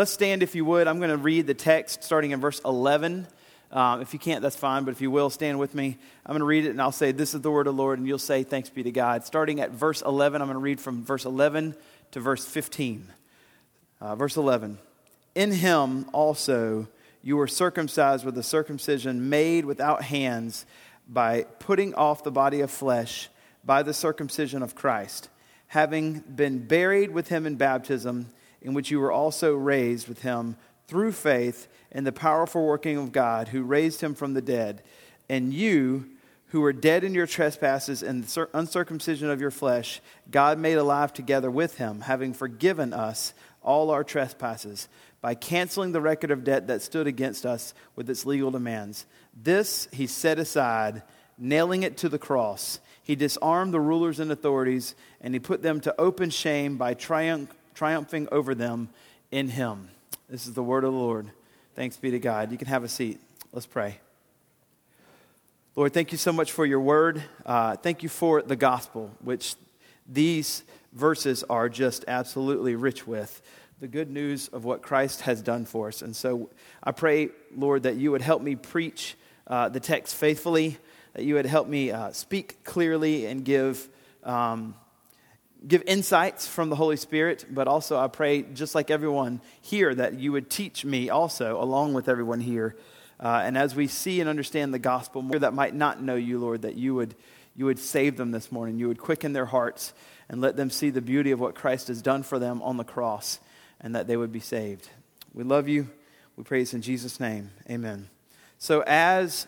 let's 0.00 0.10
stand 0.10 0.42
if 0.42 0.54
you 0.54 0.64
would. 0.64 0.88
I'm 0.88 0.96
going 0.96 1.10
to 1.10 1.18
read 1.18 1.46
the 1.46 1.52
text 1.52 2.02
starting 2.02 2.30
in 2.30 2.40
verse 2.40 2.58
11. 2.64 3.26
Um, 3.70 4.00
if 4.00 4.14
you 4.14 4.18
can't, 4.18 4.40
that's 4.40 4.56
fine, 4.56 4.84
but 4.84 4.92
if 4.92 5.02
you 5.02 5.10
will, 5.10 5.28
stand 5.28 5.58
with 5.58 5.74
me. 5.74 5.98
I'm 6.24 6.32
going 6.32 6.40
to 6.40 6.46
read 6.46 6.64
it 6.64 6.70
and 6.70 6.80
I'll 6.80 6.90
say, 6.90 7.12
This 7.12 7.34
is 7.34 7.42
the 7.42 7.50
word 7.50 7.66
of 7.66 7.76
the 7.76 7.82
Lord, 7.82 7.98
and 7.98 8.08
you'll 8.08 8.18
say, 8.18 8.42
Thanks 8.42 8.70
be 8.70 8.82
to 8.82 8.90
God. 8.90 9.26
Starting 9.26 9.60
at 9.60 9.72
verse 9.72 10.00
11, 10.00 10.40
I'm 10.40 10.48
going 10.48 10.54
to 10.54 10.58
read 10.58 10.80
from 10.80 11.04
verse 11.04 11.26
11 11.26 11.74
to 12.12 12.20
verse 12.20 12.46
15. 12.46 13.08
Uh, 14.00 14.16
verse 14.16 14.38
11 14.38 14.78
In 15.34 15.52
him 15.52 16.08
also 16.14 16.88
you 17.20 17.36
were 17.36 17.46
circumcised 17.46 18.24
with 18.24 18.38
a 18.38 18.42
circumcision 18.42 19.28
made 19.28 19.66
without 19.66 20.04
hands 20.04 20.64
by 21.06 21.42
putting 21.58 21.92
off 21.94 22.24
the 22.24 22.32
body 22.32 22.62
of 22.62 22.70
flesh 22.70 23.28
by 23.66 23.82
the 23.82 23.92
circumcision 23.92 24.62
of 24.62 24.74
Christ, 24.74 25.28
having 25.66 26.20
been 26.20 26.66
buried 26.66 27.10
with 27.10 27.28
him 27.28 27.44
in 27.44 27.56
baptism, 27.56 28.28
in 28.62 28.74
which 28.74 28.90
you 28.90 29.00
were 29.00 29.12
also 29.12 29.54
raised 29.54 30.08
with 30.08 30.22
him 30.22 30.56
through 30.86 31.12
faith 31.12 31.68
in 31.90 32.04
the 32.04 32.12
powerful 32.12 32.64
working 32.66 32.96
of 32.96 33.12
God 33.12 33.48
who 33.48 33.62
raised 33.62 34.00
him 34.00 34.14
from 34.14 34.34
the 34.34 34.42
dead. 34.42 34.82
And 35.28 35.54
you, 35.54 36.06
who 36.48 36.60
were 36.60 36.72
dead 36.72 37.04
in 37.04 37.14
your 37.14 37.26
trespasses 37.26 38.02
and 38.02 38.24
the 38.24 38.48
uncircumcision 38.52 39.30
of 39.30 39.40
your 39.40 39.52
flesh, 39.52 40.00
God 40.30 40.58
made 40.58 40.78
alive 40.78 41.12
together 41.12 41.50
with 41.50 41.78
him, 41.78 42.00
having 42.00 42.32
forgiven 42.32 42.92
us 42.92 43.34
all 43.62 43.90
our 43.90 44.02
trespasses 44.02 44.88
by 45.20 45.34
canceling 45.34 45.92
the 45.92 46.00
record 46.00 46.30
of 46.30 46.44
debt 46.44 46.66
that 46.66 46.82
stood 46.82 47.06
against 47.06 47.44
us 47.44 47.74
with 47.94 48.08
its 48.10 48.26
legal 48.26 48.50
demands. 48.50 49.06
This 49.40 49.86
he 49.92 50.06
set 50.06 50.38
aside, 50.38 51.02
nailing 51.38 51.82
it 51.82 51.96
to 51.98 52.08
the 52.08 52.18
cross. 52.18 52.80
He 53.02 53.14
disarmed 53.14 53.72
the 53.72 53.80
rulers 53.80 54.18
and 54.18 54.32
authorities, 54.32 54.94
and 55.20 55.34
he 55.34 55.40
put 55.40 55.62
them 55.62 55.80
to 55.82 56.00
open 56.00 56.30
shame 56.30 56.76
by 56.76 56.94
triumph, 56.94 57.54
triumphing 57.80 58.28
over 58.30 58.54
them 58.54 58.90
in 59.30 59.48
him. 59.48 59.88
This 60.28 60.46
is 60.46 60.52
the 60.52 60.62
word 60.62 60.84
of 60.84 60.92
the 60.92 60.98
Lord. 60.98 61.30
Thanks 61.74 61.96
be 61.96 62.10
to 62.10 62.18
God. 62.18 62.52
You 62.52 62.58
can 62.58 62.68
have 62.68 62.84
a 62.84 62.88
seat. 62.88 63.18
Let's 63.54 63.64
pray. 63.64 64.00
Lord, 65.76 65.94
thank 65.94 66.12
you 66.12 66.18
so 66.18 66.30
much 66.30 66.52
for 66.52 66.66
your 66.66 66.80
word. 66.80 67.22
Uh, 67.46 67.76
thank 67.76 68.02
you 68.02 68.10
for 68.10 68.42
the 68.42 68.54
gospel, 68.54 69.10
which 69.22 69.54
these 70.06 70.62
verses 70.92 71.42
are 71.44 71.70
just 71.70 72.04
absolutely 72.06 72.74
rich 72.74 73.06
with 73.06 73.40
the 73.80 73.88
good 73.88 74.10
news 74.10 74.48
of 74.48 74.66
what 74.66 74.82
Christ 74.82 75.22
has 75.22 75.40
done 75.40 75.64
for 75.64 75.88
us. 75.88 76.02
And 76.02 76.14
so 76.14 76.50
I 76.84 76.92
pray, 76.92 77.30
Lord, 77.56 77.84
that 77.84 77.96
you 77.96 78.10
would 78.10 78.20
help 78.20 78.42
me 78.42 78.56
preach 78.56 79.16
uh, 79.46 79.70
the 79.70 79.80
text 79.80 80.16
faithfully, 80.16 80.76
that 81.14 81.24
you 81.24 81.32
would 81.32 81.46
help 81.46 81.66
me 81.66 81.92
uh, 81.92 82.12
speak 82.12 82.62
clearly 82.62 83.24
and 83.24 83.42
give. 83.42 83.88
Um, 84.22 84.74
give 85.66 85.82
insights 85.86 86.46
from 86.46 86.70
the 86.70 86.76
Holy 86.76 86.96
Spirit, 86.96 87.44
but 87.50 87.68
also 87.68 87.98
I 87.98 88.08
pray, 88.08 88.42
just 88.42 88.74
like 88.74 88.90
everyone 88.90 89.40
here, 89.60 89.94
that 89.94 90.18
you 90.18 90.32
would 90.32 90.48
teach 90.48 90.84
me 90.84 91.10
also, 91.10 91.62
along 91.62 91.94
with 91.94 92.08
everyone 92.08 92.40
here. 92.40 92.76
Uh, 93.18 93.42
and 93.44 93.58
as 93.58 93.74
we 93.74 93.86
see 93.86 94.20
and 94.20 94.30
understand 94.30 94.72
the 94.72 94.78
gospel 94.78 95.20
more 95.20 95.38
that 95.38 95.52
might 95.52 95.74
not 95.74 96.02
know 96.02 96.14
you, 96.14 96.38
Lord, 96.38 96.62
that 96.62 96.76
you 96.76 96.94
would, 96.94 97.14
you 97.54 97.66
would 97.66 97.78
save 97.78 98.16
them 98.16 98.30
this 98.30 98.50
morning. 98.50 98.78
You 98.78 98.88
would 98.88 98.98
quicken 98.98 99.34
their 99.34 99.46
hearts 99.46 99.92
and 100.28 100.40
let 100.40 100.56
them 100.56 100.70
see 100.70 100.88
the 100.88 101.02
beauty 101.02 101.30
of 101.30 101.40
what 101.40 101.54
Christ 101.54 101.88
has 101.88 102.00
done 102.00 102.22
for 102.22 102.38
them 102.38 102.62
on 102.62 102.78
the 102.78 102.84
cross 102.84 103.40
and 103.80 103.94
that 103.94 104.06
they 104.06 104.16
would 104.16 104.32
be 104.32 104.40
saved. 104.40 104.88
We 105.34 105.44
love 105.44 105.68
you. 105.68 105.88
We 106.36 106.44
praise 106.44 106.72
in 106.72 106.80
Jesus' 106.80 107.20
name. 107.20 107.50
Amen. 107.68 108.08
So, 108.58 108.82
as 108.86 109.46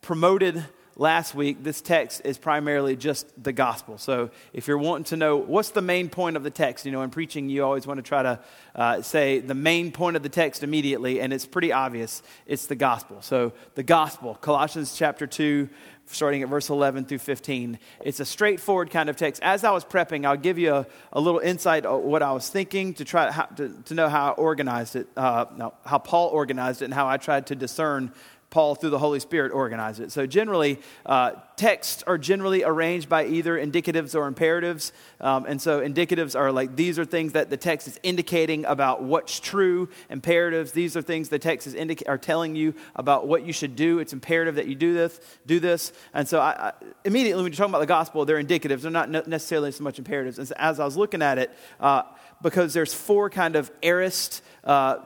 promoted 0.00 0.64
last 0.96 1.34
week, 1.34 1.62
this 1.62 1.80
text 1.80 2.22
is 2.24 2.38
primarily 2.38 2.96
just 2.96 3.26
the 3.42 3.52
gospel. 3.52 3.98
So, 3.98 4.30
if 4.52 4.68
you're 4.68 4.78
wanting 4.78 5.04
to 5.04 5.16
know 5.16 5.36
what's 5.36 5.70
the 5.70 5.82
main 5.82 6.08
point 6.08 6.36
of 6.36 6.42
the 6.42 6.50
text, 6.50 6.84
you 6.86 6.92
know, 6.92 7.02
in 7.02 7.10
preaching, 7.10 7.48
you 7.48 7.64
always 7.64 7.86
want 7.86 7.98
to 7.98 8.02
try 8.02 8.22
to 8.22 8.40
uh, 8.74 9.02
say 9.02 9.40
the 9.40 9.54
main 9.54 9.92
point 9.92 10.16
of 10.16 10.22
the 10.22 10.28
text 10.28 10.62
immediately, 10.62 11.20
and 11.20 11.32
it's 11.32 11.46
pretty 11.46 11.72
obvious 11.72 12.22
it's 12.46 12.66
the 12.66 12.74
gospel. 12.74 13.22
So, 13.22 13.52
the 13.74 13.82
gospel, 13.82 14.34
Colossians 14.34 14.96
chapter 14.96 15.26
2, 15.26 15.68
starting 16.06 16.42
at 16.42 16.48
verse 16.48 16.68
11 16.68 17.04
through 17.06 17.18
15. 17.18 17.78
It's 18.04 18.20
a 18.20 18.24
straightforward 18.24 18.90
kind 18.90 19.08
of 19.08 19.16
text. 19.16 19.42
As 19.42 19.64
I 19.64 19.70
was 19.70 19.84
prepping, 19.84 20.26
I'll 20.26 20.36
give 20.36 20.58
you 20.58 20.74
a, 20.74 20.86
a 21.12 21.20
little 21.20 21.40
insight 21.40 21.86
of 21.86 22.02
what 22.02 22.22
I 22.22 22.32
was 22.32 22.48
thinking 22.48 22.94
to 22.94 23.04
try 23.04 23.30
to, 23.56 23.68
to 23.68 23.94
know 23.94 24.08
how 24.08 24.28
I 24.28 24.30
organized 24.32 24.96
it, 24.96 25.08
uh, 25.16 25.46
no, 25.56 25.74
how 25.84 25.98
Paul 25.98 26.28
organized 26.28 26.82
it, 26.82 26.86
and 26.86 26.94
how 26.94 27.08
I 27.08 27.16
tried 27.16 27.46
to 27.46 27.54
discern 27.54 28.12
Paul, 28.52 28.74
through 28.74 28.90
the 28.90 28.98
Holy 28.98 29.18
Spirit, 29.18 29.50
organized 29.50 29.98
it. 29.98 30.12
So, 30.12 30.26
generally, 30.26 30.78
uh, 31.06 31.32
texts 31.56 32.04
are 32.06 32.18
generally 32.18 32.62
arranged 32.62 33.08
by 33.08 33.24
either 33.24 33.58
indicatives 33.58 34.14
or 34.14 34.26
imperatives. 34.28 34.92
Um, 35.20 35.46
and 35.46 35.60
so, 35.60 35.80
indicatives 35.80 36.38
are 36.38 36.52
like 36.52 36.76
these 36.76 36.98
are 36.98 37.06
things 37.06 37.32
that 37.32 37.48
the 37.48 37.56
text 37.56 37.88
is 37.88 37.98
indicating 38.02 38.66
about 38.66 39.02
what's 39.02 39.40
true. 39.40 39.88
Imperatives, 40.10 40.72
these 40.72 40.98
are 40.98 41.02
things 41.02 41.30
the 41.30 41.38
text 41.38 41.66
is 41.66 41.72
indica- 41.72 42.06
are 42.06 42.18
telling 42.18 42.54
you 42.54 42.74
about 42.94 43.26
what 43.26 43.46
you 43.46 43.54
should 43.54 43.74
do. 43.74 43.98
It's 44.00 44.12
imperative 44.12 44.56
that 44.56 44.68
you 44.68 44.74
do 44.74 44.92
this. 44.92 45.18
Do 45.46 45.58
this. 45.58 45.94
And 46.12 46.28
so, 46.28 46.38
I, 46.38 46.68
I, 46.68 46.72
immediately, 47.06 47.42
when 47.42 47.50
you're 47.50 47.56
talking 47.56 47.72
about 47.72 47.80
the 47.80 47.86
gospel, 47.86 48.26
they're 48.26 48.42
indicatives. 48.42 48.82
They're 48.82 48.90
not 48.90 49.08
necessarily 49.26 49.72
so 49.72 49.82
much 49.82 49.98
imperatives. 49.98 50.38
And 50.38 50.46
so 50.46 50.54
as 50.58 50.78
I 50.78 50.84
was 50.84 50.98
looking 50.98 51.22
at 51.22 51.38
it, 51.38 51.50
uh, 51.80 52.02
because 52.42 52.74
there's 52.74 52.92
four 52.92 53.30
kind 53.30 53.56
of 53.56 53.70
aorist 53.82 54.42
uh, 54.62 54.98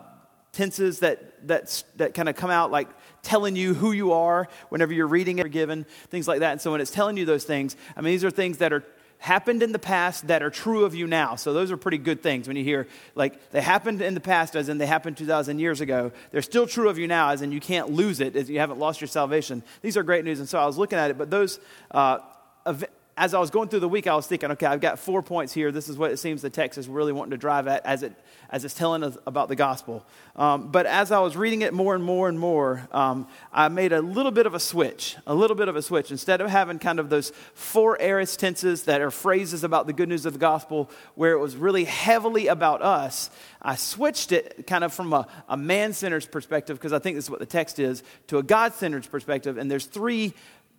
tenses 0.57 1.01
that, 1.01 1.47
that, 1.47 1.85
that 1.97 2.15
kind 2.15 2.31
of 2.31 2.35
come 2.35 2.51
out 2.51 2.71
like 2.71 2.89
telling 3.27 3.57
you 3.57 3.75
who 3.75 3.93
you 3.93 4.13
are 4.13 4.49
whenever 4.69 4.93
you're 4.93 5.07
reading 5.07 5.39
it, 5.39 5.43
forgiven, 5.43 5.85
things 6.09 6.27
like 6.27 6.41
that. 6.41 6.53
And 6.53 6.61
so 6.61 6.73
when 6.73 6.81
it's 6.81 6.91
telling 6.91 7.17
you 7.17 7.25
those 7.25 7.45
things, 7.45 7.77
I 7.97 8.01
mean, 8.01 8.13
these 8.13 8.25
are 8.25 8.31
things 8.31 8.59
that 8.59 8.73
are 8.73 8.85
happened 9.19 9.63
in 9.63 9.73
the 9.73 9.79
past 9.79 10.29
that 10.29 10.43
are 10.43 10.51
true 10.51 10.85
of 10.85 10.95
you 10.95 11.07
now. 11.07 11.37
So 11.37 11.53
those 11.53 11.71
are 11.71 11.77
pretty 11.77 11.99
good 11.99 12.23
things 12.23 12.47
when 12.47 12.57
you 12.57 12.65
hear, 12.65 12.87
like, 13.15 13.51
they 13.51 13.61
happened 13.61 14.03
in 14.03 14.15
the 14.15 14.21
past 14.21 14.55
as 14.55 14.69
in 14.69 14.79
they 14.79 14.87
happened 14.87 15.17
2,000 15.17 15.59
years 15.59 15.81
ago. 15.81 16.13
They're 16.31 16.43
still 16.43 16.67
true 16.67 16.89
of 16.89 16.99
you 16.99 17.07
now 17.07 17.31
as 17.31 17.43
in 17.43 17.51
you 17.51 17.61
can't 17.61 17.91
lose 17.91 18.21
it, 18.21 18.37
as 18.37 18.49
you 18.49 18.59
haven't 18.59 18.79
lost 18.79 19.01
your 19.01 19.09
salvation. 19.09 19.63
These 19.83 19.97
are 19.97 20.03
great 20.03 20.25
news. 20.25 20.39
And 20.39 20.49
so 20.49 20.59
I 20.59 20.67
was 20.67 20.79
looking 20.79 20.99
at 20.99 21.11
it, 21.11 21.19
but 21.19 21.31
those, 21.31 21.59
uh, 21.91 22.19
as 23.19 23.33
I 23.33 23.39
was 23.39 23.51
going 23.51 23.71
through 23.71 23.81
the 23.81 23.89
week, 23.89 24.07
I 24.07 24.15
was 24.15 24.27
thinking, 24.27 24.51
okay, 24.51 24.67
I've 24.67 24.81
got 24.81 24.99
four 24.99 25.23
points 25.23 25.55
here. 25.55 25.73
This 25.73 25.89
is 25.89 25.97
what 25.97 26.11
it 26.11 26.19
seems 26.19 26.43
the 26.43 26.51
text 26.51 26.77
is 26.77 26.87
really 26.87 27.13
wanting 27.13 27.31
to 27.31 27.39
drive 27.39 27.67
at 27.67 27.85
as, 27.87 28.03
it, 28.03 28.13
as 28.51 28.63
it's 28.63 28.75
telling 28.75 29.03
us 29.03 29.17
about 29.27 29.49
the 29.49 29.57
gospel. 29.57 30.05
Um, 30.37 30.71
but 30.71 30.85
as 30.85 31.11
I 31.11 31.21
was 31.21 31.35
reading 31.35 31.63
it 31.63 31.73
more 31.73 31.95
and 31.95 32.05
more 32.05 32.29
and 32.29 32.39
more, 32.39 32.87
um, 32.93 33.27
I 33.55 33.69
made 33.69 33.95
a 33.95 34.03
little 34.03 34.33
bit 34.33 34.45
of 34.45 34.53
a 34.53 34.61
switch, 34.61 35.17
a 35.27 35.35
little 35.35 35.57
bit 35.57 35.69
of 35.69 35.77
a 35.77 35.83
switch. 35.83 36.11
Instead 36.11 36.43
of 36.43 36.51
having 36.51 36.79
kind 36.79 37.01
of 37.01 37.09
those 37.09 37.33
four 37.55 37.97
aorist 38.03 38.39
tenses 38.39 38.83
that 38.83 39.01
are 39.01 39.11
phrases 39.11 39.65
about 39.65 39.87
the 39.87 39.95
good 39.95 40.11
news 40.11 40.27
of 40.27 40.35
the 40.35 40.39
gospel, 40.39 40.91
where 41.15 41.33
it 41.33 41.39
was 41.39 41.57
really 41.57 41.85
heavily 41.85 42.49
about 42.49 42.83
us, 42.83 43.31
I 43.63 43.77
switched 43.77 44.31
it 44.31 44.67
kind 44.67 44.85
of 44.85 44.93
from 44.93 45.15
a, 45.15 45.27
a 45.49 45.57
man 45.57 45.95
centered 45.95 46.31
perspective, 46.31 46.77
because 46.77 46.93
I 46.93 46.99
think 46.99 47.17
this 47.17 47.25
is 47.25 47.31
what 47.31 47.41
the 47.41 47.47
text 47.47 47.79
is, 47.79 48.03
to 48.27 48.37
a 48.37 48.43
God 48.43 48.75
centered 48.75 49.11
perspective. 49.11 49.57
And 49.57 49.71
there's 49.71 49.87
three 49.87 50.35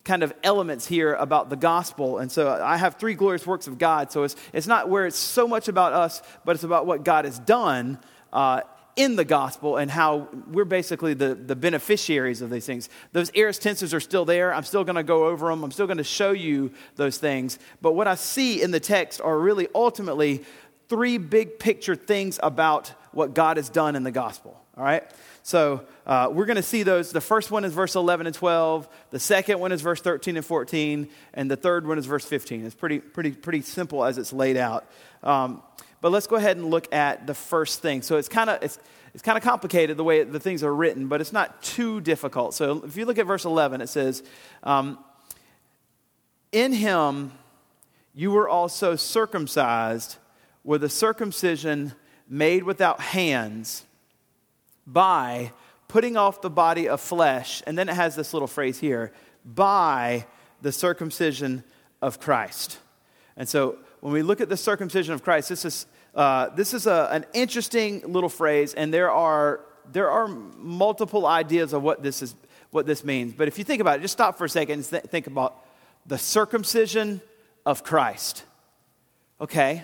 kind 0.08 0.24
of 0.24 0.34
elements 0.42 0.88
here 0.88 1.14
about 1.14 1.50
the 1.50 1.56
gospel. 1.56 2.18
And 2.18 2.32
so 2.32 2.50
I 2.50 2.78
have 2.78 2.96
three 2.96 3.14
glorious 3.14 3.46
works 3.46 3.68
of 3.68 3.78
God. 3.78 4.12
So 4.12 4.24
it's, 4.24 4.36
it's 4.54 4.66
not 4.66 4.90
where 4.90 5.06
it's 5.06 5.18
so 5.18 5.48
much 5.48 5.68
about 5.68 5.94
us, 5.94 6.24
but 6.46 6.56
it's 6.56 6.64
about 6.64 6.88
what 6.88 7.04
God 7.04 7.26
has 7.26 7.38
done 7.38 8.00
uh, 8.32 8.62
in 8.96 9.18
the 9.18 9.26
gospel 9.26 9.78
and 9.78 9.92
how 9.92 10.30
we're 10.48 10.66
basically 10.66 11.14
the, 11.14 11.36
the 11.36 11.56
beneficiaries 11.56 12.42
of 12.42 12.50
these 12.50 12.66
things. 12.66 12.90
Those 13.12 13.30
aorist 13.36 13.62
tenses 13.62 13.94
are 13.94 14.00
still 14.00 14.24
there. 14.24 14.54
I'm 14.54 14.64
still 14.64 14.86
going 14.86 14.96
to 14.96 15.04
go 15.04 15.28
over 15.28 15.50
them. 15.50 15.64
I'm 15.64 15.72
still 15.72 15.88
going 15.88 15.98
to 15.98 16.04
show 16.06 16.32
you 16.32 16.72
those 16.96 17.18
things. 17.18 17.60
But 17.82 17.92
what 17.92 18.08
I 18.08 18.16
see 18.16 18.62
in 18.62 18.72
the 18.72 18.80
text 18.80 19.20
are 19.22 19.38
really 19.38 19.68
ultimately 19.76 20.44
three 20.88 21.18
big 21.18 21.60
picture 21.60 21.96
things 21.96 22.40
about 22.42 22.94
what 23.12 23.34
God 23.34 23.58
has 23.58 23.70
done 23.70 23.96
in 23.98 24.04
the 24.04 24.12
gospel. 24.12 24.60
All 24.78 24.84
right? 24.84 25.04
So 25.48 25.86
uh, 26.06 26.28
we're 26.30 26.46
going 26.46 26.58
to 26.58 26.62
see 26.62 26.84
those. 26.84 27.14
The 27.14 27.22
first 27.22 27.52
one 27.52 27.64
is 27.64 27.72
verse 27.72 27.96
11 27.96 28.28
and 28.28 28.36
12. 28.36 28.90
The 29.12 29.20
second 29.20 29.62
one 29.62 29.72
is 29.72 29.80
verse 29.82 30.02
13 30.02 30.36
and 30.36 30.46
14. 30.46 31.08
And 31.34 31.50
the 31.50 31.56
third 31.56 31.88
one 31.88 31.98
is 31.98 32.06
verse 32.06 32.26
15. 32.26 32.66
It's 32.66 32.76
pretty, 32.76 33.00
pretty, 33.00 33.32
pretty 33.32 33.62
simple 33.62 34.04
as 34.04 34.18
it's 34.18 34.34
laid 34.34 34.58
out. 34.58 34.92
Um, 35.24 35.64
but 36.02 36.12
let's 36.12 36.28
go 36.28 36.36
ahead 36.36 36.58
and 36.58 36.70
look 36.70 36.94
at 36.94 37.28
the 37.28 37.34
first 37.34 37.82
thing. 37.82 38.02
So 38.02 38.18
it's 38.18 38.28
kind 38.28 38.50
of 38.50 38.62
it's, 38.62 38.78
it's 39.14 39.24
kind 39.24 39.38
of 39.38 39.44
complicated 39.46 39.96
the 39.96 40.04
way 40.04 40.22
the 40.26 40.38
things 40.38 40.66
are 40.66 40.76
written, 40.76 41.08
but 41.08 41.22
it's 41.22 41.32
not 41.32 41.64
too 41.64 42.02
difficult. 42.02 42.54
So 42.54 42.84
if 42.84 42.98
you 42.98 43.06
look 43.06 43.18
at 43.18 43.26
verse 43.26 43.46
11, 43.46 43.80
it 43.80 43.88
says, 43.88 44.24
um, 44.64 45.00
"In 46.52 46.74
him 46.74 47.32
you 48.14 48.32
were 48.32 48.50
also 48.50 48.98
circumcised 48.98 50.18
with 50.66 50.84
a 50.84 50.90
circumcision 50.90 51.94
made 52.28 52.64
without 52.64 53.00
hands." 53.00 53.86
By 54.88 55.52
putting 55.90 56.18
off 56.18 56.42
the 56.42 56.50
body 56.50 56.88
of 56.88 57.02
flesh. 57.02 57.62
And 57.68 57.78
then 57.78 57.90
it 57.90 57.96
has 57.96 58.16
this 58.16 58.34
little 58.34 58.48
phrase 58.48 58.80
here 58.80 59.12
by 59.46 60.26
the 60.62 60.72
circumcision 60.72 61.64
of 62.02 62.20
Christ. 62.20 62.80
And 63.36 63.48
so 63.48 63.78
when 64.00 64.14
we 64.14 64.22
look 64.22 64.42
at 64.42 64.50
the 64.50 64.58
circumcision 64.58 65.14
of 65.14 65.24
Christ, 65.24 65.50
this 65.50 65.66
is, 65.66 65.86
uh, 66.16 66.50
this 66.50 66.74
is 66.74 66.88
a, 66.88 67.10
an 67.12 67.26
interesting 67.34 68.02
little 68.12 68.30
phrase, 68.30 68.74
and 68.74 68.94
there 68.94 69.12
are, 69.12 69.62
there 69.92 70.10
are 70.10 70.28
multiple 70.28 71.26
ideas 71.26 71.74
of 71.74 71.84
what 71.84 72.02
this, 72.02 72.22
is, 72.22 72.36
what 72.72 72.86
this 72.86 73.04
means. 73.04 73.34
But 73.34 73.48
if 73.48 73.58
you 73.58 73.64
think 73.64 73.82
about 73.82 74.00
it, 74.00 74.02
just 74.02 74.14
stop 74.14 74.38
for 74.38 74.46
a 74.46 74.50
second 74.50 74.80
and 74.80 74.90
th- 74.90 75.04
think 75.04 75.28
about 75.28 75.64
the 76.06 76.18
circumcision 76.18 77.22
of 77.66 77.84
Christ. 77.84 78.44
Okay, 79.40 79.84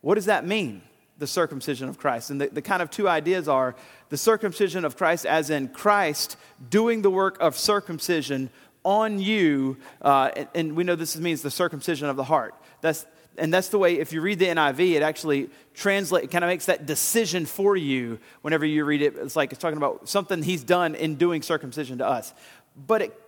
what 0.00 0.14
does 0.14 0.26
that 0.26 0.46
mean? 0.46 0.82
The 1.18 1.26
circumcision 1.26 1.88
of 1.88 1.98
Christ. 1.98 2.30
And 2.30 2.40
the, 2.40 2.48
the 2.48 2.62
kind 2.62 2.82
of 2.82 2.90
two 2.90 3.08
ideas 3.08 3.48
are 3.48 3.76
the 4.08 4.16
circumcision 4.16 4.84
of 4.84 4.96
Christ, 4.96 5.26
as 5.26 5.50
in 5.50 5.68
Christ 5.68 6.36
doing 6.70 7.02
the 7.02 7.10
work 7.10 7.36
of 7.40 7.56
circumcision 7.56 8.50
on 8.84 9.18
you. 9.18 9.76
Uh, 10.02 10.30
and, 10.36 10.48
and, 10.54 10.76
we 10.76 10.84
know 10.84 10.94
this 10.94 11.16
means 11.16 11.42
the 11.42 11.50
circumcision 11.50 12.08
of 12.08 12.16
the 12.16 12.24
heart. 12.24 12.54
That's, 12.80 13.06
and 13.38 13.52
that's 13.52 13.68
the 13.68 13.78
way, 13.78 13.98
if 13.98 14.12
you 14.12 14.20
read 14.20 14.38
the 14.38 14.46
NIV, 14.46 14.94
it 14.94 15.02
actually 15.02 15.50
translates, 15.72 16.30
kind 16.30 16.44
of 16.44 16.48
makes 16.48 16.66
that 16.66 16.86
decision 16.86 17.46
for 17.46 17.76
you 17.76 18.18
whenever 18.42 18.66
you 18.66 18.84
read 18.84 19.02
it. 19.02 19.16
It's 19.16 19.36
like 19.36 19.52
it's 19.52 19.60
talking 19.60 19.78
about 19.78 20.08
something 20.08 20.42
he's 20.42 20.62
done 20.62 20.94
in 20.94 21.14
doing 21.14 21.42
circumcision 21.42 21.98
to 21.98 22.06
us. 22.06 22.34
But 22.76 23.02
it 23.02 23.20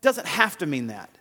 doesn't 0.00 0.26
have 0.26 0.58
to 0.58 0.66
mean 0.66 0.88
that. 0.88 1.15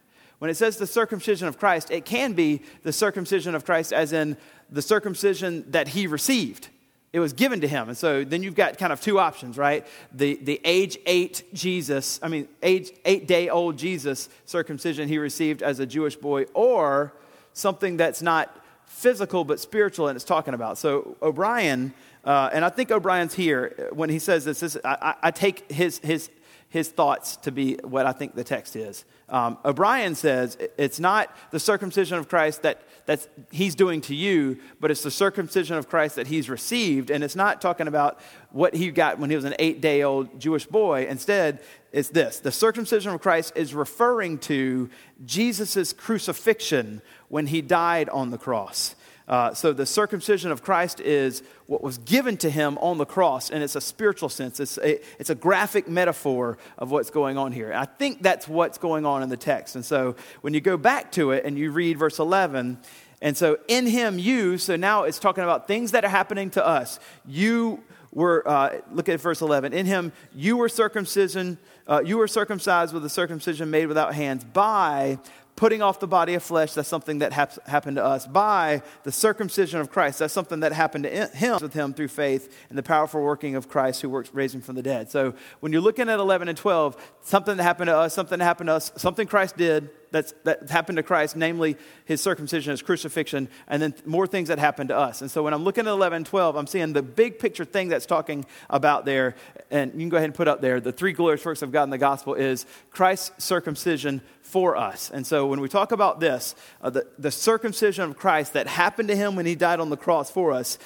When 0.45 0.51
it 0.51 0.57
says 0.57 0.77
the 0.77 0.85
circumcision 0.85 1.47
of 1.47 1.57
Christ, 1.57 1.89
it 1.89 2.05
can 2.05 2.33
be 2.33 2.61
the 2.83 2.93
circumcision 2.93 3.55
of 3.55 3.65
Christ 3.65 3.91
as 3.91 4.13
in 4.13 4.37
the 4.69 4.83
circumcision 4.83 5.65
that 5.71 5.87
he 5.87 6.05
received. 6.05 6.69
It 7.13 7.19
was 7.19 7.33
given 7.33 7.61
to 7.61 7.67
him. 7.67 7.89
And 7.89 7.97
so 7.97 8.23
then 8.23 8.43
you've 8.43 8.53
got 8.53 8.77
kind 8.77 8.93
of 8.93 9.01
two 9.01 9.17
options, 9.17 9.57
right? 9.57 9.87
The, 10.13 10.35
the 10.35 10.61
age 10.63 10.99
eight 11.07 11.45
Jesus, 11.55 12.19
I 12.21 12.27
mean, 12.27 12.47
age 12.61 12.91
eight 13.05 13.27
day 13.27 13.49
old 13.49 13.79
Jesus 13.79 14.29
circumcision 14.45 15.07
he 15.07 15.17
received 15.17 15.63
as 15.63 15.79
a 15.79 15.85
Jewish 15.87 16.15
boy, 16.15 16.43
or 16.53 17.11
something 17.53 17.97
that's 17.97 18.21
not 18.21 18.55
physical 18.85 19.45
but 19.45 19.59
spiritual 19.59 20.09
and 20.09 20.15
it's 20.15 20.23
talking 20.23 20.53
about. 20.53 20.77
So 20.77 21.17
O'Brien, 21.23 21.91
uh, 22.23 22.51
and 22.53 22.63
I 22.63 22.69
think 22.69 22.91
O'Brien's 22.91 23.33
here 23.33 23.89
when 23.93 24.11
he 24.11 24.19
says 24.19 24.45
this, 24.45 24.59
this 24.59 24.77
I, 24.85 25.15
I 25.23 25.31
take 25.31 25.71
his, 25.71 25.97
his, 26.03 26.29
his 26.69 26.89
thoughts 26.89 27.35
to 27.37 27.51
be 27.51 27.77
what 27.77 28.05
I 28.05 28.11
think 28.11 28.35
the 28.35 28.43
text 28.43 28.75
is. 28.75 29.05
Um, 29.27 29.57
O'Brien 29.65 30.15
says 30.15 30.57
it's 30.77 30.99
not 30.99 31.35
the 31.51 31.59
circumcision 31.59 32.17
of 32.17 32.29
Christ 32.29 32.61
that 32.61 32.81
that 33.05 33.27
he's 33.51 33.75
doing 33.75 34.01
to 34.01 34.15
you, 34.15 34.59
but 34.79 34.89
it's 34.89 35.03
the 35.03 35.11
circumcision 35.11 35.77
of 35.77 35.87
Christ 35.87 36.15
that 36.15 36.27
he's 36.27 36.49
received. 36.49 37.11
And 37.11 37.23
it's 37.23 37.35
not 37.35 37.61
talking 37.61 37.87
about 37.87 38.19
what 38.51 38.73
he 38.73 38.89
got 38.91 39.19
when 39.19 39.29
he 39.29 39.35
was 39.35 39.45
an 39.45 39.55
eight 39.59 39.81
day 39.81 40.03
old 40.03 40.39
Jewish 40.39 40.65
boy. 40.65 41.07
Instead, 41.07 41.59
it's 41.91 42.09
this 42.09 42.39
the 42.39 42.51
circumcision 42.51 43.13
of 43.13 43.21
Christ 43.21 43.53
is 43.55 43.73
referring 43.73 44.39
to 44.39 44.89
Jesus' 45.25 45.93
crucifixion 45.93 47.01
when 47.27 47.47
he 47.47 47.61
died 47.61 48.09
on 48.09 48.31
the 48.31 48.37
cross. 48.37 48.95
Uh, 49.27 49.53
so 49.53 49.73
the 49.73 49.85
circumcision 49.85 50.51
of 50.51 50.61
Christ 50.61 50.99
is 50.99 51.41
what 51.65 51.81
was 51.81 51.97
given 51.97 52.37
to 52.37 52.49
him 52.49 52.77
on 52.77 52.97
the 52.97 53.05
cross, 53.05 53.49
and 53.49 53.63
it's 53.63 53.75
a 53.75 53.81
spiritual 53.81 54.29
sense. 54.29 54.59
It's 54.59 54.77
a, 54.77 55.01
it's 55.19 55.31
a 55.31 55.35
graphic 55.35 55.87
metaphor 55.87 56.57
of 56.77 56.91
what's 56.91 57.09
going 57.09 57.37
on 57.37 57.51
here. 57.51 57.71
And 57.71 57.79
I 57.79 57.85
think 57.85 58.21
that's 58.21 58.47
what's 58.47 58.77
going 58.77 59.05
on 59.05 59.23
in 59.23 59.29
the 59.29 59.37
text. 59.37 59.75
And 59.75 59.83
so 59.83 60.15
when 60.41 60.53
you 60.53 60.61
go 60.61 60.77
back 60.77 61.11
to 61.13 61.31
it 61.31 61.43
and 61.43 61.57
you 61.57 61.71
read 61.71 61.97
verse 61.97 62.19
11, 62.19 62.77
and 63.21 63.35
so 63.35 63.57
in 63.67 63.87
him 63.87 64.19
you, 64.19 64.59
so 64.59 64.75
now 64.75 65.03
it's 65.03 65.17
talking 65.17 65.43
about 65.43 65.67
things 65.67 65.91
that 65.91 66.05
are 66.05 66.09
happening 66.09 66.51
to 66.51 66.65
us. 66.65 66.99
You 67.25 67.83
were, 68.11 68.47
uh, 68.47 68.81
look 68.91 69.09
at 69.09 69.19
verse 69.19 69.41
11. 69.41 69.73
In 69.73 69.87
him 69.87 70.11
you 70.35 70.57
were 70.57 70.69
circumcision, 70.69 71.57
uh, 71.87 72.03
you 72.05 72.17
were 72.17 72.27
circumcised 72.27 72.93
with 72.93 73.03
a 73.05 73.09
circumcision 73.09 73.71
made 73.71 73.87
without 73.87 74.13
hands 74.13 74.43
by 74.43 75.17
putting 75.55 75.81
off 75.81 75.99
the 75.99 76.07
body 76.07 76.33
of 76.33 76.43
flesh, 76.43 76.73
that's 76.73 76.89
something 76.89 77.19
that 77.19 77.31
hap- 77.31 77.65
happened 77.67 77.95
to 77.97 78.03
us. 78.03 78.27
By 78.27 78.81
the 79.03 79.11
circumcision 79.11 79.79
of 79.79 79.89
Christ, 79.89 80.19
that's 80.19 80.33
something 80.33 80.59
that 80.61 80.73
happened 80.73 81.05
to 81.05 81.27
him 81.27 81.59
with 81.61 81.73
him 81.73 81.93
through 81.93 82.09
faith 82.09 82.53
and 82.69 82.77
the 82.77 82.83
powerful 82.83 83.21
working 83.21 83.55
of 83.55 83.69
Christ 83.69 84.01
who 84.01 84.09
works 84.09 84.29
raising 84.33 84.61
from 84.61 84.75
the 84.75 84.83
dead. 84.83 85.09
So 85.09 85.33
when 85.61 85.71
you're 85.71 85.81
looking 85.81 86.09
at 86.09 86.19
11 86.19 86.49
and 86.49 86.57
12, 86.57 86.97
something 87.21 87.55
that 87.57 87.63
happened 87.63 87.87
to 87.87 87.97
us, 87.97 88.13
something 88.13 88.39
that 88.39 88.45
happened 88.45 88.67
to 88.67 88.73
us, 88.73 88.91
something 88.97 89.27
Christ 89.27 89.55
did 89.55 89.89
that's, 90.15 90.33
that 90.45 90.69
happened 90.69 90.95
to 90.95 91.03
Christ, 91.03 91.35
namely 91.35 91.75
his 92.05 92.21
circumcision, 92.21 92.71
his 92.71 92.81
crucifixion, 92.81 93.49
and 93.67 93.81
then 93.81 93.93
more 94.05 94.25
things 94.25 94.47
that 94.47 94.59
happened 94.59 94.89
to 94.89 94.97
us. 94.97 95.21
And 95.21 95.29
so 95.29 95.43
when 95.43 95.53
I'm 95.53 95.63
looking 95.63 95.85
at 95.87 95.91
11 95.91 96.23
12, 96.23 96.55
I'm 96.55 96.67
seeing 96.67 96.93
the 96.93 97.03
big 97.03 97.37
picture 97.37 97.65
thing 97.65 97.89
that's 97.89 98.05
talking 98.05 98.45
about 98.69 99.05
there, 99.05 99.35
and 99.69 99.91
you 99.93 99.99
can 99.99 100.09
go 100.09 100.17
ahead 100.17 100.29
and 100.29 100.33
put 100.33 100.47
up 100.47 100.61
there 100.61 100.79
the 100.79 100.91
three 100.91 101.11
glorious 101.11 101.43
works 101.43 101.61
of 101.61 101.71
God 101.71 101.83
in 101.83 101.89
the 101.89 101.97
gospel 101.97 102.33
is 102.33 102.65
Christ's 102.91 103.43
circumcision 103.43 104.21
for 104.41 104.77
us. 104.77 105.11
And 105.11 105.27
so 105.27 105.47
when 105.47 105.59
we 105.59 105.67
talk 105.67 105.91
about 105.91 106.19
this, 106.19 106.55
uh, 106.81 106.89
the, 106.89 107.07
the 107.19 107.31
circumcision 107.31 108.05
of 108.05 108.15
Christ 108.15 108.53
that 108.53 108.67
happened 108.67 109.09
to 109.09 109.15
him 109.15 109.35
when 109.35 109.45
he 109.45 109.55
died 109.55 109.79
on 109.79 109.89
the 109.89 109.97
cross 109.97 110.31
for 110.31 110.53
us, 110.53 110.77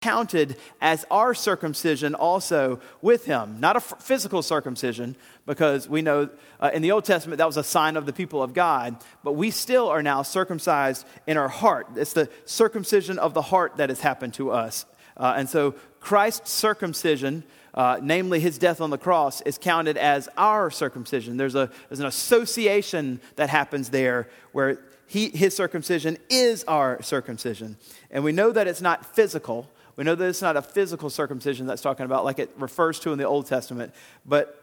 counted 0.00 0.56
as 0.80 1.04
our 1.10 1.34
circumcision 1.34 2.14
also 2.14 2.80
with 3.02 3.24
him. 3.24 3.58
Not 3.58 3.76
a 3.76 3.80
physical 3.80 4.42
circumcision, 4.42 5.16
because 5.44 5.88
we 5.88 6.02
know 6.02 6.28
uh, 6.60 6.70
in 6.72 6.82
the 6.82 6.92
Old 6.92 7.04
Testament 7.04 7.38
that 7.38 7.46
was 7.46 7.56
a 7.56 7.64
sign 7.64 7.96
of 7.96 8.06
the 8.06 8.12
people 8.12 8.42
of 8.42 8.54
God, 8.54 8.96
but 9.24 9.32
we 9.32 9.50
still 9.50 9.88
are 9.88 10.02
now 10.02 10.22
circumcised 10.22 11.04
in 11.26 11.36
our 11.36 11.48
heart. 11.48 11.88
It's 11.96 12.12
the 12.12 12.28
circumcision 12.44 13.18
of 13.18 13.34
the 13.34 13.42
heart 13.42 13.78
that 13.78 13.88
has 13.88 14.00
happened 14.00 14.34
to 14.34 14.50
us. 14.50 14.86
Uh, 15.16 15.34
and 15.36 15.48
so 15.48 15.74
Christ's 15.98 16.52
circumcision, 16.52 17.42
uh, 17.74 17.98
namely 18.00 18.38
his 18.38 18.56
death 18.56 18.80
on 18.80 18.90
the 18.90 18.98
cross, 18.98 19.40
is 19.40 19.58
counted 19.58 19.96
as 19.96 20.28
our 20.36 20.70
circumcision. 20.70 21.38
There's, 21.38 21.56
a, 21.56 21.70
there's 21.88 22.00
an 22.00 22.06
association 22.06 23.20
that 23.34 23.50
happens 23.50 23.90
there 23.90 24.28
where 24.52 24.78
he, 25.08 25.30
his 25.30 25.56
circumcision 25.56 26.18
is 26.28 26.62
our 26.64 27.02
circumcision. 27.02 27.78
And 28.10 28.22
we 28.22 28.30
know 28.30 28.52
that 28.52 28.68
it's 28.68 28.82
not 28.82 29.04
physical. 29.04 29.68
We 29.98 30.04
know 30.04 30.14
that 30.14 30.28
it's 30.28 30.40
not 30.40 30.56
a 30.56 30.62
physical 30.62 31.10
circumcision 31.10 31.66
that's 31.66 31.82
talking 31.82 32.06
about, 32.06 32.24
like 32.24 32.38
it 32.38 32.52
refers 32.56 33.00
to 33.00 33.10
in 33.10 33.18
the 33.18 33.24
Old 33.24 33.46
Testament, 33.46 33.92
but, 34.24 34.62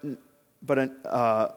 but 0.63 0.79
an, 0.79 0.95
uh, 1.03 1.49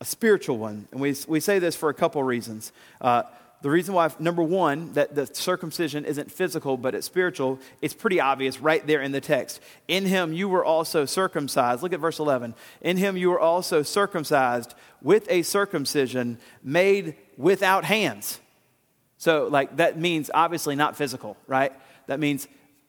a 0.00 0.04
spiritual 0.06 0.56
one. 0.56 0.88
And 0.92 1.00
we, 1.02 1.14
we 1.28 1.40
say 1.40 1.58
this 1.58 1.76
for 1.76 1.90
a 1.90 1.94
couple 1.94 2.22
reasons. 2.22 2.72
Uh, 2.98 3.24
the 3.60 3.68
reason 3.68 3.92
why, 3.92 4.10
number 4.18 4.42
one, 4.42 4.94
that 4.94 5.14
the 5.14 5.26
circumcision 5.26 6.06
isn't 6.06 6.32
physical 6.32 6.78
but 6.78 6.94
it's 6.94 7.06
spiritual, 7.06 7.58
it's 7.82 7.92
pretty 7.92 8.18
obvious 8.18 8.62
right 8.62 8.86
there 8.86 9.02
in 9.02 9.12
the 9.12 9.20
text. 9.20 9.60
In 9.88 10.06
him 10.06 10.32
you 10.32 10.48
were 10.48 10.64
also 10.64 11.04
circumcised. 11.04 11.82
Look 11.82 11.92
at 11.92 12.00
verse 12.00 12.18
11. 12.18 12.54
In 12.80 12.96
him 12.96 13.18
you 13.18 13.28
were 13.28 13.40
also 13.40 13.82
circumcised 13.82 14.74
with 15.02 15.30
a 15.30 15.42
circumcision 15.42 16.38
made 16.62 17.16
without 17.36 17.84
hands. 17.84 18.40
So, 19.18 19.48
like, 19.48 19.76
that 19.76 19.98
means 19.98 20.30
obviously 20.32 20.76
not 20.76 20.96
physical, 20.96 21.36
right? 21.46 21.74
That 22.06 22.20
means 22.20 22.48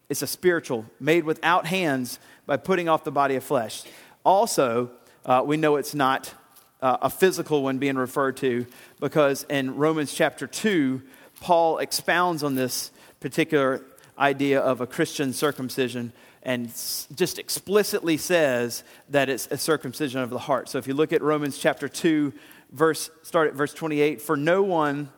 it's 0.09 0.21
a 0.21 0.27
spiritual, 0.27 0.85
made 0.99 1.23
without 1.23 1.65
hands 1.65 2.19
by 2.45 2.57
putting 2.57 2.87
off 2.87 3.03
the 3.03 3.11
body 3.11 3.35
of 3.35 3.43
flesh. 3.43 3.83
Also, 4.23 4.91
uh, 5.25 5.43
we 5.45 5.57
know 5.57 5.75
it's 5.75 5.93
not 5.93 6.33
uh, 6.81 6.97
a 7.01 7.09
physical 7.09 7.63
one 7.63 7.77
being 7.77 7.97
referred 7.97 8.37
to 8.37 8.65
because 8.99 9.43
in 9.49 9.75
Romans 9.75 10.13
chapter 10.13 10.47
2, 10.47 11.01
Paul 11.41 11.79
expounds 11.79 12.43
on 12.43 12.55
this 12.55 12.91
particular 13.19 13.81
idea 14.17 14.59
of 14.59 14.81
a 14.81 14.87
Christian 14.87 15.33
circumcision 15.33 16.13
and 16.43 16.67
just 17.15 17.39
explicitly 17.39 18.15
says 18.15 18.83
that 19.09 19.27
it's 19.27 19.47
a 19.51 19.57
circumcision 19.57 20.21
of 20.21 20.29
the 20.29 20.39
heart. 20.39 20.69
So 20.69 20.77
if 20.77 20.87
you 20.87 20.93
look 20.93 21.11
at 21.11 21.21
Romans 21.21 21.57
chapter 21.57 21.89
2, 21.89 22.31
verse, 22.71 23.09
start 23.23 23.49
at 23.49 23.53
verse 23.53 23.73
28, 23.73 24.21
for 24.21 24.37
no 24.37 24.63
one 24.63 25.09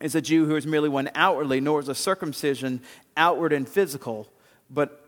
is 0.00 0.14
a 0.14 0.20
Jew 0.20 0.46
who 0.46 0.56
is 0.56 0.66
merely 0.66 0.88
one 0.88 1.10
outwardly, 1.14 1.60
nor 1.60 1.80
is 1.80 1.88
a 1.88 1.94
circumcision 1.94 2.80
outward 3.16 3.52
and 3.52 3.68
physical, 3.68 4.28
but 4.70 5.04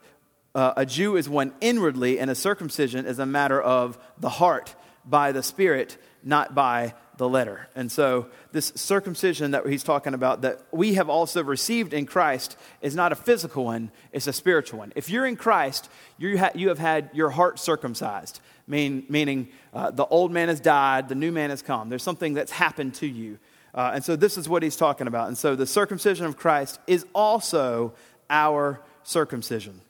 uh, 0.54 0.74
a 0.76 0.86
Jew 0.86 1.16
is 1.16 1.28
one 1.28 1.52
inwardly, 1.60 2.18
and 2.18 2.30
a 2.30 2.34
circumcision 2.34 3.06
is 3.06 3.18
a 3.18 3.26
matter 3.26 3.60
of 3.60 3.98
the 4.18 4.28
heart 4.28 4.74
by 5.04 5.32
the 5.32 5.42
Spirit, 5.42 5.96
not 6.24 6.54
by 6.54 6.94
the 7.16 7.28
letter. 7.28 7.68
And 7.76 7.92
so, 7.92 8.28
this 8.50 8.72
circumcision 8.74 9.52
that 9.52 9.66
he's 9.66 9.84
talking 9.84 10.14
about, 10.14 10.42
that 10.42 10.60
we 10.72 10.94
have 10.94 11.08
also 11.08 11.44
received 11.44 11.92
in 11.92 12.06
Christ, 12.06 12.56
is 12.80 12.96
not 12.96 13.12
a 13.12 13.14
physical 13.14 13.66
one, 13.66 13.92
it's 14.10 14.26
a 14.26 14.32
spiritual 14.32 14.80
one. 14.80 14.92
If 14.96 15.08
you're 15.08 15.26
in 15.26 15.36
Christ, 15.36 15.88
you, 16.18 16.38
ha- 16.38 16.52
you 16.54 16.68
have 16.68 16.78
had 16.78 17.10
your 17.12 17.30
heart 17.30 17.58
circumcised, 17.58 18.40
mean, 18.66 19.04
meaning 19.08 19.48
uh, 19.74 19.90
the 19.90 20.06
old 20.06 20.32
man 20.32 20.48
has 20.48 20.60
died, 20.60 21.08
the 21.08 21.14
new 21.14 21.32
man 21.32 21.50
has 21.50 21.60
come. 21.60 21.88
There's 21.90 22.02
something 22.02 22.34
that's 22.34 22.52
happened 22.52 22.94
to 22.94 23.06
you. 23.06 23.38
Uh, 23.74 23.92
and 23.94 24.04
so 24.04 24.16
this 24.16 24.36
is 24.36 24.48
what 24.48 24.62
he's 24.62 24.76
talking 24.76 25.06
about. 25.06 25.28
And 25.28 25.38
so 25.38 25.54
the 25.54 25.66
circumcision 25.66 26.26
of 26.26 26.36
Christ 26.36 26.78
is 26.86 27.06
also 27.14 27.94
our 28.28 28.80
circumcision. 29.02 29.80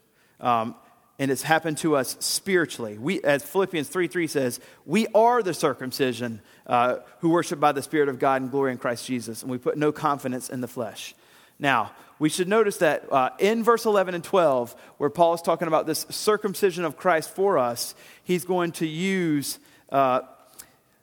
Um, 0.40 0.74
and 1.18 1.30
it's 1.30 1.42
happened 1.42 1.76
to 1.78 1.96
us 1.96 2.16
spiritually. 2.20 2.96
We, 2.96 3.22
as 3.22 3.42
Philippians 3.42 3.88
3 3.88 4.08
3 4.08 4.26
says, 4.26 4.60
we 4.86 5.06
are 5.14 5.42
the 5.42 5.52
circumcision 5.52 6.40
uh, 6.66 6.96
who 7.18 7.28
worship 7.28 7.60
by 7.60 7.72
the 7.72 7.82
Spirit 7.82 8.08
of 8.08 8.18
God 8.18 8.40
and 8.40 8.50
glory 8.50 8.72
in 8.72 8.78
Christ 8.78 9.06
Jesus, 9.06 9.42
and 9.42 9.50
we 9.50 9.58
put 9.58 9.76
no 9.76 9.92
confidence 9.92 10.48
in 10.48 10.62
the 10.62 10.68
flesh. 10.68 11.14
Now, 11.58 11.92
we 12.18 12.30
should 12.30 12.48
notice 12.48 12.78
that 12.78 13.10
uh, 13.12 13.30
in 13.38 13.62
verse 13.62 13.84
11 13.84 14.14
and 14.14 14.24
12, 14.24 14.74
where 14.96 15.10
Paul 15.10 15.34
is 15.34 15.42
talking 15.42 15.68
about 15.68 15.86
this 15.86 16.06
circumcision 16.08 16.86
of 16.86 16.96
Christ 16.96 17.34
for 17.34 17.58
us, 17.58 17.94
he's 18.24 18.46
going 18.46 18.72
to 18.72 18.86
use, 18.86 19.58
uh, 19.90 20.20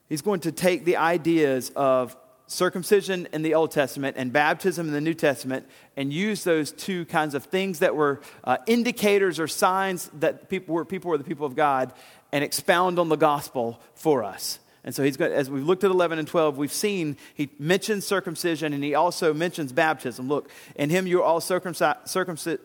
he's 0.09 0.23
going 0.23 0.39
to 0.41 0.51
take 0.51 0.83
the 0.83 0.97
ideas 0.97 1.71
of 1.75 2.17
circumcision 2.47 3.27
in 3.33 3.41
the 3.41 3.53
Old 3.53 3.71
Testament 3.71 4.15
and 4.17 4.31
baptism 4.31 4.87
in 4.87 4.93
the 4.93 5.01
New 5.01 5.13
Testament 5.13 5.67
and 5.95 6.11
use 6.11 6.43
those 6.43 6.71
two 6.71 7.05
kinds 7.05 7.35
of 7.35 7.43
things 7.43 7.79
that 7.79 7.95
were 7.95 8.21
uh, 8.43 8.57
indicators 8.65 9.39
or 9.39 9.47
signs 9.47 10.09
that 10.13 10.49
people 10.49 10.73
were, 10.73 10.85
people 10.85 11.09
were 11.09 11.17
the 11.17 11.25
people 11.25 11.45
of 11.45 11.55
God 11.55 11.93
and 12.31 12.43
expound 12.43 12.99
on 12.99 13.09
the 13.09 13.15
gospel 13.17 13.79
for 13.95 14.23
us. 14.23 14.59
And 14.83 14.95
so 14.95 15.03
he's 15.03 15.17
got, 15.17 15.31
as 15.31 15.49
we've 15.49 15.65
looked 15.65 15.83
at 15.83 15.91
11 15.91 16.17
and 16.17 16.27
12, 16.27 16.57
we've 16.57 16.71
seen 16.71 17.17
he 17.33 17.49
mentions 17.59 18.05
circumcision 18.05 18.71
and 18.73 18.81
he 18.81 18.95
also 18.95 19.33
mentions 19.33 19.73
baptism. 19.73 20.29
Look, 20.29 20.49
in 20.75 20.89
him 20.89 21.05
you 21.07 21.19
are 21.19 21.23
all 21.25 21.41
circumcised, 21.41 22.07
circumcised 22.07 22.61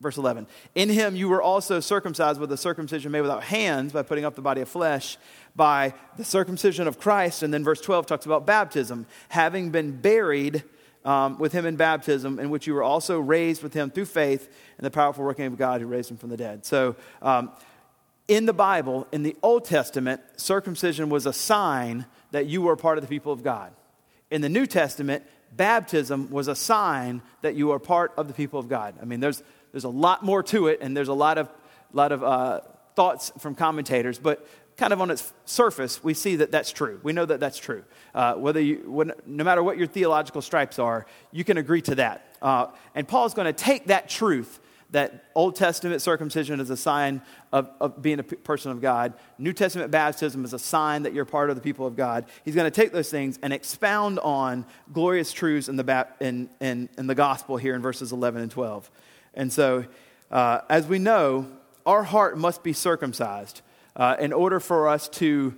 verse 0.00 0.16
11. 0.16 0.46
In 0.74 0.88
him 0.88 1.16
you 1.16 1.28
were 1.28 1.42
also 1.42 1.80
circumcised 1.80 2.40
with 2.40 2.52
a 2.52 2.56
circumcision 2.56 3.12
made 3.12 3.22
without 3.22 3.42
hands 3.42 3.92
by 3.92 4.02
putting 4.02 4.24
up 4.24 4.34
the 4.34 4.42
body 4.42 4.60
of 4.60 4.68
flesh 4.68 5.18
by 5.56 5.94
the 6.16 6.24
circumcision 6.24 6.86
of 6.86 7.00
Christ. 7.00 7.42
And 7.42 7.52
then 7.52 7.64
verse 7.64 7.80
12 7.80 8.06
talks 8.06 8.26
about 8.26 8.46
baptism, 8.46 9.06
having 9.28 9.70
been 9.70 9.92
buried 9.92 10.62
um, 11.04 11.38
with 11.38 11.52
him 11.52 11.64
in 11.64 11.76
baptism, 11.76 12.38
in 12.38 12.50
which 12.50 12.66
you 12.66 12.74
were 12.74 12.82
also 12.82 13.18
raised 13.20 13.62
with 13.62 13.72
him 13.72 13.90
through 13.90 14.06
faith 14.06 14.52
in 14.78 14.84
the 14.84 14.90
powerful 14.90 15.24
working 15.24 15.46
of 15.46 15.56
God 15.56 15.80
who 15.80 15.86
raised 15.86 16.10
him 16.10 16.16
from 16.16 16.30
the 16.30 16.36
dead. 16.36 16.66
So, 16.66 16.96
um, 17.22 17.52
in 18.28 18.44
the 18.44 18.52
Bible, 18.52 19.06
in 19.12 19.22
the 19.22 19.36
Old 19.40 19.64
Testament, 19.64 20.20
circumcision 20.36 21.08
was 21.10 21.26
a 21.26 21.32
sign 21.32 22.06
that 22.32 22.46
you 22.46 22.60
were 22.60 22.74
part 22.74 22.98
of 22.98 23.02
the 23.02 23.08
people 23.08 23.32
of 23.32 23.44
God. 23.44 23.72
In 24.32 24.40
the 24.40 24.48
New 24.48 24.66
Testament, 24.66 25.22
baptism 25.56 26.28
was 26.30 26.48
a 26.48 26.56
sign 26.56 27.22
that 27.42 27.54
you 27.54 27.70
are 27.70 27.78
part 27.78 28.12
of 28.16 28.26
the 28.26 28.34
people 28.34 28.58
of 28.58 28.68
God. 28.68 28.94
I 29.00 29.04
mean, 29.04 29.20
there's, 29.20 29.44
there's 29.70 29.84
a 29.84 29.88
lot 29.88 30.24
more 30.24 30.42
to 30.44 30.66
it, 30.66 30.80
and 30.80 30.96
there's 30.96 31.06
a 31.06 31.14
lot 31.14 31.38
of, 31.38 31.48
lot 31.92 32.10
of 32.10 32.24
uh, 32.24 32.60
thoughts 32.96 33.30
from 33.38 33.54
commentators, 33.54 34.18
but 34.18 34.44
kind 34.76 34.92
of 34.92 35.00
on 35.00 35.10
its 35.10 35.32
surface, 35.44 36.04
we 36.04 36.14
see 36.14 36.36
that 36.36 36.50
that's 36.50 36.70
true. 36.70 37.00
We 37.02 37.12
know 37.12 37.24
that 37.24 37.40
that's 37.40 37.58
true. 37.58 37.84
Uh, 38.14 38.34
whether 38.34 38.60
you, 38.60 38.82
when, 38.86 39.12
no 39.26 39.42
matter 39.42 39.62
what 39.62 39.78
your 39.78 39.86
theological 39.86 40.42
stripes 40.42 40.78
are, 40.78 41.06
you 41.32 41.44
can 41.44 41.56
agree 41.56 41.82
to 41.82 41.94
that. 41.94 42.36
Uh, 42.42 42.66
and 42.94 43.08
Paul's 43.08 43.34
going 43.34 43.46
to 43.46 43.52
take 43.52 43.86
that 43.86 44.08
truth 44.08 44.60
that 44.90 45.24
Old 45.34 45.56
Testament 45.56 46.00
circumcision 46.00 46.60
is 46.60 46.70
a 46.70 46.76
sign 46.76 47.20
of, 47.52 47.70
of 47.80 48.00
being 48.00 48.20
a 48.20 48.22
p- 48.22 48.36
person 48.36 48.70
of 48.70 48.80
God. 48.80 49.14
New 49.36 49.52
Testament 49.52 49.90
baptism 49.90 50.44
is 50.44 50.52
a 50.52 50.58
sign 50.58 51.02
that 51.02 51.12
you're 51.12 51.24
part 51.24 51.50
of 51.50 51.56
the 51.56 51.62
people 51.62 51.86
of 51.86 51.96
God. 51.96 52.26
He's 52.44 52.54
going 52.54 52.70
to 52.70 52.74
take 52.82 52.92
those 52.92 53.10
things 53.10 53.38
and 53.42 53.52
expound 53.52 54.20
on 54.20 54.64
glorious 54.92 55.32
truths 55.32 55.68
in 55.68 55.76
the, 55.76 55.82
ba- 55.82 56.08
in, 56.20 56.48
in, 56.60 56.88
in 56.96 57.08
the 57.08 57.16
gospel 57.16 57.56
here 57.56 57.74
in 57.74 57.82
verses 57.82 58.12
11 58.12 58.42
and 58.42 58.50
12. 58.50 58.90
And 59.34 59.52
so, 59.52 59.84
uh, 60.30 60.60
as 60.68 60.86
we 60.86 61.00
know, 61.00 61.46
our 61.84 62.04
heart 62.04 62.38
must 62.38 62.62
be 62.62 62.72
circumcised 62.72 63.62
uh, 63.96 64.16
in 64.20 64.32
order 64.32 64.60
for 64.60 64.88
us 64.88 65.08
to 65.08 65.54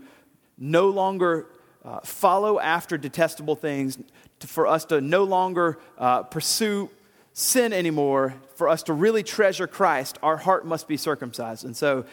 no 0.57 0.89
longer 0.89 1.47
uh, 1.85 2.01
follow 2.01 2.59
after 2.59 2.97
detestable 2.97 3.57
things, 3.57 3.99
to, 4.41 4.47
for 4.47 4.67
us 4.67 4.85
to 4.87 5.01
no 5.01 5.25
longer 5.25 5.79
uh, 5.99 6.23
pursue 6.23 6.89
sin 7.33 7.73
anymore, 7.73 8.35
for 8.57 8.69
us 8.69 8.85
to 8.85 8.93
really 8.93 9.23
treasure 9.23 9.67
Christ, 9.67 10.19
our 10.23 10.37
heart 10.37 10.67
must 10.67 10.89
be 10.89 10.97
circumcised. 10.97 11.65
And 11.65 11.77
so, 11.77 12.05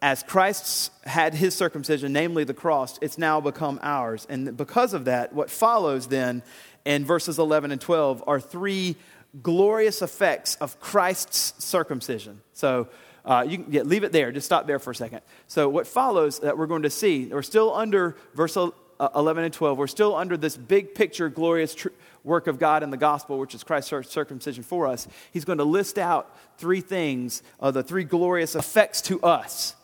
as 0.00 0.24
Christ 0.24 0.90
had 1.04 1.32
his 1.32 1.54
circumcision, 1.54 2.12
namely 2.12 2.42
the 2.42 2.54
cross, 2.54 2.98
it's 3.00 3.18
now 3.18 3.40
become 3.40 3.78
ours. 3.82 4.26
And 4.28 4.56
because 4.56 4.94
of 4.94 5.04
that, 5.04 5.32
what 5.32 5.48
follows 5.48 6.08
then 6.08 6.42
in 6.84 7.04
verses 7.04 7.38
11 7.38 7.70
and 7.70 7.80
12 7.80 8.24
are 8.26 8.40
three 8.40 8.96
glorious 9.40 10.02
effects 10.02 10.56
of 10.56 10.80
Christ's 10.80 11.64
circumcision. 11.64 12.40
So, 12.52 12.88
uh, 13.24 13.44
you 13.48 13.58
can 13.58 13.72
yeah, 13.72 13.82
leave 13.82 14.04
it 14.04 14.12
there. 14.12 14.32
Just 14.32 14.46
stop 14.46 14.66
there 14.66 14.78
for 14.78 14.90
a 14.90 14.94
second. 14.94 15.20
So, 15.46 15.68
what 15.68 15.86
follows 15.86 16.40
that 16.40 16.58
we're 16.58 16.66
going 16.66 16.82
to 16.82 16.90
see, 16.90 17.26
we're 17.26 17.42
still 17.42 17.72
under 17.74 18.16
verse 18.34 18.56
uh, 18.56 19.08
11 19.14 19.44
and 19.44 19.52
12. 19.52 19.78
We're 19.78 19.86
still 19.86 20.14
under 20.14 20.36
this 20.36 20.56
big 20.56 20.94
picture, 20.94 21.28
glorious 21.28 21.74
tr- 21.74 21.88
work 22.24 22.46
of 22.46 22.58
God 22.58 22.82
in 22.82 22.90
the 22.90 22.96
gospel, 22.96 23.38
which 23.38 23.54
is 23.54 23.64
Christ's 23.64 24.10
circumcision 24.10 24.62
for 24.62 24.86
us. 24.86 25.08
He's 25.32 25.44
going 25.44 25.58
to 25.58 25.64
list 25.64 25.98
out 25.98 26.36
three 26.58 26.80
things, 26.80 27.42
uh, 27.60 27.70
the 27.70 27.82
three 27.82 28.04
glorious 28.04 28.54
effects 28.54 29.02
to 29.02 29.20
us. 29.22 29.74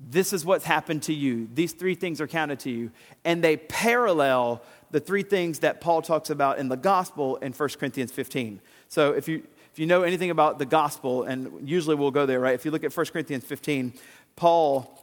This 0.00 0.32
is 0.32 0.44
what's 0.44 0.64
happened 0.64 1.02
to 1.04 1.12
you. 1.12 1.48
These 1.52 1.72
three 1.72 1.94
things 1.94 2.20
are 2.20 2.26
counted 2.26 2.60
to 2.60 2.70
you. 2.70 2.90
And 3.24 3.44
they 3.44 3.56
parallel 3.56 4.62
the 4.90 5.00
three 5.00 5.22
things 5.22 5.60
that 5.60 5.80
Paul 5.80 6.02
talks 6.02 6.30
about 6.30 6.58
in 6.58 6.68
the 6.68 6.76
gospel 6.76 7.36
in 7.36 7.52
1 7.52 7.68
Corinthians 7.78 8.10
15. 8.10 8.60
So 8.88 9.12
if 9.12 9.28
you 9.28 9.42
if 9.72 9.78
you 9.78 9.86
know 9.86 10.02
anything 10.02 10.30
about 10.30 10.58
the 10.58 10.66
gospel, 10.66 11.22
and 11.22 11.68
usually 11.68 11.94
we'll 11.94 12.10
go 12.10 12.26
there, 12.26 12.40
right? 12.40 12.54
If 12.54 12.64
you 12.64 12.70
look 12.70 12.84
at 12.84 12.96
1 12.96 13.06
Corinthians 13.06 13.44
15, 13.44 13.92
Paul 14.34 14.96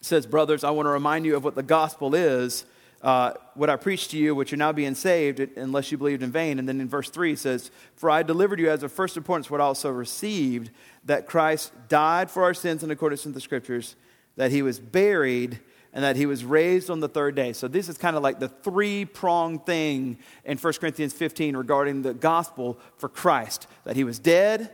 says, 0.00 0.26
Brothers, 0.26 0.64
I 0.64 0.70
want 0.70 0.86
to 0.86 0.90
remind 0.90 1.24
you 1.24 1.36
of 1.36 1.44
what 1.44 1.54
the 1.54 1.62
gospel 1.62 2.14
is, 2.14 2.64
uh, 3.02 3.34
what 3.54 3.70
I 3.70 3.76
preached 3.76 4.10
to 4.12 4.18
you, 4.18 4.34
which 4.34 4.50
you're 4.50 4.58
now 4.58 4.72
being 4.72 4.96
saved, 4.96 5.38
unless 5.56 5.92
you 5.92 5.98
believed 5.98 6.22
in 6.22 6.32
vain. 6.32 6.58
And 6.58 6.68
then 6.68 6.80
in 6.80 6.88
verse 6.88 7.08
3, 7.08 7.30
he 7.30 7.36
says, 7.36 7.70
For 7.94 8.10
I 8.10 8.22
delivered 8.22 8.58
you 8.58 8.68
as 8.68 8.82
of 8.82 8.92
first 8.92 9.16
importance 9.16 9.50
what 9.50 9.60
I 9.60 9.64
also 9.64 9.90
received, 9.90 10.70
that 11.04 11.26
Christ 11.26 11.72
died 11.88 12.30
for 12.30 12.42
our 12.42 12.54
sins 12.54 12.82
in 12.82 12.90
accordance 12.90 13.24
with 13.24 13.34
the 13.34 13.40
scriptures, 13.40 13.94
that 14.36 14.50
he 14.50 14.62
was 14.62 14.80
buried 14.80 15.60
and 15.92 16.02
that 16.04 16.16
he 16.16 16.26
was 16.26 16.44
raised 16.44 16.90
on 16.90 17.00
the 17.00 17.08
third 17.08 17.34
day. 17.34 17.52
So, 17.52 17.68
this 17.68 17.88
is 17.88 17.98
kind 17.98 18.16
of 18.16 18.22
like 18.22 18.38
the 18.38 18.48
three 18.48 19.04
pronged 19.04 19.66
thing 19.66 20.18
in 20.44 20.58
1 20.58 20.72
Corinthians 20.74 21.12
15 21.12 21.56
regarding 21.56 22.02
the 22.02 22.14
gospel 22.14 22.78
for 22.96 23.08
Christ 23.08 23.66
that 23.84 23.96
he 23.96 24.04
was 24.04 24.18
dead, 24.18 24.70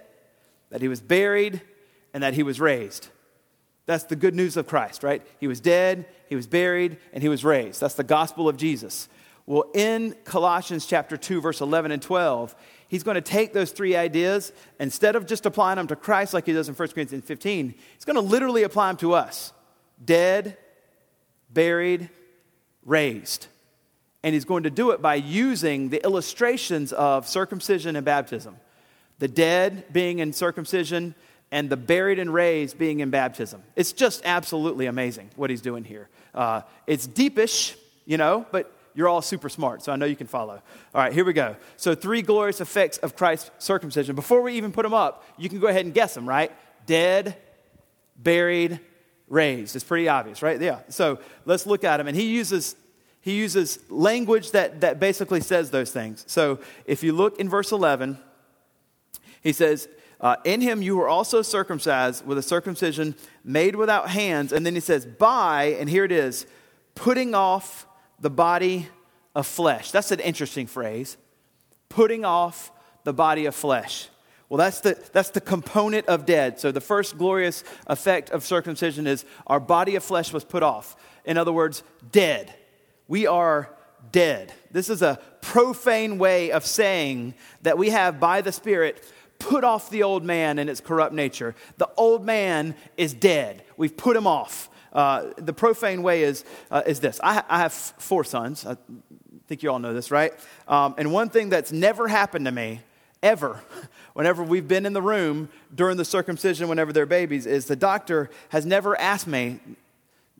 that 0.70 0.80
he 0.80 0.88
was 0.88 1.00
buried, 1.00 1.60
and 2.14 2.22
that 2.22 2.34
he 2.34 2.42
was 2.42 2.60
raised. 2.60 3.08
That's 3.86 4.04
the 4.04 4.16
good 4.16 4.34
news 4.34 4.56
of 4.56 4.66
Christ, 4.66 5.02
right? 5.02 5.22
He 5.40 5.46
was 5.46 5.60
dead, 5.60 6.06
he 6.28 6.36
was 6.36 6.46
buried, 6.46 6.98
and 7.12 7.22
he 7.22 7.28
was 7.28 7.44
raised. 7.44 7.80
That's 7.80 7.94
the 7.94 8.04
gospel 8.04 8.48
of 8.48 8.56
Jesus. 8.56 9.08
Well, 9.46 9.64
in 9.72 10.14
Colossians 10.24 10.84
chapter 10.84 11.16
2, 11.16 11.40
verse 11.40 11.62
11 11.62 11.90
and 11.90 12.02
12, 12.02 12.54
he's 12.88 13.02
going 13.02 13.14
to 13.14 13.22
take 13.22 13.54
those 13.54 13.70
three 13.70 13.96
ideas, 13.96 14.52
instead 14.78 15.16
of 15.16 15.24
just 15.24 15.46
applying 15.46 15.76
them 15.76 15.86
to 15.86 15.96
Christ 15.96 16.34
like 16.34 16.44
he 16.44 16.52
does 16.52 16.68
in 16.68 16.74
1 16.74 16.88
Corinthians 16.88 17.24
15, 17.24 17.74
he's 17.94 18.04
going 18.04 18.16
to 18.16 18.20
literally 18.20 18.62
apply 18.62 18.88
them 18.88 18.98
to 18.98 19.14
us 19.14 19.54
dead, 20.04 20.58
buried, 21.58 22.08
raised. 22.86 23.48
And 24.22 24.32
he's 24.32 24.44
going 24.44 24.62
to 24.62 24.70
do 24.70 24.92
it 24.92 25.02
by 25.02 25.16
using 25.16 25.88
the 25.88 26.00
illustrations 26.04 26.92
of 26.92 27.26
circumcision 27.26 27.96
and 27.96 28.04
baptism 28.04 28.58
the 29.18 29.26
dead 29.26 29.92
being 29.92 30.20
in 30.20 30.32
circumcision 30.32 31.16
and 31.50 31.68
the 31.68 31.76
buried 31.76 32.20
and 32.20 32.32
raised 32.32 32.78
being 32.78 33.00
in 33.00 33.10
baptism. 33.10 33.60
It's 33.74 33.92
just 33.92 34.22
absolutely 34.24 34.86
amazing 34.86 35.30
what 35.34 35.50
he's 35.50 35.60
doing 35.60 35.82
here. 35.82 36.08
Uh, 36.32 36.60
it's 36.86 37.08
deepish, 37.08 37.74
you 38.06 38.18
know, 38.18 38.46
but 38.52 38.72
you're 38.94 39.08
all 39.08 39.20
super 39.20 39.48
smart, 39.48 39.82
so 39.82 39.90
I 39.90 39.96
know 39.96 40.06
you 40.06 40.14
can 40.14 40.28
follow. 40.28 40.62
All 40.94 41.02
right, 41.02 41.12
here 41.12 41.24
we 41.24 41.32
go. 41.32 41.56
So, 41.76 41.96
three 41.96 42.22
glorious 42.22 42.60
effects 42.60 42.98
of 42.98 43.16
Christ's 43.16 43.50
circumcision. 43.58 44.14
Before 44.14 44.42
we 44.42 44.52
even 44.52 44.70
put 44.70 44.84
them 44.84 44.94
up, 44.94 45.24
you 45.36 45.48
can 45.48 45.58
go 45.58 45.66
ahead 45.66 45.86
and 45.86 45.92
guess 45.92 46.14
them, 46.14 46.28
right? 46.28 46.52
Dead, 46.86 47.36
buried, 48.16 48.78
raised. 49.28 49.76
It's 49.76 49.84
pretty 49.84 50.08
obvious, 50.08 50.42
right? 50.42 50.60
Yeah. 50.60 50.80
So 50.88 51.18
let's 51.44 51.66
look 51.66 51.84
at 51.84 52.00
him. 52.00 52.06
And 52.06 52.16
he 52.16 52.28
uses 52.28 52.76
he 53.20 53.36
uses 53.36 53.78
language 53.90 54.52
that, 54.52 54.80
that 54.80 55.00
basically 55.00 55.40
says 55.40 55.70
those 55.70 55.90
things. 55.90 56.24
So 56.26 56.60
if 56.86 57.02
you 57.02 57.12
look 57.12 57.38
in 57.38 57.48
verse 57.48 57.72
11, 57.72 58.18
he 59.42 59.52
says, 59.52 59.88
uh, 60.20 60.36
In 60.44 60.60
him 60.60 60.82
you 60.82 60.96
were 60.96 61.08
also 61.08 61.42
circumcised 61.42 62.24
with 62.24 62.38
a 62.38 62.42
circumcision 62.42 63.14
made 63.44 63.76
without 63.76 64.08
hands. 64.08 64.52
And 64.52 64.64
then 64.64 64.74
he 64.74 64.80
says, 64.80 65.04
By, 65.04 65.76
and 65.78 65.90
here 65.90 66.04
it 66.04 66.12
is, 66.12 66.46
putting 66.94 67.34
off 67.34 67.86
the 68.20 68.30
body 68.30 68.88
of 69.34 69.46
flesh. 69.46 69.90
That's 69.90 70.10
an 70.10 70.20
interesting 70.20 70.66
phrase. 70.66 71.16
Putting 71.88 72.24
off 72.24 72.72
the 73.04 73.12
body 73.12 73.46
of 73.46 73.54
flesh. 73.54 74.08
Well, 74.48 74.58
that's 74.58 74.80
the, 74.80 74.98
that's 75.12 75.30
the 75.30 75.40
component 75.40 76.06
of 76.06 76.24
dead. 76.24 76.58
So, 76.58 76.72
the 76.72 76.80
first 76.80 77.18
glorious 77.18 77.64
effect 77.86 78.30
of 78.30 78.44
circumcision 78.44 79.06
is 79.06 79.24
our 79.46 79.60
body 79.60 79.96
of 79.96 80.02
flesh 80.02 80.32
was 80.32 80.44
put 80.44 80.62
off. 80.62 80.96
In 81.24 81.36
other 81.36 81.52
words, 81.52 81.82
dead. 82.10 82.54
We 83.08 83.26
are 83.26 83.70
dead. 84.10 84.52
This 84.70 84.88
is 84.88 85.02
a 85.02 85.18
profane 85.42 86.18
way 86.18 86.50
of 86.50 86.64
saying 86.64 87.34
that 87.62 87.76
we 87.76 87.90
have, 87.90 88.18
by 88.18 88.40
the 88.40 88.52
Spirit, 88.52 89.04
put 89.38 89.64
off 89.64 89.90
the 89.90 90.02
old 90.02 90.24
man 90.24 90.58
and 90.58 90.68
its 90.68 90.80
corrupt 90.80 91.14
nature. 91.14 91.54
The 91.76 91.88
old 91.96 92.24
man 92.24 92.74
is 92.96 93.14
dead. 93.14 93.64
We've 93.76 93.96
put 93.96 94.16
him 94.16 94.26
off. 94.26 94.70
Uh, 94.92 95.32
the 95.36 95.52
profane 95.52 96.02
way 96.02 96.22
is, 96.22 96.44
uh, 96.70 96.82
is 96.86 97.00
this 97.00 97.20
I, 97.22 97.42
I, 97.48 97.58
have 97.58 97.72
four 97.72 98.24
sons. 98.24 98.64
I 98.64 98.76
think 99.46 99.62
you 99.62 99.70
all 99.70 99.78
know 99.78 99.92
this, 99.92 100.10
right? 100.10 100.32
Um, 100.66 100.94
and 100.96 101.12
one 101.12 101.28
thing 101.28 101.50
that's 101.50 101.70
never 101.70 102.08
happened 102.08 102.46
to 102.46 102.52
me, 102.52 102.80
ever, 103.22 103.62
whenever 104.14 104.42
we've 104.42 104.68
been 104.68 104.86
in 104.86 104.92
the 104.92 105.02
room 105.02 105.48
during 105.74 105.96
the 105.96 106.04
circumcision, 106.04 106.68
whenever 106.68 106.92
they're 106.92 107.06
babies, 107.06 107.46
is 107.46 107.66
the 107.66 107.76
doctor 107.76 108.30
has 108.50 108.64
never 108.64 108.98
asked 109.00 109.26
me, 109.26 109.60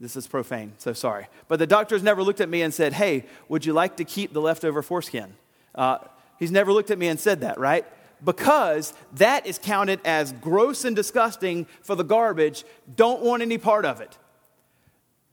this 0.01 0.17
is 0.17 0.27
profane, 0.27 0.73
so 0.79 0.93
sorry, 0.93 1.27
but 1.49 1.59
the 1.59 1.67
doctor 1.67 1.95
has 1.95 2.03
never 2.03 2.23
looked 2.23 2.41
at 2.41 2.49
me 2.49 2.63
and 2.63 2.73
said, 2.73 2.93
Hey, 2.93 3.27
would 3.49 3.67
you 3.67 3.73
like 3.73 3.97
to 3.97 4.05
keep 4.05 4.33
the 4.33 4.41
leftover 4.41 4.83
foreskin? 4.83 5.35
Uh, 5.75 5.99
he's 6.39 6.53
never 6.53 6.73
looked 6.73 6.91
at 6.91 6.99
me 6.99 7.09
and 7.09 7.19
said 7.19 7.41
that, 7.41 7.59
right? 7.59 7.85
Because 8.25 8.95
that 9.15 9.47
is 9.47 9.59
counted 9.59 10.01
as 10.05 10.33
gross 10.33 10.85
and 10.85 10.95
disgusting 10.95 11.67
for 11.83 11.95
the 11.95 12.05
garbage, 12.05 12.65
don't 12.97 13.23
want 13.23 13.43
any 13.43 13.59
part 13.59 13.85
of 13.85 14.01
it. 14.01 14.19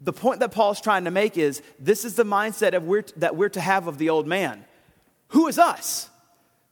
The 0.02 0.14
point 0.14 0.40
that 0.42 0.52
Paul's 0.52 0.82
trying 0.82 1.06
to 1.06 1.12
make 1.12 1.38
is 1.38 1.62
this 1.80 2.06
is 2.06 2.16
the 2.16 2.26
mindset 2.26 2.74
of 2.74 2.84
we're, 2.84 3.06
that 3.18 3.36
we're 3.36 3.50
to 3.50 3.62
have 3.62 3.88
of 3.88 3.98
the 3.98 4.10
old 4.10 4.28
man. 4.28 4.66
Who 5.30 5.48
is 5.48 5.58
us? 5.58 6.10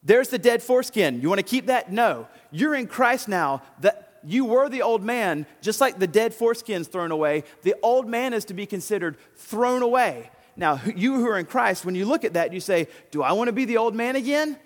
There's 0.03 0.29
the 0.29 0.37
dead 0.37 0.61
foreskin. 0.61 1.21
You 1.21 1.29
want 1.29 1.39
to 1.39 1.43
keep 1.43 1.67
that? 1.67 1.91
No. 1.91 2.27
You're 2.51 2.75
in 2.75 2.87
Christ 2.87 3.27
now. 3.27 3.61
That 3.81 4.19
you 4.23 4.45
were 4.45 4.69
the 4.69 4.81
old 4.81 5.03
man, 5.03 5.45
just 5.61 5.81
like 5.81 5.99
the 5.99 6.07
dead 6.07 6.33
foreskin's 6.33 6.87
thrown 6.87 7.11
away, 7.11 7.43
the 7.63 7.75
old 7.83 8.07
man 8.07 8.33
is 8.33 8.45
to 8.45 8.53
be 8.53 8.65
considered 8.65 9.17
thrown 9.35 9.81
away. 9.81 10.29
Now, 10.55 10.79
you 10.95 11.15
who 11.15 11.27
are 11.27 11.37
in 11.37 11.45
Christ, 11.45 11.85
when 11.85 11.95
you 11.95 12.05
look 12.05 12.23
at 12.23 12.33
that, 12.33 12.53
you 12.53 12.59
say, 12.59 12.87
Do 13.11 13.23
I 13.23 13.31
want 13.33 13.47
to 13.47 13.53
be 13.53 13.65
the 13.65 13.77
old 13.77 13.95
man 13.95 14.15
again? 14.15 14.57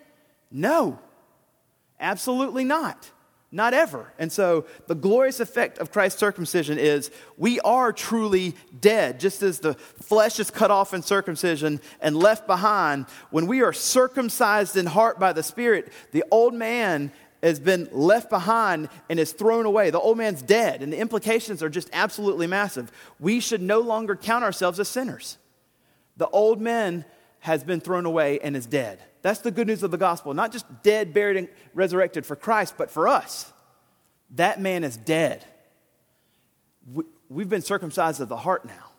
No, 0.52 1.00
absolutely 2.00 2.64
not. 2.64 3.12
Not 3.52 3.74
ever. 3.74 4.12
And 4.20 4.30
so, 4.30 4.66
the 4.88 4.96
glorious 4.96 5.40
effect 5.40 5.78
of 5.78 5.92
Christ's 5.92 6.20
circumcision 6.20 6.78
is 6.78 7.12
we 7.38 7.62
are 7.62 7.94
truly 7.94 8.56
dead. 8.82 9.22
Just 9.22 9.42
as 9.42 9.60
the 9.60 9.74
flesh 9.74 10.40
is 10.40 10.52
cut 10.52 10.70
off 10.70 10.94
in 10.94 11.02
circumcision 11.02 11.80
and 12.02 12.18
left 12.18 12.46
behind, 12.46 13.06
when 13.30 13.48
we 13.48 13.62
are 13.62 13.72
circumcised 13.72 14.76
in 14.76 14.86
heart 14.86 15.18
by 15.18 15.32
the 15.32 15.44
Spirit, 15.44 15.94
the 16.12 16.26
old 16.30 16.54
man 16.54 17.12
has 17.42 17.60
been 17.60 17.88
left 17.94 18.30
behind 18.30 18.90
and 19.10 19.18
is 19.18 19.32
thrown 19.32 19.66
away. 19.66 19.92
The 19.92 20.00
old 20.00 20.18
man's 20.18 20.42
dead, 20.42 20.82
and 20.82 20.92
the 20.92 20.98
implications 20.98 21.64
are 21.64 21.70
just 21.70 21.90
absolutely 21.94 22.48
massive. 22.48 22.92
We 23.18 23.40
should 23.40 23.62
no 23.62 23.80
longer 23.80 24.18
count 24.18 24.44
ourselves 24.44 24.78
as 24.80 24.90
sinners. 24.90 25.38
The 26.18 26.28
old 26.30 26.60
man 26.60 27.06
has 27.48 27.64
been 27.64 27.80
thrown 27.80 28.06
away 28.06 28.40
and 28.42 28.58
is 28.58 28.66
dead. 28.66 29.00
That's 29.22 29.40
the 29.40 29.52
good 29.52 29.68
news 29.68 29.82
of 29.82 29.90
the 29.90 29.98
gospel. 29.98 30.34
Not 30.34 30.52
just 30.52 30.66
dead, 30.84 31.14
buried, 31.14 31.38
and 31.38 31.48
resurrected 31.74 32.26
for 32.26 32.36
Christ, 32.36 32.76
but 32.78 32.92
for 32.92 33.08
us. 33.08 33.52
That 34.36 34.60
man 34.60 34.84
is 34.84 34.98
dead. 34.98 35.46
We've 37.30 37.48
been 37.48 37.62
circumcised 37.62 38.20
of 38.20 38.28
the 38.28 38.36
heart 38.36 38.66
now. 38.66 38.92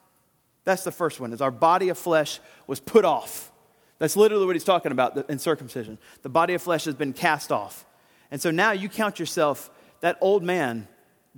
That's 0.64 0.82
the 0.82 0.90
first 0.90 1.20
one, 1.20 1.34
is 1.34 1.42
our 1.42 1.50
body 1.50 1.90
of 1.90 1.98
flesh 1.98 2.40
was 2.66 2.80
put 2.80 3.04
off. 3.04 3.52
That's 3.98 4.16
literally 4.16 4.46
what 4.46 4.56
he's 4.56 4.64
talking 4.64 4.92
about 4.92 5.28
in 5.28 5.38
circumcision. 5.38 5.98
The 6.22 6.28
body 6.30 6.54
of 6.54 6.62
flesh 6.62 6.84
has 6.86 6.94
been 6.94 7.12
cast 7.12 7.52
off. 7.52 7.84
And 8.30 8.40
so 8.40 8.50
now 8.50 8.72
you 8.72 8.88
count 8.88 9.18
yourself, 9.18 9.70
that 10.00 10.16
old 10.22 10.42
man, 10.42 10.88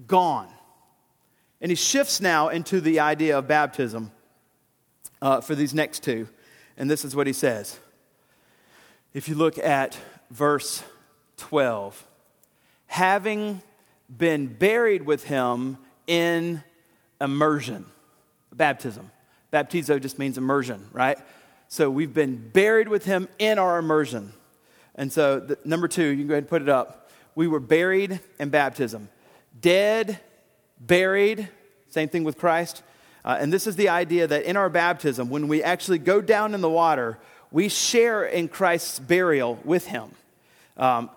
gone. 0.07 0.49
And 1.61 1.71
he 1.71 1.76
shifts 1.76 2.21
now 2.21 2.49
into 2.49 2.81
the 2.81 3.00
idea 3.00 3.37
of 3.37 3.49
baptism 3.49 4.12
uh, 5.21 5.40
for 5.40 5.55
these 5.57 5.75
next 5.75 6.05
two. 6.05 6.29
And 6.81 6.91
this 6.91 7.05
is 7.05 7.15
what 7.15 7.27
he 7.27 7.35
says. 7.35 7.79
If 9.13 9.29
you 9.29 9.35
look 9.35 9.59
at 9.59 9.99
verse 10.31 10.83
12, 11.37 12.07
having 12.87 13.61
been 14.17 14.47
buried 14.47 15.05
with 15.05 15.25
him 15.25 15.77
in 16.07 16.65
immersion, 17.21 17.85
baptism. 18.51 19.11
Baptizo 19.53 20.01
just 20.01 20.19
means 20.19 20.39
immersion, 20.39 20.89
right? 20.93 21.19
So 21.69 21.91
we've 21.91 22.15
been 22.15 22.49
buried 22.49 22.89
with 22.89 23.05
him 23.05 23.29
in 23.39 23.59
our 23.59 23.79
immersion. 23.79 24.33
And 24.95 25.13
so, 25.13 25.39
the, 25.39 25.59
number 25.67 25.87
two, 25.87 26.07
you 26.07 26.17
can 26.17 26.29
go 26.29 26.33
ahead 26.33 26.45
and 26.45 26.49
put 26.49 26.63
it 26.63 26.71
up. 26.71 27.11
We 27.35 27.47
were 27.47 27.61
buried 27.61 28.21
in 28.39 28.49
baptism. 28.49 29.11
Dead, 29.61 30.19
buried, 30.81 31.47
same 31.91 32.09
thing 32.09 32.25
with 32.25 32.39
Christ. 32.39 32.83
Uh, 33.25 33.37
and 33.39 33.53
this 33.53 33.67
is 33.67 33.77
the 33.77 33.89
idea 33.89 34.27
that 34.27 34.45
in 34.45 34.57
our 34.57 34.69
baptism, 34.69 35.29
when 35.29 35.49
we 35.49 35.62
actually 35.62 35.99
go 35.99 36.21
down 36.21 36.55
in 36.55 36.61
the 36.61 36.71
water, 36.71 37.19
we 37.50 37.69
share 37.69 38.25
in 38.25 38.49
Christ's 38.49 38.99
burial 38.99 39.59
with 39.65 39.87
him. 39.87 40.11
Um, 40.77 41.11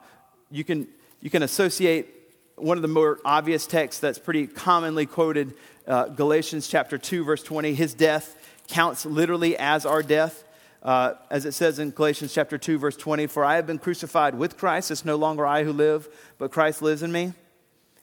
you, 0.52 0.64
can, 0.64 0.88
you 1.22 1.30
can 1.30 1.44
associate 1.44 2.08
one 2.56 2.78
of 2.78 2.82
the 2.82 2.88
more 2.88 3.20
obvious 3.24 3.66
texts 3.66 4.02
that's 4.02 4.20
pretty 4.20 4.48
commonly 4.48 5.06
quoted, 5.06 5.54
uh, 5.88 6.06
Galatians 6.06 6.68
chapter 6.68 6.98
2, 6.98 7.24
verse 7.24 7.44
20. 7.44 7.74
His 7.74 7.94
death 7.94 8.36
counts 8.68 9.06
literally 9.06 9.58
as 9.58 9.86
our 9.86 10.04
death. 10.04 10.44
Uh, 10.82 11.14
as 11.30 11.46
it 11.46 11.54
says 11.54 11.80
in 11.80 11.92
Galatians 11.92 12.34
chapter 12.34 12.58
2, 12.58 12.78
verse 12.78 12.98
20, 12.98 13.28
For 13.28 13.46
I 13.46 13.56
have 13.56 13.66
been 13.66 13.80
crucified 13.80 14.36
with 14.36 14.58
Christ. 14.58 14.92
It's 14.92 15.06
no 15.06 15.16
longer 15.16 15.48
I 15.48 15.64
who 15.64 15.72
live, 15.72 16.10
but 16.38 16.52
Christ 16.52 16.82
lives 16.82 17.04
in 17.04 17.12
me. 17.12 17.32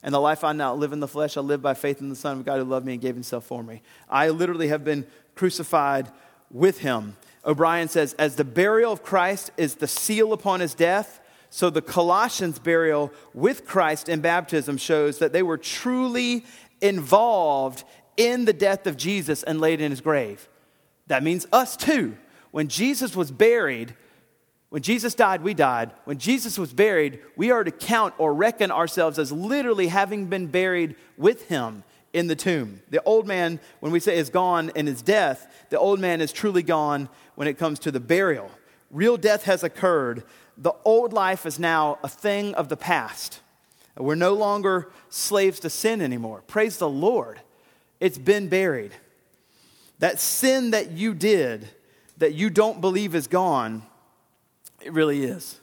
And 0.02 0.14
the 0.14 0.21
life 0.21 0.45
I 0.45 0.52
now 0.52 0.75
live 0.75 0.92
in 0.92 1.00
the 1.00 1.09
flesh, 1.09 1.37
I 1.37 1.40
live 1.40 1.61
by 1.61 1.75
faith 1.75 2.00
in 2.00 2.09
the 2.09 2.16
Son 2.16 2.38
of 2.38 2.45
God 2.45 2.59
who 2.59 2.64
loved 2.64 2.87
me 2.87 2.95
and 2.95 3.02
gave 3.02 3.14
himself 3.14 3.45
for 3.45 3.62
me. 3.62 3.83
I 4.09 4.30
literally 4.30 4.69
have 4.69 4.85
been 4.85 5.07
crucified 5.35 6.11
with 6.50 6.78
him. 6.78 7.16
O'Brien 7.45 7.88
says, 7.88 8.14
as 8.14 8.37
the 8.37 8.45
burial 8.45 8.92
of 8.92 9.02
Christ 9.02 9.50
is 9.57 9.76
the 9.76 9.88
seal 9.88 10.33
upon 10.33 10.61
his 10.61 10.75
death, 10.75 11.21
so 11.50 11.69
the 11.69 11.83
Colossians' 11.83 12.59
burial 12.59 13.12
with 13.35 13.66
Christ 13.66 14.09
in 14.09 14.21
baptism 14.21 14.76
shows 14.76 15.19
that 15.19 15.33
they 15.33 15.42
were 15.42 15.59
truly 15.59 16.45
involved 16.80 17.85
in 18.16 18.45
the 18.45 18.52
death 18.52 18.87
of 18.87 18.97
Jesus 18.97 19.43
and 19.43 19.60
laid 19.60 19.80
in 19.80 19.91
his 19.91 20.00
grave. 20.00 20.49
That 21.08 21.23
means 21.23 21.47
us 21.52 21.76
too. 21.76 22.17
When 22.52 22.69
Jesus 22.69 23.17
was 23.17 23.30
buried, 23.30 23.95
when 24.71 24.83
Jesus 24.83 25.15
died, 25.15 25.43
we 25.43 25.52
died. 25.52 25.91
When 26.04 26.19
Jesus 26.19 26.56
was 26.56 26.73
buried, 26.73 27.21
we 27.37 27.50
are 27.50 27.65
to 27.65 27.73
count 27.73 28.15
or 28.19 28.33
reckon 28.33 28.71
ourselves 28.71 29.19
as 29.19 29.33
literally 29.33 29.89
having 29.89 30.26
been 30.26 30.47
buried 30.47 30.95
with 31.19 31.49
him 31.49 31.83
in 32.13 32.28
the 32.28 32.37
tomb. 32.37 32.80
The 32.89 33.02
old 33.02 33.26
man, 33.26 33.59
when 33.80 33.91
we 33.91 33.99
say 33.99 34.17
is 34.17 34.30
gone 34.30 34.71
in 34.76 34.87
his 34.87 35.02
death, 35.02 35.67
the 35.71 35.78
old 35.78 35.99
man 35.99 36.21
is 36.21 36.33
truly 36.33 36.63
gone 36.63 37.09
when 37.35 37.49
it 37.49 37.59
comes 37.59 37.80
to 37.80 37.91
the 37.91 38.00
burial. 38.00 38.49
Real 38.93 39.17
death 39.17 39.45
has 39.45 39.65
occurred. 39.65 40.23
The 40.56 40.75
old 40.85 41.13
life 41.13 41.47
is 41.47 41.59
now 41.59 41.99
a 42.04 42.09
thing 42.09 42.54
of 42.54 42.69
the 42.69 42.76
past. 42.76 43.41
We're 43.97 44.15
no 44.15 44.35
longer 44.35 44.91
slaves 45.09 45.61
to 45.61 45.71
sin 45.71 46.00
anymore. 46.00 46.43
Praise 46.47 46.78
the 46.78 46.89
Lord. 46.89 47.41
It's 47.99 48.19
been 48.19 48.49
buried. 48.49 48.93
That 49.99 50.21
sin 50.21 50.71
that 50.71 50.93
you 50.93 51.13
did, 51.13 51.69
that 52.19 52.35
you 52.35 52.50
don't 52.50 52.80
believe 52.80 53.15
is 53.17 53.26
gone, 53.26 53.83
it 54.82 54.93
really 54.93 55.25
is. 55.25 55.58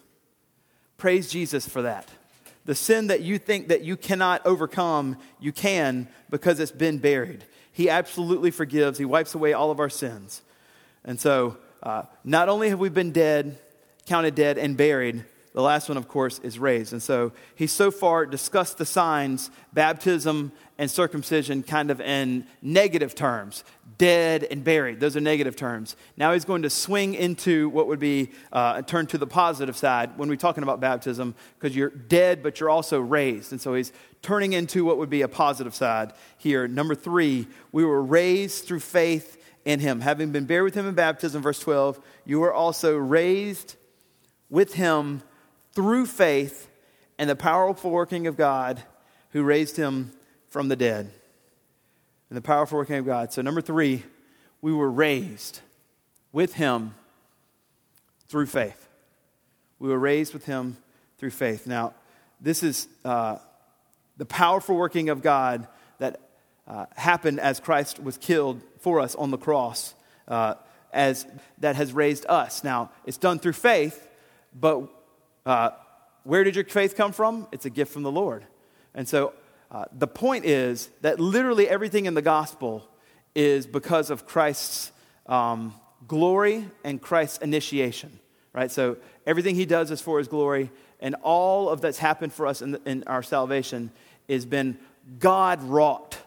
Praise 0.97 1.29
Jesus 1.29 1.67
for 1.67 1.83
that. 1.83 2.07
The 2.65 2.75
sin 2.75 3.07
that 3.07 3.21
you 3.21 3.37
think 3.37 3.69
that 3.69 3.83
you 3.83 3.95
cannot 3.95 4.45
overcome, 4.45 5.17
you 5.39 5.51
can 5.51 6.07
because 6.29 6.59
it's 6.59 6.71
been 6.71 6.97
buried. 6.97 7.45
He 7.71 7.89
absolutely 7.89 8.51
forgives. 8.51 8.97
He 8.97 9.05
wipes 9.05 9.35
away 9.35 9.53
all 9.53 9.71
of 9.71 9.79
our 9.79 9.89
sins. 9.89 10.41
And 11.05 11.19
so, 11.19 11.57
uh, 11.83 12.03
not 12.23 12.49
only 12.49 12.69
have 12.69 12.79
we 12.79 12.89
been 12.89 13.11
dead, 13.11 13.57
counted 14.05 14.35
dead, 14.35 14.57
and 14.57 14.75
buried, 14.75 15.23
the 15.57 15.63
last 15.63 15.89
one, 15.89 15.97
of 15.97 16.07
course, 16.07 16.37
is 16.43 16.59
raised. 16.59 16.93
And 16.93 17.01
so 17.01 17.31
he's 17.55 17.71
so 17.71 17.89
far 17.89 18.27
discussed 18.27 18.77
the 18.77 18.85
signs, 18.85 19.49
baptism 19.73 20.51
and 20.77 20.91
circumcision, 20.91 21.63
kind 21.63 21.89
of 21.89 21.99
in 21.99 22.45
negative 22.61 23.15
terms 23.15 23.63
dead 23.97 24.43
and 24.43 24.63
buried. 24.63 24.99
Those 24.99 25.17
are 25.17 25.19
negative 25.19 25.55
terms. 25.55 25.95
Now 26.15 26.33
he's 26.33 26.45
going 26.45 26.61
to 26.61 26.69
swing 26.69 27.15
into 27.15 27.69
what 27.69 27.87
would 27.87 27.97
be 27.97 28.29
uh, 28.53 28.83
turn 28.83 29.07
to 29.07 29.17
the 29.17 29.25
positive 29.25 29.75
side 29.75 30.15
when 30.15 30.29
we're 30.29 30.35
talking 30.35 30.61
about 30.61 30.79
baptism, 30.79 31.33
because 31.59 31.75
you're 31.75 31.89
dead, 31.89 32.43
but 32.43 32.59
you're 32.59 32.69
also 32.69 32.99
raised. 32.99 33.51
And 33.51 33.59
so 33.59 33.73
he's 33.73 33.91
turning 34.21 34.53
into 34.53 34.85
what 34.85 34.99
would 34.99 35.09
be 35.09 35.23
a 35.23 35.27
positive 35.27 35.73
side 35.73 36.13
here. 36.37 36.67
Number 36.67 36.93
three, 36.93 37.47
we 37.71 37.83
were 37.83 38.03
raised 38.03 38.65
through 38.65 38.81
faith 38.81 39.43
in 39.65 39.79
him. 39.79 40.01
Having 40.01 40.33
been 40.33 40.45
buried 40.45 40.65
with 40.65 40.75
him 40.75 40.87
in 40.87 40.93
baptism, 40.93 41.41
verse 41.41 41.57
12, 41.57 41.99
you 42.25 42.41
were 42.41 42.53
also 42.53 42.95
raised 42.95 43.75
with 44.51 44.75
him 44.75 45.23
through 45.77 46.07
faith 46.07 46.67
and 47.19 47.29
the 47.29 47.35
powerful 47.35 47.91
working 47.91 48.25
of 48.25 48.35
God 48.35 48.81
who 49.29 49.43
raised 49.43 49.77
him 49.77 50.11
from 50.49 50.69
the 50.69 50.75
dead. 50.75 51.11
And 52.31 52.35
the 52.35 52.41
powerful 52.41 52.79
working 52.79 52.95
of 52.95 53.05
God. 53.05 53.31
So, 53.31 53.43
number 53.43 53.61
three, 53.61 54.01
we 54.59 54.73
were 54.73 54.89
raised 54.89 55.59
with 56.31 56.55
him 56.55 56.95
through 58.27 58.47
faith. 58.47 58.87
We 59.77 59.89
were 59.89 59.99
raised 59.99 60.33
with 60.33 60.45
him 60.45 60.77
through 61.19 61.29
faith. 61.29 61.67
Now, 61.67 61.93
this 62.41 62.63
is 62.63 62.87
uh, 63.05 63.37
the 64.17 64.25
powerful 64.25 64.75
working 64.75 65.09
of 65.09 65.21
God 65.21 65.67
that 65.99 66.19
uh, 66.67 66.87
happened 66.95 67.39
as 67.39 67.59
Christ 67.59 68.01
was 68.01 68.17
killed 68.17 68.63
for 68.79 68.99
us 68.99 69.13
on 69.13 69.29
the 69.29 69.37
cross, 69.37 69.93
uh, 70.27 70.55
as 70.91 71.27
that 71.59 71.75
has 71.75 71.93
raised 71.93 72.25
us. 72.27 72.63
Now, 72.63 72.89
it's 73.05 73.17
done 73.17 73.37
through 73.37 73.53
faith, 73.53 74.07
but 74.59 74.89
uh, 75.47 75.71
where 76.23 76.43
did 76.43 76.55
your 76.55 76.65
faith 76.65 76.95
come 76.97 77.13
from? 77.13 77.47
It's 77.53 77.65
a 77.65 77.69
gift 77.69 77.93
from 77.93 78.03
the 78.03 78.11
Lord. 78.11 78.45
And 78.93 79.07
so 79.07 79.33
uh, 79.71 79.85
the 79.93 80.07
point 80.07 80.43
is 80.45 80.89
that 81.01 81.19
literally 81.19 81.69
everything 81.69 82.05
in 82.05 82.13
the 82.13 82.21
gospel 82.21 82.87
is 83.33 83.65
because 83.65 84.09
of 84.09 84.25
Christ's 84.25 84.91
um, 85.25 85.73
glory 86.05 86.69
and 86.83 87.01
Christ's 87.01 87.37
initiation, 87.37 88.19
right? 88.51 88.69
So 88.69 88.97
everything 89.25 89.55
he 89.55 89.65
does 89.65 89.89
is 89.89 90.01
for 90.01 90.17
his 90.17 90.27
glory, 90.27 90.69
and 90.99 91.15
all 91.23 91.69
of 91.69 91.79
that's 91.79 91.97
happened 91.97 92.33
for 92.33 92.45
us 92.45 92.61
in, 92.61 92.71
the, 92.71 92.81
in 92.85 93.03
our 93.05 93.23
salvation 93.23 93.91
has 94.27 94.45
been 94.45 94.77
God 95.19 95.63
wrought. 95.63 96.17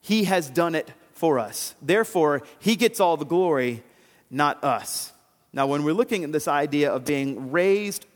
He 0.00 0.24
has 0.24 0.48
done 0.48 0.76
it 0.76 0.92
for 1.14 1.40
us. 1.40 1.74
Therefore, 1.82 2.42
he 2.60 2.76
gets 2.76 3.00
all 3.00 3.16
the 3.16 3.24
glory, 3.24 3.82
not 4.30 4.62
us. 4.62 5.12
Now, 5.52 5.66
when 5.66 5.82
we're 5.82 5.94
looking 5.94 6.22
at 6.24 6.32
this 6.32 6.46
idea 6.46 6.92
of 6.92 7.04
being 7.04 7.50
raised 7.50 8.06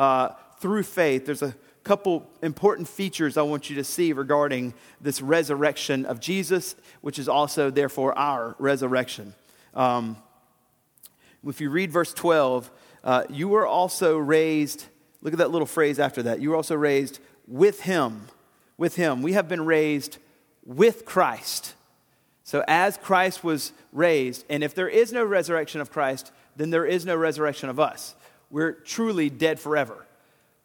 uh, 0.00 0.30
through 0.58 0.82
faith, 0.82 1.26
there's 1.26 1.42
a 1.42 1.54
couple 1.84 2.28
important 2.42 2.88
features 2.88 3.36
I 3.36 3.42
want 3.42 3.68
you 3.68 3.76
to 3.76 3.84
see 3.84 4.14
regarding 4.14 4.72
this 4.98 5.20
resurrection 5.20 6.06
of 6.06 6.20
Jesus, 6.20 6.74
which 7.02 7.18
is 7.18 7.28
also, 7.28 7.70
therefore, 7.70 8.18
our 8.18 8.56
resurrection. 8.58 9.34
Um, 9.74 10.16
if 11.46 11.60
you 11.60 11.68
read 11.68 11.92
verse 11.92 12.14
12, 12.14 12.70
uh, 13.04 13.24
you 13.28 13.48
were 13.48 13.66
also 13.66 14.16
raised, 14.16 14.86
look 15.20 15.34
at 15.34 15.38
that 15.38 15.50
little 15.50 15.66
phrase 15.66 15.98
after 15.98 16.22
that. 16.24 16.40
You 16.40 16.50
were 16.50 16.56
also 16.56 16.76
raised 16.76 17.20
with 17.46 17.82
him, 17.82 18.28
with 18.78 18.96
him. 18.96 19.20
We 19.20 19.34
have 19.34 19.48
been 19.48 19.66
raised 19.66 20.16
with 20.64 21.04
Christ. 21.04 21.74
So, 22.42 22.64
as 22.66 22.96
Christ 22.96 23.44
was 23.44 23.72
raised, 23.92 24.46
and 24.48 24.64
if 24.64 24.74
there 24.74 24.88
is 24.88 25.12
no 25.12 25.24
resurrection 25.24 25.82
of 25.82 25.92
Christ, 25.92 26.32
then 26.56 26.70
there 26.70 26.86
is 26.86 27.04
no 27.06 27.16
resurrection 27.16 27.68
of 27.68 27.78
us. 27.78 28.14
We're 28.50 28.72
truly 28.72 29.30
dead 29.30 29.60
forever. 29.60 30.06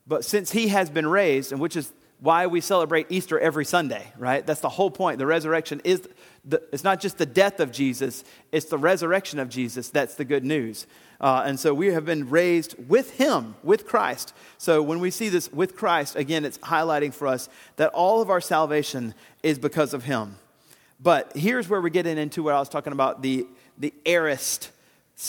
But 0.07 0.25
since 0.25 0.51
he 0.51 0.69
has 0.69 0.89
been 0.89 1.07
raised, 1.07 1.51
and 1.51 1.61
which 1.61 1.75
is 1.75 1.91
why 2.19 2.47
we 2.47 2.61
celebrate 2.61 3.07
Easter 3.09 3.39
every 3.39 3.65
Sunday, 3.65 4.11
right? 4.17 4.45
That's 4.45 4.61
the 4.61 4.69
whole 4.69 4.89
point. 4.89 5.19
The 5.19 5.25
resurrection 5.25 5.81
is, 5.83 6.07
the, 6.43 6.61
it's 6.71 6.83
not 6.83 6.99
just 6.99 7.17
the 7.17 7.25
death 7.25 7.59
of 7.59 7.71
Jesus, 7.71 8.23
it's 8.51 8.67
the 8.67 8.77
resurrection 8.77 9.37
of 9.39 9.49
Jesus. 9.49 9.89
That's 9.89 10.15
the 10.15 10.25
good 10.25 10.45
news. 10.45 10.87
Uh, 11.19 11.43
and 11.45 11.59
so 11.59 11.73
we 11.73 11.87
have 11.87 12.05
been 12.05 12.29
raised 12.29 12.75
with 12.87 13.11
him, 13.17 13.55
with 13.63 13.85
Christ. 13.85 14.33
So 14.57 14.81
when 14.81 14.99
we 14.99 15.11
see 15.11 15.29
this 15.29 15.51
with 15.51 15.75
Christ, 15.75 16.15
again, 16.15 16.45
it's 16.45 16.57
highlighting 16.59 17.13
for 17.13 17.27
us 17.27 17.49
that 17.75 17.91
all 17.91 18.21
of 18.21 18.29
our 18.29 18.41
salvation 18.41 19.13
is 19.43 19.59
because 19.59 19.93
of 19.93 20.03
him. 20.03 20.37
But 20.99 21.35
here's 21.35 21.67
where 21.67 21.81
we're 21.81 21.89
getting 21.89 22.17
into 22.17 22.43
what 22.43 22.53
I 22.53 22.59
was 22.59 22.69
talking 22.69 22.93
about 22.93 23.21
the, 23.21 23.45
the 23.77 23.93
aorist 24.05 24.71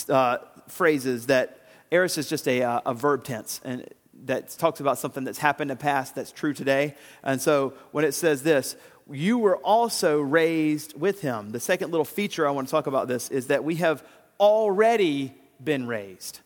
uh, 0.08 0.38
phrases 0.68 1.26
that 1.26 1.65
aorist 1.90 2.18
is 2.18 2.28
just 2.28 2.46
a, 2.48 2.62
uh, 2.62 2.80
a 2.86 2.94
verb 2.94 3.24
tense. 3.24 3.60
And 3.64 3.88
that 4.24 4.50
talks 4.50 4.80
about 4.80 4.98
something 4.98 5.24
that's 5.24 5.38
happened 5.38 5.70
in 5.70 5.76
the 5.76 5.82
past 5.82 6.14
that's 6.14 6.32
true 6.32 6.52
today. 6.52 6.94
And 7.22 7.40
so 7.40 7.74
when 7.92 8.04
it 8.04 8.12
says 8.12 8.42
this, 8.42 8.76
you 9.10 9.38
were 9.38 9.56
also 9.58 10.20
raised 10.20 10.98
with 10.98 11.20
him. 11.20 11.52
The 11.52 11.60
second 11.60 11.90
little 11.90 12.04
feature 12.04 12.46
I 12.46 12.50
want 12.50 12.66
to 12.66 12.70
talk 12.70 12.86
about 12.86 13.08
this 13.08 13.30
is 13.30 13.48
that 13.48 13.62
we 13.62 13.76
have 13.76 14.04
already 14.40 15.34
been 15.62 15.86
raised. 15.86 16.40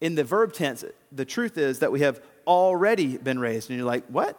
In 0.00 0.14
the 0.14 0.24
verb 0.24 0.52
tense, 0.52 0.84
the 1.12 1.24
truth 1.24 1.58
is 1.58 1.80
that 1.80 1.92
we 1.92 2.00
have 2.00 2.20
already 2.46 3.18
been 3.18 3.38
raised. 3.38 3.70
And 3.70 3.78
you're 3.78 3.86
like, 3.86 4.06
what? 4.06 4.38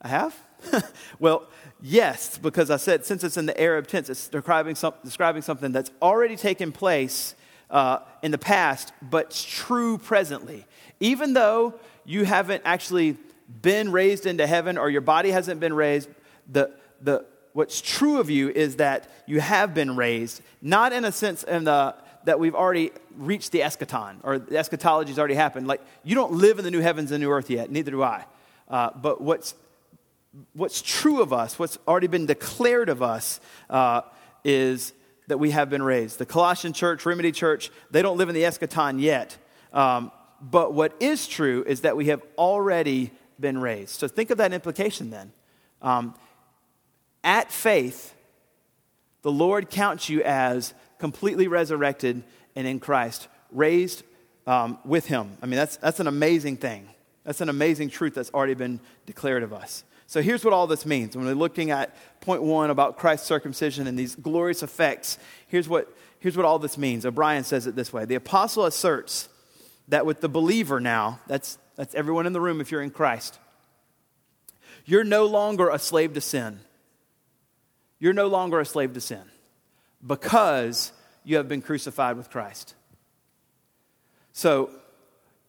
I 0.00 0.08
have? 0.08 0.36
well, 1.18 1.46
yes, 1.80 2.38
because 2.38 2.70
I 2.70 2.76
said 2.76 3.04
since 3.04 3.22
it's 3.24 3.36
in 3.36 3.46
the 3.46 3.60
aorist 3.60 3.90
tense, 3.90 4.08
it's 4.08 4.28
describing, 4.28 4.74
some, 4.74 4.94
describing 5.04 5.42
something 5.42 5.70
that's 5.70 5.90
already 6.00 6.36
taken 6.36 6.72
place 6.72 7.34
uh, 7.72 8.00
in 8.22 8.30
the 8.30 8.38
past, 8.38 8.92
but 9.02 9.30
true 9.30 9.98
presently. 9.98 10.66
Even 11.00 11.32
though 11.32 11.74
you 12.04 12.24
haven't 12.24 12.62
actually 12.64 13.16
been 13.62 13.90
raised 13.90 14.26
into 14.26 14.46
heaven 14.46 14.78
or 14.78 14.88
your 14.90 15.00
body 15.00 15.30
hasn't 15.30 15.58
been 15.58 15.72
raised, 15.72 16.08
the, 16.50 16.70
the, 17.00 17.24
what's 17.54 17.80
true 17.80 18.20
of 18.20 18.30
you 18.30 18.50
is 18.50 18.76
that 18.76 19.10
you 19.26 19.40
have 19.40 19.74
been 19.74 19.96
raised, 19.96 20.42
not 20.60 20.92
in 20.92 21.04
a 21.04 21.10
sense 21.10 21.42
in 21.42 21.64
the, 21.64 21.94
that 22.24 22.38
we've 22.38 22.54
already 22.54 22.92
reached 23.16 23.50
the 23.52 23.60
eschaton 23.60 24.16
or 24.22 24.38
the 24.38 24.56
eschatology 24.56 25.10
has 25.10 25.18
already 25.18 25.34
happened. 25.34 25.66
Like, 25.66 25.80
you 26.04 26.14
don't 26.14 26.32
live 26.32 26.58
in 26.58 26.64
the 26.64 26.70
new 26.70 26.80
heavens 26.80 27.10
and 27.10 27.22
new 27.22 27.30
earth 27.30 27.50
yet, 27.50 27.70
neither 27.70 27.90
do 27.90 28.02
I. 28.02 28.24
Uh, 28.68 28.90
but 28.94 29.20
what's, 29.20 29.54
what's 30.52 30.82
true 30.82 31.22
of 31.22 31.32
us, 31.32 31.58
what's 31.58 31.78
already 31.88 32.06
been 32.06 32.26
declared 32.26 32.88
of 32.88 33.02
us, 33.02 33.40
uh, 33.70 34.02
is 34.44 34.92
that 35.28 35.38
we 35.38 35.50
have 35.50 35.70
been 35.70 35.82
raised. 35.82 36.18
The 36.18 36.26
Colossian 36.26 36.72
church, 36.72 37.06
Remedy 37.06 37.32
church, 37.32 37.70
they 37.90 38.02
don't 38.02 38.16
live 38.16 38.28
in 38.28 38.34
the 38.34 38.42
eschaton 38.42 39.00
yet. 39.00 39.36
Um, 39.72 40.10
but 40.40 40.74
what 40.74 40.94
is 41.00 41.26
true 41.26 41.64
is 41.66 41.82
that 41.82 41.96
we 41.96 42.06
have 42.06 42.22
already 42.36 43.12
been 43.38 43.58
raised. 43.58 43.90
So 43.90 44.08
think 44.08 44.30
of 44.30 44.38
that 44.38 44.52
implication 44.52 45.10
then. 45.10 45.32
Um, 45.80 46.14
at 47.22 47.52
faith, 47.52 48.14
the 49.22 49.30
Lord 49.30 49.70
counts 49.70 50.08
you 50.08 50.22
as 50.22 50.74
completely 50.98 51.48
resurrected 51.48 52.22
and 52.54 52.66
in 52.66 52.80
Christ, 52.80 53.28
raised 53.50 54.02
um, 54.46 54.78
with 54.84 55.06
Him. 55.06 55.36
I 55.40 55.46
mean, 55.46 55.56
that's, 55.56 55.76
that's 55.76 56.00
an 56.00 56.06
amazing 56.06 56.56
thing. 56.56 56.88
That's 57.24 57.40
an 57.40 57.48
amazing 57.48 57.90
truth 57.90 58.14
that's 58.14 58.30
already 58.30 58.54
been 58.54 58.80
declared 59.06 59.42
of 59.42 59.52
us. 59.52 59.84
So 60.12 60.20
here's 60.20 60.44
what 60.44 60.52
all 60.52 60.66
this 60.66 60.84
means. 60.84 61.16
When 61.16 61.24
we're 61.24 61.32
looking 61.32 61.70
at 61.70 61.96
point 62.20 62.42
one 62.42 62.68
about 62.68 62.98
Christ's 62.98 63.26
circumcision 63.26 63.86
and 63.86 63.98
these 63.98 64.14
glorious 64.14 64.62
effects, 64.62 65.16
here's 65.46 65.70
what, 65.70 65.90
here's 66.18 66.36
what 66.36 66.44
all 66.44 66.58
this 66.58 66.76
means. 66.76 67.06
O'Brien 67.06 67.44
says 67.44 67.66
it 67.66 67.76
this 67.76 67.94
way 67.94 68.04
The 68.04 68.16
apostle 68.16 68.66
asserts 68.66 69.30
that 69.88 70.04
with 70.04 70.20
the 70.20 70.28
believer 70.28 70.80
now, 70.80 71.18
that's, 71.28 71.56
that's 71.76 71.94
everyone 71.94 72.26
in 72.26 72.34
the 72.34 72.42
room 72.42 72.60
if 72.60 72.70
you're 72.70 72.82
in 72.82 72.90
Christ, 72.90 73.38
you're 74.84 75.02
no 75.02 75.24
longer 75.24 75.70
a 75.70 75.78
slave 75.78 76.12
to 76.12 76.20
sin. 76.20 76.60
You're 77.98 78.12
no 78.12 78.26
longer 78.26 78.60
a 78.60 78.66
slave 78.66 78.92
to 78.92 79.00
sin 79.00 79.22
because 80.06 80.92
you 81.24 81.38
have 81.38 81.48
been 81.48 81.62
crucified 81.62 82.18
with 82.18 82.28
Christ. 82.28 82.74
So, 84.34 84.68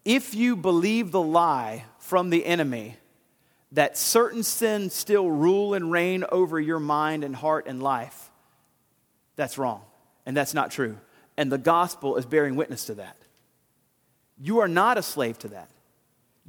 if 0.06 0.34
you 0.34 0.56
believe 0.56 1.12
the 1.12 1.21
lie 1.21 1.84
from 1.99 2.30
the 2.30 2.45
enemy 2.45 2.95
that 3.73 3.97
certain 3.97 4.43
sins 4.43 4.93
still 4.93 5.29
rule 5.29 5.73
and 5.73 5.91
reign 5.91 6.23
over 6.31 6.59
your 6.59 6.79
mind 6.79 7.23
and 7.23 7.36
heart 7.36 7.65
and 7.67 7.81
life, 7.81 8.31
that's 9.36 9.57
wrong. 9.57 9.81
And 10.25 10.38
that's 10.38 10.53
not 10.53 10.71
true. 10.71 10.97
And 11.38 11.51
the 11.51 11.57
gospel 11.57 12.15
is 12.17 12.25
bearing 12.25 12.55
witness 12.55 12.86
to 12.86 12.95
that. 12.95 13.17
You 14.39 14.59
are 14.59 14.67
not 14.67 14.97
a 14.97 15.03
slave 15.03 15.39
to 15.39 15.49
that. 15.49 15.69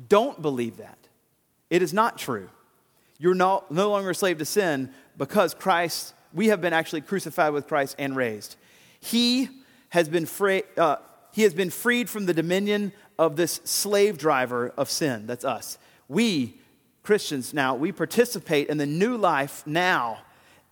Don't 0.08 0.40
believe 0.40 0.76
that. 0.76 0.98
It 1.70 1.82
is 1.82 1.92
not 1.92 2.18
true. 2.18 2.50
You're 3.18 3.34
no, 3.34 3.64
no 3.70 3.90
longer 3.90 4.10
a 4.10 4.14
slave 4.14 4.38
to 4.38 4.44
sin 4.44 4.90
because 5.16 5.54
Christ, 5.54 6.14
we 6.32 6.48
have 6.48 6.60
been 6.60 6.72
actually 6.72 7.00
crucified 7.00 7.52
with 7.52 7.66
Christ 7.66 7.96
and 7.98 8.14
raised. 8.14 8.56
He 9.00 9.48
has 9.90 10.08
been, 10.08 10.26
free, 10.26 10.64
uh, 10.76 10.96
he 11.32 11.42
has 11.42 11.54
been 11.54 11.70
freed 11.70 12.10
from 12.10 12.26
the 12.26 12.34
dominion 12.34 12.92
of 13.18 13.36
this 13.36 13.60
slave 13.64 14.18
driver 14.18 14.72
of 14.76 14.90
sin. 14.90 15.26
That's 15.26 15.44
us. 15.44 15.78
We 16.08 16.60
Christians 17.04 17.54
now, 17.54 17.74
we 17.76 17.92
participate 17.92 18.68
in 18.68 18.78
the 18.78 18.86
new 18.86 19.16
life 19.16 19.64
now, 19.66 20.18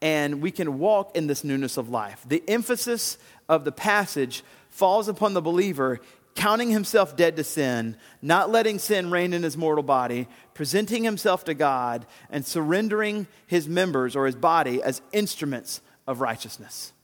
and 0.00 0.42
we 0.42 0.50
can 0.50 0.78
walk 0.78 1.14
in 1.14 1.28
this 1.28 1.44
newness 1.44 1.76
of 1.76 1.90
life. 1.90 2.24
The 2.26 2.42
emphasis 2.48 3.18
of 3.48 3.64
the 3.64 3.70
passage 3.70 4.42
falls 4.70 5.08
upon 5.08 5.34
the 5.34 5.42
believer 5.42 6.00
counting 6.34 6.70
himself 6.70 7.14
dead 7.14 7.36
to 7.36 7.44
sin, 7.44 7.94
not 8.22 8.50
letting 8.50 8.78
sin 8.78 9.10
reign 9.10 9.34
in 9.34 9.42
his 9.42 9.56
mortal 9.56 9.84
body, 9.84 10.26
presenting 10.54 11.04
himself 11.04 11.44
to 11.44 11.52
God, 11.52 12.06
and 12.30 12.46
surrendering 12.46 13.26
his 13.46 13.68
members 13.68 14.16
or 14.16 14.24
his 14.24 14.34
body 14.34 14.82
as 14.82 15.02
instruments 15.12 15.82
of 16.06 16.22
righteousness. 16.22 16.94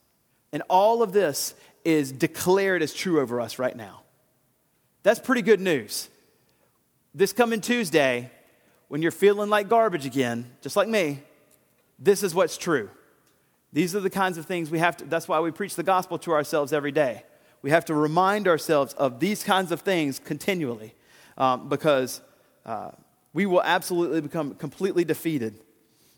And 0.50 0.62
all 0.70 1.02
of 1.02 1.12
this 1.12 1.54
is 1.84 2.10
declared 2.10 2.82
as 2.82 2.94
true 2.94 3.20
over 3.20 3.40
us 3.40 3.58
right 3.58 3.76
now. 3.76 4.00
That's 5.02 5.20
pretty 5.20 5.42
good 5.42 5.60
news. 5.60 6.08
This 7.14 7.34
coming 7.34 7.60
Tuesday, 7.60 8.30
when 8.88 9.02
you're 9.02 9.10
feeling 9.10 9.50
like 9.50 9.68
garbage 9.68 10.06
again, 10.06 10.50
just 10.62 10.76
like 10.76 10.88
me, 10.88 11.22
this 11.98 12.22
is 12.22 12.34
what's 12.34 12.56
true. 12.56 12.90
These 13.72 13.94
are 13.94 14.00
the 14.00 14.10
kinds 14.10 14.38
of 14.38 14.46
things 14.46 14.70
we 14.70 14.78
have 14.78 14.96
to, 14.98 15.04
that's 15.04 15.28
why 15.28 15.40
we 15.40 15.50
preach 15.50 15.76
the 15.76 15.82
gospel 15.82 16.18
to 16.20 16.32
ourselves 16.32 16.72
every 16.72 16.92
day. 16.92 17.22
We 17.60 17.70
have 17.70 17.84
to 17.86 17.94
remind 17.94 18.48
ourselves 18.48 18.94
of 18.94 19.20
these 19.20 19.44
kinds 19.44 19.72
of 19.72 19.82
things 19.82 20.18
continually 20.18 20.94
um, 21.36 21.68
because 21.68 22.20
uh, 22.64 22.92
we 23.34 23.46
will 23.46 23.62
absolutely 23.62 24.20
become 24.22 24.54
completely 24.54 25.04
defeated. 25.04 25.60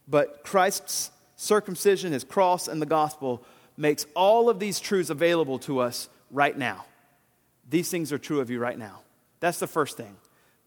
But 0.06 0.44
Christ's 0.44 1.10
circumcision, 1.36 2.12
his 2.12 2.24
cross, 2.24 2.68
and 2.68 2.80
the 2.80 2.86
gospel 2.86 3.42
makes 3.76 4.06
all 4.14 4.48
of 4.48 4.60
these 4.60 4.78
truths 4.78 5.10
available 5.10 5.58
to 5.60 5.80
us 5.80 6.08
right 6.30 6.56
now. 6.56 6.84
These 7.68 7.90
things 7.90 8.12
are 8.12 8.18
true 8.18 8.40
of 8.40 8.50
you 8.50 8.58
right 8.58 8.78
now. 8.78 9.00
That's 9.40 9.58
the 9.58 9.66
first 9.66 9.96
thing 9.96 10.16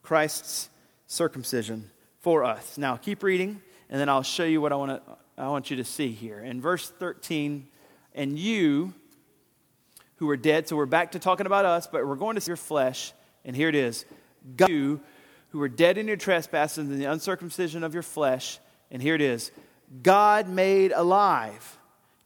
Christ's 0.02 0.70
circumcision 1.08 1.92
for 2.24 2.46
us. 2.46 2.78
Now, 2.78 2.96
keep 2.96 3.22
reading, 3.22 3.62
and 3.90 4.00
then 4.00 4.08
I'll 4.08 4.24
show 4.24 4.46
you 4.46 4.62
what 4.62 4.72
I 4.72 4.78
want, 4.78 5.06
to, 5.06 5.18
I 5.38 5.50
want 5.50 5.70
you 5.70 5.78
to 5.78 5.84
see 5.84 6.12
here. 6.14 6.40
In 6.40 6.62
verse 6.62 6.90
13, 6.90 7.68
and 8.16 8.40
you 8.40 8.94
who 10.16 10.30
are 10.30 10.38
dead, 10.38 10.68
so 10.68 10.78
we're 10.78 10.86
back 10.86 11.12
to 11.12 11.20
talking 11.20 11.46
about 11.46 11.66
us, 11.66 11.86
but 11.86 12.08
we're 12.08 12.16
going 12.16 12.36
to 12.36 12.42
see 12.42 12.50
your 12.50 12.58
flesh, 12.58 13.12
and 13.44 13.56
here 13.56 13.68
it 13.68 13.76
is. 13.76 14.06
God, 14.56 14.70
you 14.70 15.02
who 15.50 15.62
are 15.62 15.68
dead 15.68 15.98
in 15.98 16.08
your 16.08 16.16
trespasses 16.16 16.78
and 16.78 17.00
the 17.00 17.12
uncircumcision 17.12 17.84
of 17.84 17.94
your 17.94 18.04
flesh, 18.04 18.58
and 18.90 19.02
here 19.02 19.16
it 19.16 19.22
is. 19.22 19.52
God 20.02 20.48
made 20.48 20.94
alive 20.94 21.78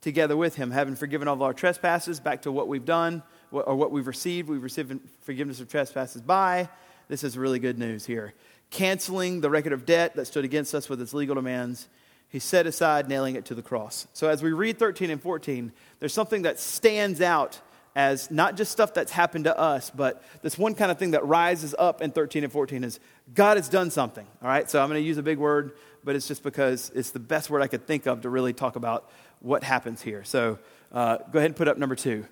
together 0.01 0.37
with 0.37 0.55
him, 0.55 0.69
having 0.69 0.95
forgiven 0.95 1.27
all 1.27 1.33
of 1.33 1.41
our 1.41 1.53
trespasses, 1.55 2.19
back 2.19 2.43
to 2.43 2.51
what 2.51 2.67
we've 2.67 2.85
done, 2.85 3.23
or 3.51 3.75
what 3.75 3.91
we've 3.91 4.05
received. 4.05 4.47
We've 4.47 4.61
received 4.61 4.99
forgiveness 5.21 5.59
of 5.59 5.69
trespasses 5.69 6.21
by. 6.21 6.69
This 7.07 7.23
is 7.23 7.35
really 7.35 7.57
good 7.57 7.79
news 7.79 8.05
here 8.05 8.35
canceling 8.69 9.41
the 9.41 9.49
record 9.49 9.73
of 9.73 9.85
debt 9.85 10.15
that 10.15 10.25
stood 10.25 10.45
against 10.45 10.75
us 10.75 10.89
with 10.89 11.01
its 11.01 11.13
legal 11.13 11.35
demands. 11.35 11.87
He 12.29 12.39
set 12.39 12.67
aside, 12.67 13.07
nailing 13.07 13.35
it 13.35 13.45
to 13.45 13.55
the 13.55 13.61
cross. 13.61 14.07
So, 14.13 14.29
as 14.29 14.43
we 14.43 14.51
read 14.51 14.77
13 14.77 15.09
and 15.09 15.21
14, 15.21 15.71
there's 15.99 16.13
something 16.13 16.41
that 16.41 16.59
stands 16.59 17.21
out 17.21 17.61
as 17.95 18.29
not 18.29 18.55
just 18.55 18.71
stuff 18.71 18.93
that's 18.93 19.11
happened 19.11 19.45
to 19.45 19.57
us, 19.57 19.89
but 19.89 20.21
this 20.43 20.57
one 20.57 20.75
kind 20.75 20.91
of 20.91 20.99
thing 20.99 21.11
that 21.11 21.25
rises 21.25 21.73
up 21.79 22.01
in 22.01 22.11
13 22.11 22.43
and 22.43 22.53
14 22.53 22.83
is 22.83 22.99
God 23.33 23.57
has 23.57 23.69
done 23.69 23.89
something. 23.89 24.27
All 24.41 24.47
right, 24.47 24.69
so 24.69 24.81
I'm 24.81 24.89
going 24.89 25.01
to 25.01 25.07
use 25.07 25.17
a 25.17 25.23
big 25.23 25.39
word, 25.39 25.71
but 26.03 26.15
it's 26.15 26.27
just 26.27 26.43
because 26.43 26.91
it's 26.93 27.09
the 27.11 27.19
best 27.19 27.49
word 27.49 27.61
I 27.61 27.67
could 27.67 27.87
think 27.87 28.05
of 28.05 28.21
to 28.21 28.29
really 28.29 28.53
talk 28.53 28.75
about 28.75 29.09
what 29.39 29.63
happens 29.63 30.01
here. 30.01 30.23
So, 30.23 30.59
uh, 30.91 31.17
go 31.31 31.39
ahead 31.39 31.51
and 31.51 31.55
put 31.55 31.67
up 31.67 31.77
number 31.77 31.95
two 31.95 32.25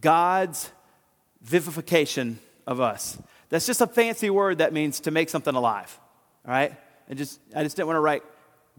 God's 0.00 0.70
vivification 1.40 2.38
of 2.66 2.80
us. 2.80 3.18
That's 3.48 3.66
just 3.66 3.80
a 3.80 3.86
fancy 3.86 4.30
word 4.30 4.58
that 4.58 4.72
means 4.72 5.00
to 5.00 5.10
make 5.10 5.28
something 5.30 5.54
alive. 5.54 5.98
All 6.46 6.52
right? 6.52 6.74
And 7.08 7.18
just, 7.18 7.40
I 7.54 7.62
just 7.62 7.76
didn't 7.76 7.88
want 7.88 7.96
to 7.96 8.00
write 8.00 8.22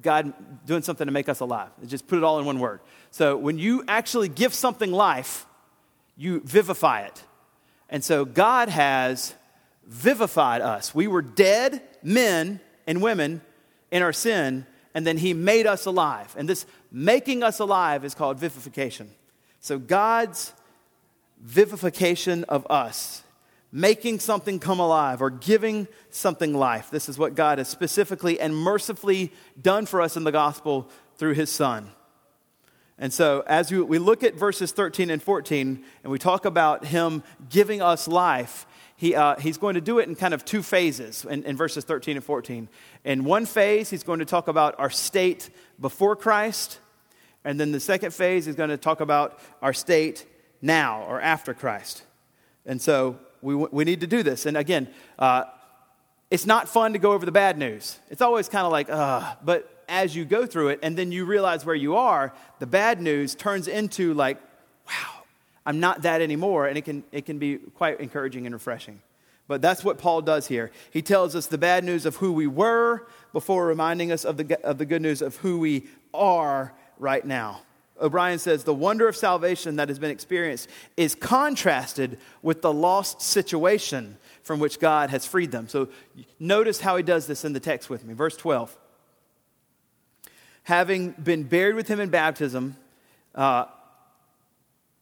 God 0.02 0.34
doing 0.66 0.82
something 0.82 1.06
to 1.06 1.12
make 1.12 1.28
us 1.28 1.40
alive. 1.40 1.70
Just 1.86 2.08
put 2.08 2.18
it 2.18 2.24
all 2.24 2.40
in 2.40 2.46
one 2.46 2.60
word. 2.60 2.80
So 3.12 3.36
when 3.36 3.58
you 3.58 3.84
actually 3.88 4.30
give 4.30 4.54
something 4.54 4.92
life, 4.92 5.46
you 6.16 6.42
vivify 6.42 7.02
it. 7.02 7.24
And 7.90 8.04
so 8.04 8.24
God 8.26 8.70
has 8.70 9.34
vivified 9.88 10.62
us. 10.62 10.94
We 10.94 11.08
were 11.08 11.22
dead 11.22 11.82
men 12.04 12.60
and 12.86 13.02
women 13.02 13.42
in 13.92 14.04
our 14.04 14.14
sin, 14.14 14.66
and 14.94 15.06
then 15.06 15.18
He 15.18 15.34
made 15.34 15.66
us 15.66 15.86
alive. 15.86 16.34
And 16.38 16.48
this 16.48 16.66
making 16.92 17.42
us 17.42 17.60
alive 17.60 18.06
is 18.06 18.14
called 18.14 18.38
vivification. 18.38 19.10
So 19.60 19.80
God's 19.80 20.54
vivification 21.42 22.44
of 22.46 22.68
us, 22.70 23.24
making 23.72 24.20
something 24.20 24.60
come 24.60 24.80
alive 24.80 25.22
or 25.22 25.30
giving 25.30 25.88
something 26.10 26.54
life. 26.54 26.90
This 26.90 27.08
is 27.08 27.18
what 27.18 27.36
God 27.36 27.58
has 27.60 27.68
specifically 27.68 28.40
and 28.40 28.56
mercifully 28.56 29.32
done 29.62 29.86
for 29.86 30.02
us 30.02 30.18
in 30.18 30.24
the 30.24 30.32
gospel 30.32 30.90
through 31.18 31.34
His 31.34 31.52
Son. 31.52 31.92
And 33.02 33.14
so, 33.14 33.44
as 33.48 33.72
we, 33.72 33.98
look 33.98 34.24
at 34.24 34.36
verses 34.36 34.74
13 34.74 35.10
and 35.10 35.24
14, 35.24 35.84
and 36.04 36.12
we 36.12 36.20
talk 36.20 36.44
about 36.44 36.84
him 36.84 37.24
giving 37.50 37.82
us 37.82 38.10
life, 38.10 38.68
he, 38.98 39.16
uh, 39.16 39.38
he's 39.38 39.58
going 39.58 39.76
to 39.76 39.82
do 39.82 40.00
it 40.00 40.10
in 40.10 40.16
kind 40.16 40.34
of 40.34 40.44
two 40.44 40.62
phases 40.62 41.24
in, 41.24 41.44
in 41.46 41.56
verses 41.56 41.86
13 41.86 42.18
and 42.18 42.26
14. 42.26 42.68
In 43.06 43.24
one 43.24 43.46
phase, 43.46 43.90
he's 43.90 44.04
going 44.04 44.20
to 44.20 44.26
talk 44.26 44.50
about 44.50 44.78
our 44.78 44.90
state 44.90 45.50
before 45.80 46.18
Christ. 46.18 46.80
And 47.46 47.58
then 47.58 47.72
the 47.72 47.80
second 47.80 48.14
phase, 48.14 48.46
he's 48.46 48.56
going 48.56 48.70
to 48.70 48.78
talk 48.78 49.00
about 49.00 49.40
our 49.62 49.72
state 49.72 50.26
now 50.62 51.04
or 51.04 51.22
after 51.22 51.54
Christ. 51.54 52.04
And 52.66 52.82
so, 52.82 53.18
we, 53.42 53.56
we 53.56 53.84
need 53.84 54.02
to 54.02 54.08
do 54.08 54.24
this. 54.24 54.46
And 54.46 54.58
again, 54.58 54.90
uh, 55.18 55.46
it's 56.32 56.46
not 56.46 56.70
fun 56.70 56.94
to 56.94 57.00
go 57.00 57.14
over 57.14 57.26
the 57.26 57.32
bad 57.32 57.58
news. 57.58 58.00
It's 58.10 58.22
always 58.22 58.50
kind 58.50 58.66
of 58.66 58.72
like, 58.72 58.90
uh, 58.90 59.36
but 59.44 59.84
as 59.88 60.16
you 60.16 60.26
go 60.26 60.46
through 60.46 60.70
it 60.70 60.80
and 60.84 60.98
then 60.98 61.12
you 61.12 61.26
realize 61.26 61.66
where 61.66 61.76
you 61.76 61.96
are, 61.96 62.34
the 62.60 62.68
bad 62.68 63.02
news 63.02 63.34
turns 63.36 63.68
into 63.68 64.14
like, 64.14 64.38
wow, 64.88 65.24
I'm 65.66 65.80
not 65.80 66.04
that 66.04 66.22
anymore. 66.22 66.68
And 66.68 66.78
it 66.78 66.86
can, 66.86 67.04
it 67.12 67.26
can 67.26 67.40
be 67.40 67.58
quite 67.58 68.00
encouraging 68.00 68.46
and 68.46 68.54
refreshing. 68.54 69.02
But 69.48 69.64
that's 69.64 69.84
what 69.84 69.98
Paul 69.98 70.22
does 70.22 70.48
here. 70.48 70.70
He 70.92 71.02
tells 71.02 71.36
us 71.36 71.48
the 71.48 71.58
bad 71.58 71.84
news 71.84 72.06
of 72.06 72.18
who 72.18 72.32
we 72.32 72.46
were 72.46 73.08
before 73.34 73.66
reminding 73.66 74.12
us 74.12 74.24
of 74.24 74.38
the, 74.38 74.64
of 74.64 74.78
the 74.78 74.86
good 74.86 75.02
news 75.02 75.24
of 75.24 75.38
who 75.38 75.60
we 75.60 75.88
are 76.14 76.74
right 77.00 77.26
now. 77.26 77.62
O'Brien 78.02 78.40
says 78.40 78.64
the 78.64 78.74
wonder 78.74 79.08
of 79.08 79.16
salvation 79.16 79.76
that 79.78 79.90
has 79.90 80.00
been 80.00 80.12
experienced 80.12 80.70
is 80.98 81.16
contrasted 81.16 82.18
with 82.42 82.62
the 82.62 82.74
lost 82.74 83.22
situation 83.22 84.18
from 84.42 84.60
which 84.60 84.80
God 84.80 85.10
has 85.10 85.26
freed 85.26 85.52
them. 85.52 85.68
So 85.68 85.90
notice 86.40 86.82
how 86.82 86.98
he 86.98 87.04
does 87.04 87.28
this 87.28 87.46
in 87.46 87.54
the 87.54 87.60
text 87.60 87.90
with 87.90 88.06
me. 88.06 88.14
Verse 88.14 88.38
12 88.38 88.76
having 90.70 91.10
been 91.12 91.44
buried 91.44 91.74
with 91.74 91.88
him 91.88 92.00
in 92.00 92.10
baptism, 92.10 92.76
uh, 93.34 93.66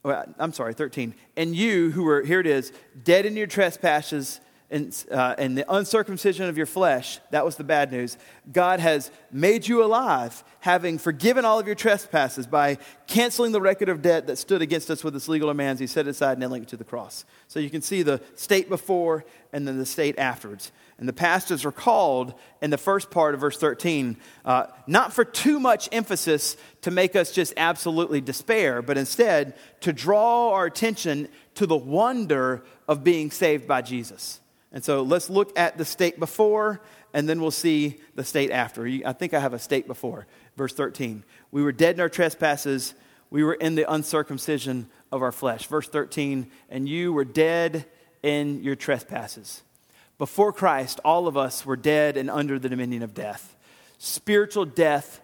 well, 0.01 0.23
I'm 0.39 0.53
sorry, 0.53 0.73
13. 0.73 1.13
And 1.36 1.53
you 1.53 1.91
who 1.91 2.03
were, 2.03 2.21
here 2.21 2.39
it 2.39 2.47
is, 2.47 2.71
dead 3.03 3.25
in 3.25 3.36
your 3.36 3.47
trespasses 3.47 4.39
and, 4.69 5.06
uh, 5.10 5.36
and 5.38 5.58
the 5.58 5.73
uncircumcision 5.73 6.49
of 6.49 6.58
your 6.58 6.65
flesh, 6.65 7.19
that 7.32 7.45
was 7.45 7.56
the 7.56 7.63
bad 7.63 7.89
news. 7.89 8.17
God 8.51 8.82
has 8.82 9.12
made 9.32 9.65
you 9.65 9.82
alive, 9.82 10.43
having 10.60 10.97
forgiven 10.97 11.45
all 11.45 11.58
of 11.58 11.67
your 11.67 11.75
trespasses 11.75 12.45
by 12.45 12.77
canceling 13.08 13.53
the 13.53 13.62
record 13.62 13.88
of 13.88 14.01
debt 14.01 14.27
that 14.27 14.38
stood 14.38 14.62
against 14.62 14.89
us 14.89 15.06
with 15.06 15.15
its 15.15 15.30
legal 15.30 15.47
demands. 15.47 15.80
He 15.80 15.88
set 15.88 16.06
aside, 16.06 16.38
nailing 16.38 16.63
it 16.63 16.67
to 16.69 16.77
the 16.77 16.84
cross. 16.84 17.23
So 17.47 17.62
you 17.62 17.69
can 17.69 17.82
see 17.82 18.01
the 18.01 18.21
state 18.36 18.67
before 18.67 19.23
and 19.53 19.65
then 19.65 19.77
the 19.77 19.86
state 19.86 20.19
afterwards. 20.19 20.73
And 20.99 21.08
the 21.08 21.13
pastors 21.13 21.63
are 21.63 21.71
called 21.71 22.34
in 22.62 22.69
the 22.69 22.77
first 22.77 23.10
part 23.10 23.36
of 23.36 23.39
verse 23.39 23.58
13, 23.58 24.17
uh, 24.43 24.65
not 24.86 25.13
for 25.13 25.23
too 25.23 25.62
much 25.62 25.88
emphasis 25.93 26.58
to 26.82 26.91
make 26.91 27.15
us 27.15 27.32
just 27.32 27.53
absolutely 27.56 28.19
despair, 28.19 28.82
but 28.82 28.97
instead 28.97 29.53
to 29.82 29.93
draw 29.93 30.51
our 30.51 30.65
attention 30.65 31.30
to 31.56 31.65
the 31.65 31.77
wonder 31.77 32.65
of 32.88 33.03
being 33.06 33.32
saved 33.32 33.65
by 33.65 33.82
Jesus. 33.82 34.41
And 34.71 34.84
so 34.84 35.01
let's 35.01 35.30
look 35.30 35.58
at 35.58 35.77
the 35.77 35.86
state 35.86 36.19
before, 36.19 36.82
and 37.13 37.27
then 37.27 37.41
we'll 37.41 37.51
see 37.51 37.97
the 38.15 38.23
state 38.23 38.51
after. 38.51 38.86
I 38.86 39.13
think 39.13 39.34
I 39.34 39.39
have 39.39 39.53
a 39.53 39.60
state 39.60 39.88
before. 39.88 40.27
Verse 40.58 40.73
13. 40.73 41.23
We 41.51 41.63
were 41.63 41.71
dead 41.71 41.95
in 41.95 42.01
our 42.01 42.10
trespasses, 42.10 42.93
we 43.30 43.43
were 43.43 43.53
in 43.53 43.75
the 43.75 43.91
uncircumcision 43.91 44.89
of 45.12 45.21
our 45.21 45.32
flesh. 45.32 45.67
Verse 45.67 45.88
13. 45.88 46.49
And 46.69 46.88
you 46.88 47.12
were 47.12 47.25
dead 47.25 47.86
in 48.23 48.63
your 48.63 48.75
trespasses. 48.75 49.63
Before 50.17 50.51
Christ, 50.51 50.99
all 51.03 51.27
of 51.27 51.38
us 51.38 51.65
were 51.65 51.75
dead 51.75 52.17
and 52.17 52.30
under 52.30 52.58
the 52.58 52.69
dominion 52.69 53.03
of 53.03 53.13
death. 53.13 53.56
Spiritual 53.97 54.65
death 54.65 55.21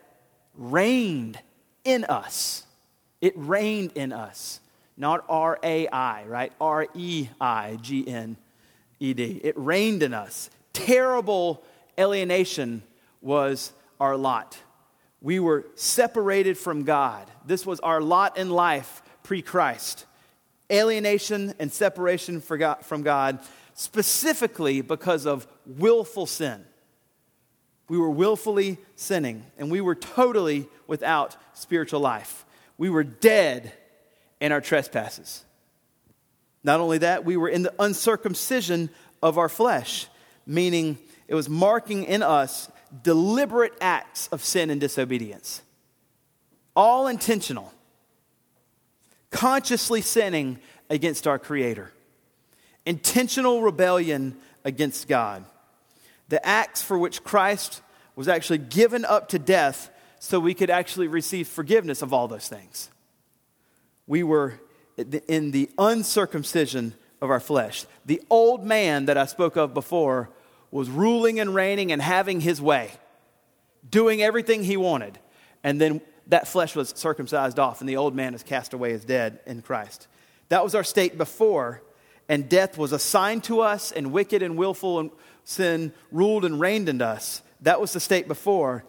reigned 0.55 1.39
in 1.83 2.05
us. 2.05 2.63
It 3.21 3.33
reigned 3.35 3.93
in 3.95 4.11
us. 4.11 4.59
Not 4.97 5.25
R 5.29 5.57
A 5.63 5.87
I, 5.87 6.25
right? 6.25 6.53
R 6.61 6.87
E 6.93 7.29
I 7.41 7.77
G 7.81 8.07
N 8.07 8.37
ED. 9.03 9.19
It 9.19 9.53
reigned 9.57 10.01
in 10.01 10.13
us. 10.13 10.49
Terrible 10.71 11.63
alienation 11.99 12.81
was 13.21 13.73
our 13.99 14.15
lot. 14.15 14.57
We 15.21 15.39
were 15.39 15.65
separated 15.75 16.57
from 16.57 16.83
God. 16.83 17.29
This 17.45 17.65
was 17.65 17.79
our 17.81 18.01
lot 18.01 18.37
in 18.37 18.49
life 18.49 19.01
pre 19.23 19.41
Christ. 19.41 20.05
Alienation 20.71 21.53
and 21.59 21.71
separation 21.71 22.41
from 22.41 23.03
God, 23.03 23.39
specifically 23.73 24.81
because 24.81 25.25
of 25.25 25.45
willful 25.65 26.25
sin. 26.25 26.65
We 27.89 27.97
were 27.97 28.09
willfully 28.09 28.77
sinning, 28.95 29.45
and 29.57 29.69
we 29.69 29.81
were 29.81 29.95
totally 29.95 30.67
without 30.87 31.35
spiritual 31.53 31.99
life. 31.99 32.45
We 32.77 32.89
were 32.89 33.03
dead 33.03 33.73
in 34.39 34.51
our 34.51 34.61
trespasses. 34.61 35.45
Not 36.63 36.79
only 36.79 36.99
that, 36.99 37.25
we 37.25 37.37
were 37.37 37.49
in 37.49 37.63
the 37.63 37.73
uncircumcision 37.79 38.89
of 39.21 39.37
our 39.37 39.49
flesh, 39.49 40.07
meaning 40.45 40.97
it 41.27 41.35
was 41.35 41.49
marking 41.49 42.03
in 42.03 42.23
us 42.23 42.69
deliberate 43.01 43.73
acts 43.81 44.27
of 44.27 44.43
sin 44.43 44.69
and 44.69 44.79
disobedience. 44.79 45.61
All 46.75 47.07
intentional, 47.07 47.73
consciously 49.29 50.01
sinning 50.01 50.59
against 50.89 51.27
our 51.27 51.39
Creator, 51.39 51.91
intentional 52.85 53.61
rebellion 53.61 54.37
against 54.63 55.07
God. 55.07 55.45
The 56.29 56.45
acts 56.45 56.81
for 56.81 56.97
which 56.97 57.23
Christ 57.23 57.81
was 58.15 58.27
actually 58.27 58.59
given 58.59 59.05
up 59.05 59.29
to 59.29 59.39
death 59.39 59.89
so 60.19 60.39
we 60.39 60.53
could 60.53 60.69
actually 60.69 61.07
receive 61.07 61.47
forgiveness 61.47 62.01
of 62.01 62.13
all 62.13 62.27
those 62.27 62.47
things. 62.47 62.89
We 64.07 64.23
were 64.23 64.59
in 64.97 65.51
the 65.51 65.69
uncircumcision 65.77 66.93
of 67.21 67.29
our 67.29 67.39
flesh. 67.39 67.85
The 68.05 68.21
old 68.29 68.65
man 68.65 69.05
that 69.05 69.17
I 69.17 69.25
spoke 69.25 69.55
of 69.55 69.73
before 69.73 70.29
was 70.71 70.89
ruling 70.89 71.39
and 71.39 71.53
reigning 71.55 71.91
and 71.91 72.01
having 72.01 72.41
his 72.41 72.61
way, 72.61 72.91
doing 73.89 74.21
everything 74.21 74.63
he 74.63 74.77
wanted. 74.77 75.17
And 75.63 75.79
then 75.79 76.01
that 76.27 76.47
flesh 76.47 76.75
was 76.75 76.89
circumcised 76.89 77.59
off, 77.59 77.79
and 77.79 77.89
the 77.89 77.97
old 77.97 78.15
man 78.15 78.33
is 78.33 78.43
cast 78.43 78.73
away 78.73 78.93
as 78.93 79.05
dead 79.05 79.39
in 79.45 79.61
Christ. 79.61 80.07
That 80.49 80.63
was 80.63 80.75
our 80.75 80.83
state 80.83 81.17
before, 81.17 81.81
and 82.29 82.49
death 82.49 82.77
was 82.77 82.91
assigned 82.91 83.43
to 83.45 83.61
us, 83.61 83.91
and 83.91 84.11
wicked 84.11 84.41
and 84.41 84.57
willful 84.57 84.99
and 84.99 85.11
sin 85.43 85.93
ruled 86.11 86.45
and 86.45 86.59
reigned 86.59 86.89
in 86.89 87.01
us. 87.01 87.41
That 87.61 87.81
was 87.81 87.93
the 87.93 87.99
state 87.99 88.27
before. 88.27 88.83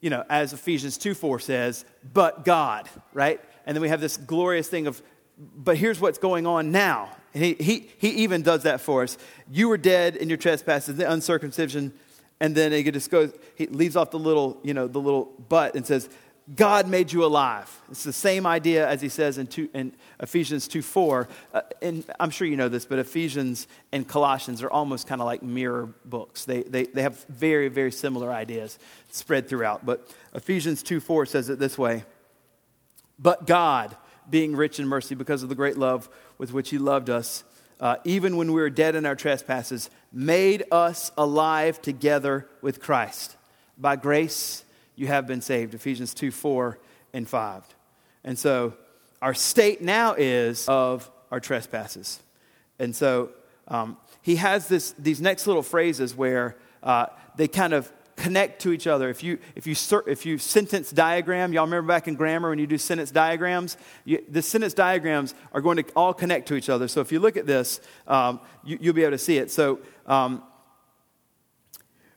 You 0.00 0.10
know, 0.10 0.24
as 0.28 0.52
Ephesians 0.52 0.98
2 0.98 1.14
4 1.14 1.40
says, 1.40 1.84
but 2.12 2.44
God, 2.44 2.88
right? 3.12 3.40
And 3.66 3.76
then 3.76 3.82
we 3.82 3.88
have 3.88 4.00
this 4.00 4.16
glorious 4.16 4.68
thing 4.68 4.86
of, 4.86 5.02
but 5.38 5.76
here's 5.76 6.00
what's 6.00 6.18
going 6.18 6.46
on 6.46 6.70
now. 6.70 7.10
He, 7.32 7.54
he, 7.54 7.90
he 7.98 8.08
even 8.10 8.42
does 8.42 8.62
that 8.62 8.80
for 8.80 9.02
us. 9.02 9.18
You 9.50 9.68
were 9.68 9.78
dead 9.78 10.16
in 10.16 10.28
your 10.28 10.38
trespasses, 10.38 10.96
the 10.96 11.10
uncircumcision, 11.10 11.92
and 12.40 12.54
then 12.54 12.72
he 12.72 12.88
just 12.90 13.10
goes, 13.10 13.32
he 13.56 13.66
leaves 13.66 13.96
off 13.96 14.10
the 14.10 14.18
little, 14.18 14.60
you 14.62 14.74
know, 14.74 14.86
the 14.86 15.00
little 15.00 15.32
but 15.48 15.74
and 15.74 15.86
says, 15.86 16.08
God 16.54 16.88
made 16.88 17.10
you 17.10 17.24
alive. 17.24 17.70
It's 17.90 18.04
the 18.04 18.12
same 18.12 18.46
idea 18.46 18.86
as 18.86 19.00
he 19.00 19.08
says 19.08 19.38
in, 19.38 19.46
two, 19.46 19.70
in 19.72 19.94
Ephesians 20.20 20.68
2 20.68 20.82
4. 20.82 21.26
Uh, 21.54 21.62
and 21.80 22.04
I'm 22.20 22.28
sure 22.28 22.46
you 22.46 22.56
know 22.56 22.68
this, 22.68 22.84
but 22.84 22.98
Ephesians 22.98 23.66
and 23.92 24.06
Colossians 24.06 24.62
are 24.62 24.70
almost 24.70 25.06
kind 25.06 25.22
of 25.22 25.26
like 25.26 25.42
mirror 25.42 25.88
books. 26.04 26.44
They, 26.44 26.62
they, 26.62 26.84
they 26.84 27.00
have 27.00 27.24
very, 27.30 27.68
very 27.68 27.90
similar 27.90 28.30
ideas 28.30 28.78
spread 29.10 29.48
throughout. 29.48 29.86
But 29.86 30.14
Ephesians 30.34 30.82
2 30.82 31.00
4 31.00 31.24
says 31.24 31.48
it 31.48 31.58
this 31.58 31.78
way 31.78 32.04
But 33.18 33.46
God, 33.46 33.96
being 34.28 34.56
rich 34.56 34.78
in 34.80 34.86
mercy 34.86 35.14
because 35.14 35.42
of 35.42 35.48
the 35.48 35.54
great 35.54 35.76
love 35.76 36.08
with 36.38 36.52
which 36.52 36.70
he 36.70 36.78
loved 36.78 37.10
us, 37.10 37.44
uh, 37.80 37.96
even 38.04 38.36
when 38.36 38.52
we 38.52 38.60
were 38.60 38.70
dead 38.70 38.94
in 38.94 39.04
our 39.04 39.16
trespasses, 39.16 39.90
made 40.12 40.64
us 40.70 41.10
alive 41.16 41.82
together 41.82 42.48
with 42.62 42.80
Christ. 42.80 43.36
By 43.76 43.96
grace, 43.96 44.64
you 44.96 45.06
have 45.08 45.26
been 45.26 45.40
saved. 45.40 45.74
Ephesians 45.74 46.14
2 46.14 46.30
4 46.30 46.78
and 47.12 47.28
5. 47.28 47.64
And 48.22 48.38
so 48.38 48.74
our 49.20 49.34
state 49.34 49.82
now 49.82 50.14
is 50.14 50.68
of 50.68 51.10
our 51.30 51.40
trespasses. 51.40 52.20
And 52.78 52.94
so 52.94 53.30
um, 53.68 53.96
he 54.22 54.36
has 54.36 54.68
this, 54.68 54.94
these 54.98 55.20
next 55.20 55.46
little 55.46 55.62
phrases 55.62 56.14
where 56.14 56.56
uh, 56.82 57.06
they 57.36 57.48
kind 57.48 57.72
of 57.72 57.90
connect 58.16 58.62
to 58.62 58.72
each 58.72 58.86
other. 58.86 59.08
If 59.08 59.22
you, 59.22 59.38
if 59.54 59.66
you, 59.66 59.74
if 60.06 60.26
you 60.26 60.38
sentence 60.38 60.90
diagram, 60.90 61.52
y'all 61.52 61.64
remember 61.64 61.88
back 61.88 62.08
in 62.08 62.14
grammar 62.14 62.50
when 62.50 62.58
you 62.58 62.66
do 62.66 62.78
sentence 62.78 63.10
diagrams? 63.10 63.76
You, 64.04 64.24
the 64.28 64.42
sentence 64.42 64.74
diagrams 64.74 65.34
are 65.52 65.60
going 65.60 65.76
to 65.78 65.84
all 65.96 66.14
connect 66.14 66.48
to 66.48 66.54
each 66.54 66.68
other. 66.68 66.88
So 66.88 67.00
if 67.00 67.12
you 67.12 67.20
look 67.20 67.36
at 67.36 67.46
this, 67.46 67.80
um, 68.06 68.40
you, 68.64 68.78
will 68.80 68.92
be 68.92 69.02
able 69.02 69.12
to 69.12 69.18
see 69.18 69.38
it. 69.38 69.50
So, 69.50 69.80
um, 70.06 70.42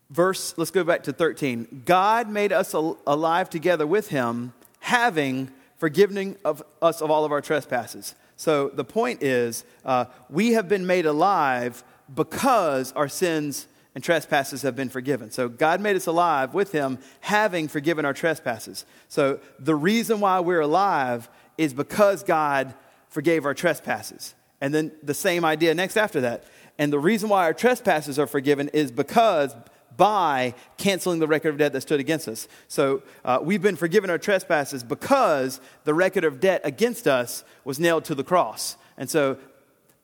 verse, 0.10 0.54
let's 0.58 0.72
go 0.72 0.84
back 0.84 1.04
to 1.04 1.14
13. 1.14 1.84
God 1.86 2.30
made 2.30 2.52
us 2.52 2.74
al- 2.76 2.98
alive 3.08 3.50
together 3.50 3.88
with 3.88 4.10
him, 4.10 4.54
having 4.80 5.52
forgiving 5.78 6.36
of 6.44 6.64
us 6.82 7.02
of 7.02 7.12
all 7.12 7.26
of 7.26 7.32
our 7.32 7.42
trespasses. 7.42 8.16
So 8.36 8.70
the 8.70 8.84
point 8.84 9.24
is, 9.24 9.64
uh, 9.84 10.06
we 10.30 10.54
have 10.54 10.68
been 10.70 10.86
made 10.86 11.06
alive 11.06 11.84
because 12.14 12.92
our 12.94 13.10
sins 13.10 13.68
and 13.98 14.04
trespasses 14.04 14.62
have 14.62 14.76
been 14.76 14.90
forgiven. 14.90 15.32
So 15.32 15.50
God 15.50 15.82
made 15.82 15.96
us 15.96 16.06
alive 16.06 16.54
with 16.54 16.72
him, 16.72 17.00
having 17.20 17.68
forgiven 17.68 18.06
our 18.06 18.14
trespasses. 18.14 18.86
So 19.08 19.40
the 19.58 19.74
reason 19.74 20.20
why 20.20 20.40
we're 20.40 20.60
alive 20.60 21.28
is 21.58 21.74
because 21.74 22.22
God 22.22 22.76
forgave 23.10 23.44
our 23.44 23.56
trespasses. 23.56 24.36
And 24.62 24.72
then 24.72 24.92
the 25.02 25.16
same 25.16 25.44
idea 25.44 25.74
next 25.74 25.98
after 25.98 26.22
that. 26.22 26.44
And 26.78 26.94
the 26.94 27.00
reason 27.00 27.28
why 27.30 27.46
our 27.46 27.56
trespasses 27.56 28.20
are 28.20 28.28
forgiven 28.28 28.70
is 28.70 28.92
because 28.92 29.56
by 29.98 30.54
canceling 30.78 31.18
the 31.18 31.28
record 31.28 31.50
of 31.50 31.58
debt 31.58 31.74
that 31.74 31.82
stood 31.82 32.00
against 32.00 32.28
us. 32.28 32.48
So 32.68 33.02
uh, 33.26 33.40
we've 33.42 33.64
been 33.64 33.78
forgiven 33.78 34.12
our 34.12 34.20
trespasses 34.20 34.84
because 34.84 35.60
the 35.86 35.96
record 35.96 36.24
of 36.24 36.40
debt 36.40 36.62
against 36.64 37.08
us 37.08 37.44
was 37.66 37.80
nailed 37.80 38.06
to 38.06 38.14
the 38.14 38.24
cross. 38.24 38.78
And 38.96 39.10
so 39.10 39.40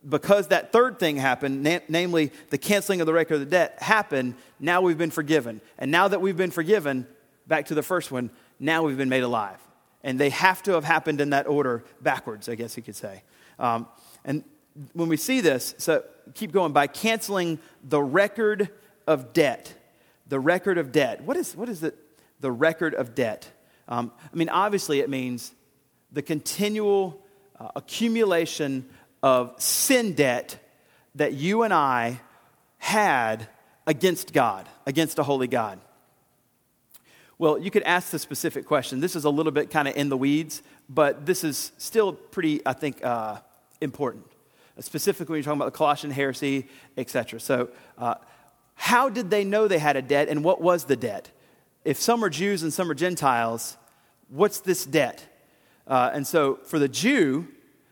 because 0.08 0.50
that 0.50 0.72
third 0.72 1.00
thing 1.00 1.18
happened, 1.18 1.64
na- 1.64 1.80
namely 1.88 2.32
the 2.50 2.58
canceling 2.58 3.02
of 3.02 3.08
the 3.08 3.14
record 3.14 3.36
of 3.36 3.40
the 3.40 3.46
debt, 3.46 3.78
happened, 3.82 4.36
now 4.60 4.82
we've 4.82 4.98
been 4.98 5.12
forgiven. 5.12 5.62
And 5.78 5.92
now 5.92 6.08
that 6.08 6.22
we've 6.22 6.38
been 6.38 6.52
forgiven, 6.52 7.08
back 7.48 7.68
to 7.68 7.76
the 7.76 7.84
first 7.84 8.12
one, 8.12 8.30
now 8.60 8.84
we've 8.84 8.98
been 8.98 9.10
made 9.10 9.24
alive. 9.24 9.58
And 10.04 10.20
they 10.20 10.30
have 10.30 10.62
to 10.64 10.74
have 10.74 10.84
happened 10.84 11.22
in 11.22 11.30
that 11.30 11.48
order 11.48 11.86
backwards, 12.02 12.50
I 12.50 12.56
guess 12.56 12.76
you 12.76 12.84
could 12.84 12.96
say. 12.96 13.24
Um, 13.60 13.88
and 14.26 14.44
when 14.94 15.08
we 15.08 15.18
see 15.18 15.40
this, 15.42 15.76
so 15.78 16.04
keep 16.34 16.52
going, 16.52 16.74
by 16.74 16.88
canceling 16.88 17.60
the 17.84 18.02
record 18.02 18.70
of 19.08 19.34
debt. 19.34 19.74
The 20.28 20.40
record 20.40 20.78
of 20.78 20.92
debt. 20.92 21.22
What 21.22 21.38
is, 21.38 21.56
what 21.56 21.70
is 21.70 21.84
it, 21.84 21.98
the 22.40 22.52
record 22.52 22.94
of 22.96 23.16
debt? 23.16 23.50
Um, 23.88 24.12
I 24.32 24.36
mean, 24.36 24.50
obviously, 24.50 25.00
it 25.00 25.10
means 25.10 25.54
the 26.12 26.22
continual 26.22 27.22
uh, 27.60 27.70
accumulation 27.76 28.90
of 29.24 29.54
sin 29.58 30.14
debt 30.14 30.60
that 31.16 31.34
you 31.34 31.64
and 31.64 31.74
I 31.74 32.20
had 32.78 33.48
against 33.88 34.34
God, 34.34 34.68
against 34.86 35.18
a 35.18 35.24
holy 35.24 35.48
God? 35.48 35.80
Well, 37.40 37.58
you 37.58 37.72
could 37.72 37.84
ask 37.84 38.12
the 38.12 38.20
specific 38.20 38.66
question. 38.66 39.00
This 39.00 39.16
is 39.16 39.24
a 39.24 39.30
little 39.30 39.52
bit 39.52 39.72
kind 39.72 39.88
of 39.88 39.96
in 39.96 40.10
the 40.10 40.18
weeds, 40.18 40.62
but 40.88 41.26
this 41.26 41.44
is 41.44 41.72
still 41.78 42.14
pretty, 42.14 42.62
I 42.66 42.74
think, 42.74 43.04
uh, 43.04 43.38
important. 43.82 44.26
Specifically, 44.80 45.34
when 45.34 45.38
you're 45.38 45.44
talking 45.46 45.62
about 45.62 45.72
the 45.72 45.78
Colossian 45.78 46.12
heresy, 46.12 46.68
etc. 46.98 47.40
So, 47.40 47.70
uh, 47.98 48.16
how 48.76 49.08
did 49.08 49.30
they 49.30 49.44
know 49.44 49.68
they 49.68 49.80
had 49.80 49.96
a 49.96 50.02
debt, 50.02 50.30
and 50.30 50.44
what 50.44 50.62
was 50.62 50.86
the 50.86 50.96
debt? 50.96 51.30
If 51.86 52.00
some 52.00 52.24
are 52.24 52.30
Jews 52.30 52.64
and 52.64 52.74
some 52.74 52.90
are 52.90 52.96
Gentiles, 52.96 53.78
what's 54.30 54.60
this 54.60 54.86
debt? 54.86 55.24
Uh, 55.86 56.10
and 56.14 56.26
so, 56.26 56.60
for 56.64 56.80
the 56.80 56.88
Jew, 56.88 57.48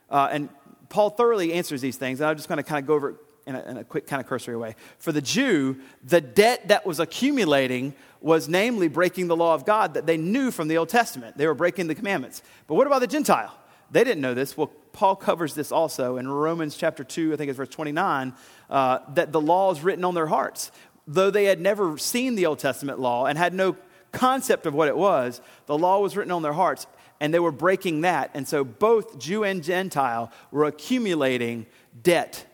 uh, 0.10 0.30
and 0.32 0.50
Paul 0.92 1.10
thoroughly 1.10 1.54
answers 1.54 1.82
these 1.82 1.96
things, 1.96 2.20
and 2.20 2.30
I'm 2.30 2.36
just 2.36 2.50
going 2.50 2.58
to 2.58 2.64
kind 2.64 2.84
of 2.84 2.86
go 2.86 2.94
over 2.94 3.16
in 3.48 3.56
a, 3.56 3.62
in 3.64 3.78
a 3.78 3.84
quick, 3.84 4.06
kind 4.06 4.22
of 4.22 4.28
cursory 4.28 4.58
way. 4.58 4.76
For 5.00 5.12
the 5.12 5.22
Jew, 5.22 5.78
the 6.04 6.22
debt 6.22 6.68
that 6.68 6.86
was 6.86 7.00
accumulating 7.00 7.96
was 8.20 8.48
namely 8.48 8.90
breaking 8.90 9.28
the 9.28 9.36
law 9.36 9.56
of 9.56 9.66
God 9.66 9.96
that 9.96 10.06
they 10.06 10.18
knew 10.18 10.52
from 10.52 10.68
the 10.68 10.78
Old 10.78 10.90
Testament. 10.90 11.38
They 11.38 11.48
were 11.48 11.56
breaking 11.56 11.88
the 11.88 11.96
commandments. 11.96 12.44
But 12.68 12.76
what 12.76 12.88
about 12.88 13.00
the 13.00 13.08
Gentile? 13.08 13.58
They 13.90 14.04
didn't 14.04 14.22
know 14.22 14.34
this. 14.34 14.56
Well, 14.56 14.68
Paul 14.92 15.16
covers 15.16 15.56
this 15.56 15.72
also 15.72 16.18
in 16.18 16.28
Romans 16.28 16.76
chapter 16.76 17.06
2, 17.06 17.34
I 17.34 17.36
think 17.38 17.50
it's 17.50 17.58
verse 17.58 17.70
29, 17.70 18.34
uh, 18.70 19.00
that 19.14 19.32
the 19.32 19.42
law 19.42 19.72
is 19.72 19.82
written 19.82 20.04
on 20.04 20.14
their 20.14 20.28
hearts. 20.28 20.72
Though 21.08 21.32
they 21.32 21.46
had 21.46 21.62
never 21.62 21.98
seen 21.98 22.36
the 22.36 22.46
Old 22.46 22.60
Testament 22.60 23.00
law 23.00 23.26
and 23.26 23.38
had 23.38 23.54
no 23.54 23.78
concept 24.12 24.66
of 24.66 24.74
what 24.74 24.90
it 24.90 24.98
was, 24.98 25.42
the 25.66 25.78
law 25.78 26.00
was 26.00 26.18
written 26.18 26.32
on 26.32 26.42
their 26.42 26.54
hearts 26.54 26.86
and 27.22 27.32
they 27.32 27.40
were 27.40 27.52
breaking 27.52 28.02
that. 28.02 28.32
And 28.34 28.48
so 28.48 28.66
both 28.66 29.20
Jew 29.20 29.44
and 29.44 29.64
Gentile 29.64 30.32
were 30.50 30.66
accumulating 30.66 31.68
debt, 32.02 32.46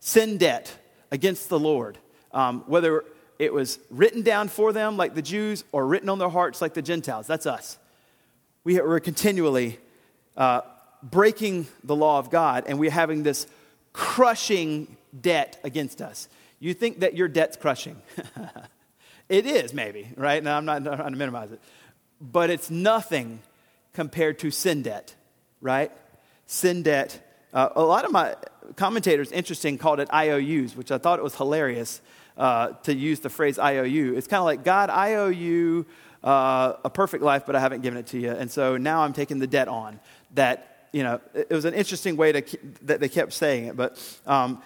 sin 0.00 0.36
debt 0.36 0.76
against 1.12 1.48
the 1.48 1.60
Lord. 1.60 1.96
Um, 2.32 2.64
whether 2.66 3.04
it 3.38 3.54
was 3.54 3.78
written 3.88 4.22
down 4.22 4.48
for 4.48 4.72
them 4.72 4.96
like 4.96 5.14
the 5.14 5.22
Jews 5.22 5.64
or 5.70 5.86
written 5.86 6.08
on 6.08 6.18
their 6.18 6.28
hearts 6.28 6.60
like 6.60 6.74
the 6.74 6.82
Gentiles. 6.82 7.28
That's 7.28 7.46
us. 7.46 7.78
We 8.64 8.80
are 8.80 8.98
continually 8.98 9.78
uh, 10.36 10.62
breaking 11.04 11.68
the 11.84 11.94
law 11.94 12.18
of 12.18 12.28
God 12.28 12.64
and 12.66 12.80
we're 12.80 12.90
having 12.90 13.22
this 13.22 13.46
crushing 13.92 14.96
debt 15.18 15.60
against 15.62 16.02
us. 16.02 16.28
You 16.58 16.74
think 16.74 17.00
that 17.00 17.16
your 17.16 17.28
debt's 17.28 17.56
crushing. 17.56 18.02
it 19.28 19.46
is, 19.46 19.72
maybe, 19.72 20.08
right? 20.16 20.42
Now, 20.42 20.56
I'm 20.56 20.64
not 20.64 20.82
trying 20.82 21.12
to 21.12 21.16
minimize 21.16 21.52
it. 21.52 21.60
But 22.20 22.50
it's 22.50 22.70
nothing 22.70 23.40
compared 23.96 24.38
to 24.38 24.50
sin 24.50 24.82
debt, 24.82 25.14
right? 25.62 25.90
Sin 26.44 26.82
debt. 26.82 27.18
Uh, 27.54 27.70
a 27.76 27.82
lot 27.82 28.04
of 28.04 28.12
my 28.12 28.36
commentators, 28.76 29.32
interesting, 29.32 29.78
called 29.78 30.00
it 30.00 30.08
IOUs, 30.12 30.76
which 30.76 30.90
I 30.92 30.98
thought 30.98 31.18
it 31.18 31.22
was 31.22 31.34
hilarious 31.34 32.02
uh, 32.36 32.68
to 32.82 32.94
use 32.94 33.20
the 33.20 33.30
phrase 33.30 33.58
IOU. 33.58 34.14
It's 34.14 34.26
kind 34.26 34.40
of 34.40 34.44
like, 34.44 34.64
God, 34.64 34.90
I 34.90 35.14
owe 35.14 35.30
you 35.30 35.86
uh, 36.22 36.74
a 36.84 36.90
perfect 36.90 37.22
life, 37.24 37.44
but 37.46 37.56
I 37.56 37.60
haven't 37.60 37.80
given 37.80 37.98
it 37.98 38.08
to 38.08 38.18
you. 38.18 38.32
And 38.32 38.50
so 38.50 38.76
now 38.76 39.00
I'm 39.00 39.14
taking 39.14 39.38
the 39.38 39.46
debt 39.46 39.66
on. 39.66 39.98
That, 40.34 40.88
you 40.92 41.02
know, 41.02 41.22
it 41.32 41.50
was 41.50 41.64
an 41.64 41.72
interesting 41.72 42.18
way 42.18 42.32
to, 42.32 42.58
that 42.82 43.00
they 43.00 43.08
kept 43.08 43.32
saying 43.32 43.64
it. 43.64 43.76
But 43.78 43.96
um, 44.26 44.62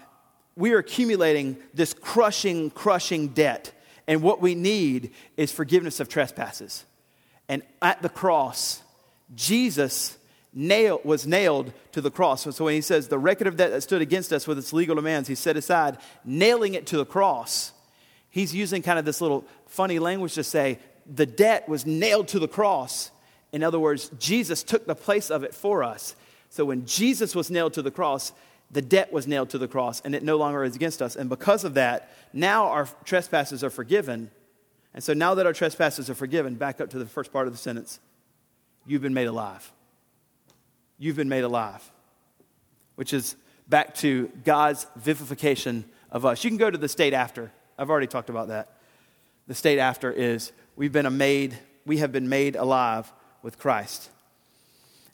we 0.56 0.72
are 0.72 0.78
accumulating 0.78 1.56
this 1.72 1.94
crushing, 1.94 2.70
crushing 2.70 3.28
debt. 3.28 3.70
And 4.08 4.22
what 4.22 4.40
we 4.40 4.56
need 4.56 5.12
is 5.36 5.52
forgiveness 5.52 6.00
of 6.00 6.08
trespasses. 6.08 6.84
And 7.48 7.62
at 7.80 8.02
the 8.02 8.08
cross, 8.08 8.82
Jesus 9.34 10.16
was 10.58 11.26
nailed 11.26 11.72
to 11.92 12.00
the 12.00 12.10
cross. 12.10 12.42
So, 12.54 12.64
when 12.64 12.74
he 12.74 12.80
says 12.80 13.08
the 13.08 13.18
record 13.18 13.46
of 13.46 13.56
debt 13.56 13.70
that 13.70 13.82
stood 13.82 14.02
against 14.02 14.32
us 14.32 14.46
with 14.46 14.58
its 14.58 14.72
legal 14.72 14.96
demands, 14.96 15.28
he 15.28 15.34
set 15.34 15.56
aside, 15.56 15.98
nailing 16.24 16.74
it 16.74 16.86
to 16.88 16.96
the 16.96 17.06
cross. 17.06 17.72
He's 18.30 18.54
using 18.54 18.82
kind 18.82 18.98
of 18.98 19.04
this 19.04 19.20
little 19.20 19.44
funny 19.66 19.98
language 19.98 20.34
to 20.34 20.44
say 20.44 20.78
the 21.06 21.26
debt 21.26 21.68
was 21.68 21.86
nailed 21.86 22.28
to 22.28 22.38
the 22.38 22.48
cross. 22.48 23.10
In 23.52 23.62
other 23.62 23.80
words, 23.80 24.10
Jesus 24.18 24.62
took 24.62 24.86
the 24.86 24.94
place 24.94 25.30
of 25.30 25.42
it 25.42 25.54
for 25.54 25.82
us. 25.82 26.14
So 26.50 26.64
when 26.64 26.86
Jesus 26.86 27.34
was 27.34 27.50
nailed 27.50 27.74
to 27.74 27.82
the 27.82 27.90
cross, 27.90 28.32
the 28.70 28.82
debt 28.82 29.12
was 29.12 29.26
nailed 29.26 29.50
to 29.50 29.58
the 29.58 29.66
cross 29.66 30.00
and 30.04 30.14
it 30.14 30.22
no 30.22 30.36
longer 30.36 30.62
is 30.62 30.76
against 30.76 31.02
us. 31.02 31.16
And 31.16 31.28
because 31.28 31.64
of 31.64 31.74
that, 31.74 32.12
now 32.32 32.66
our 32.66 32.88
trespasses 33.04 33.64
are 33.64 33.70
forgiven. 33.70 34.30
And 34.94 35.02
so 35.02 35.12
now 35.12 35.34
that 35.34 35.46
our 35.46 35.52
trespasses 35.52 36.08
are 36.08 36.14
forgiven, 36.14 36.54
back 36.54 36.80
up 36.80 36.90
to 36.90 36.98
the 36.98 37.06
first 37.06 37.32
part 37.32 37.48
of 37.48 37.52
the 37.52 37.58
sentence 37.58 37.98
you've 38.90 39.02
been 39.02 39.14
made 39.14 39.28
alive. 39.28 39.70
You've 40.98 41.14
been 41.14 41.28
made 41.28 41.44
alive, 41.44 41.88
which 42.96 43.12
is 43.12 43.36
back 43.68 43.94
to 43.96 44.30
God's 44.44 44.84
vivification 44.96 45.84
of 46.10 46.26
us. 46.26 46.42
You 46.42 46.50
can 46.50 46.56
go 46.56 46.68
to 46.68 46.76
the 46.76 46.88
state 46.88 47.14
after. 47.14 47.52
I've 47.78 47.88
already 47.88 48.08
talked 48.08 48.30
about 48.30 48.48
that. 48.48 48.76
The 49.46 49.54
state 49.54 49.78
after 49.78 50.10
is 50.10 50.50
we've 50.74 50.90
been 50.90 51.16
made, 51.16 51.56
we 51.86 51.98
have 51.98 52.10
been 52.10 52.28
made 52.28 52.56
alive 52.56 53.10
with 53.42 53.60
Christ. 53.60 54.10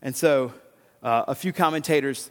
And 0.00 0.16
so, 0.16 0.54
uh, 1.02 1.24
a 1.28 1.34
few 1.34 1.52
commentators 1.52 2.30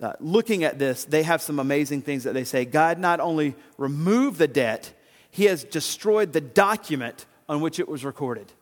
uh, 0.00 0.12
looking 0.20 0.62
at 0.62 0.78
this, 0.78 1.04
they 1.04 1.24
have 1.24 1.42
some 1.42 1.58
amazing 1.58 2.02
things 2.02 2.22
that 2.22 2.34
they 2.34 2.44
say. 2.44 2.64
God 2.64 3.00
not 3.00 3.18
only 3.18 3.56
removed 3.78 4.38
the 4.38 4.48
debt, 4.48 4.92
He 5.28 5.46
has 5.46 5.64
destroyed 5.64 6.32
the 6.32 6.40
document 6.40 7.26
on 7.48 7.60
which 7.60 7.80
it 7.80 7.88
was 7.88 8.04
recorded 8.04 8.52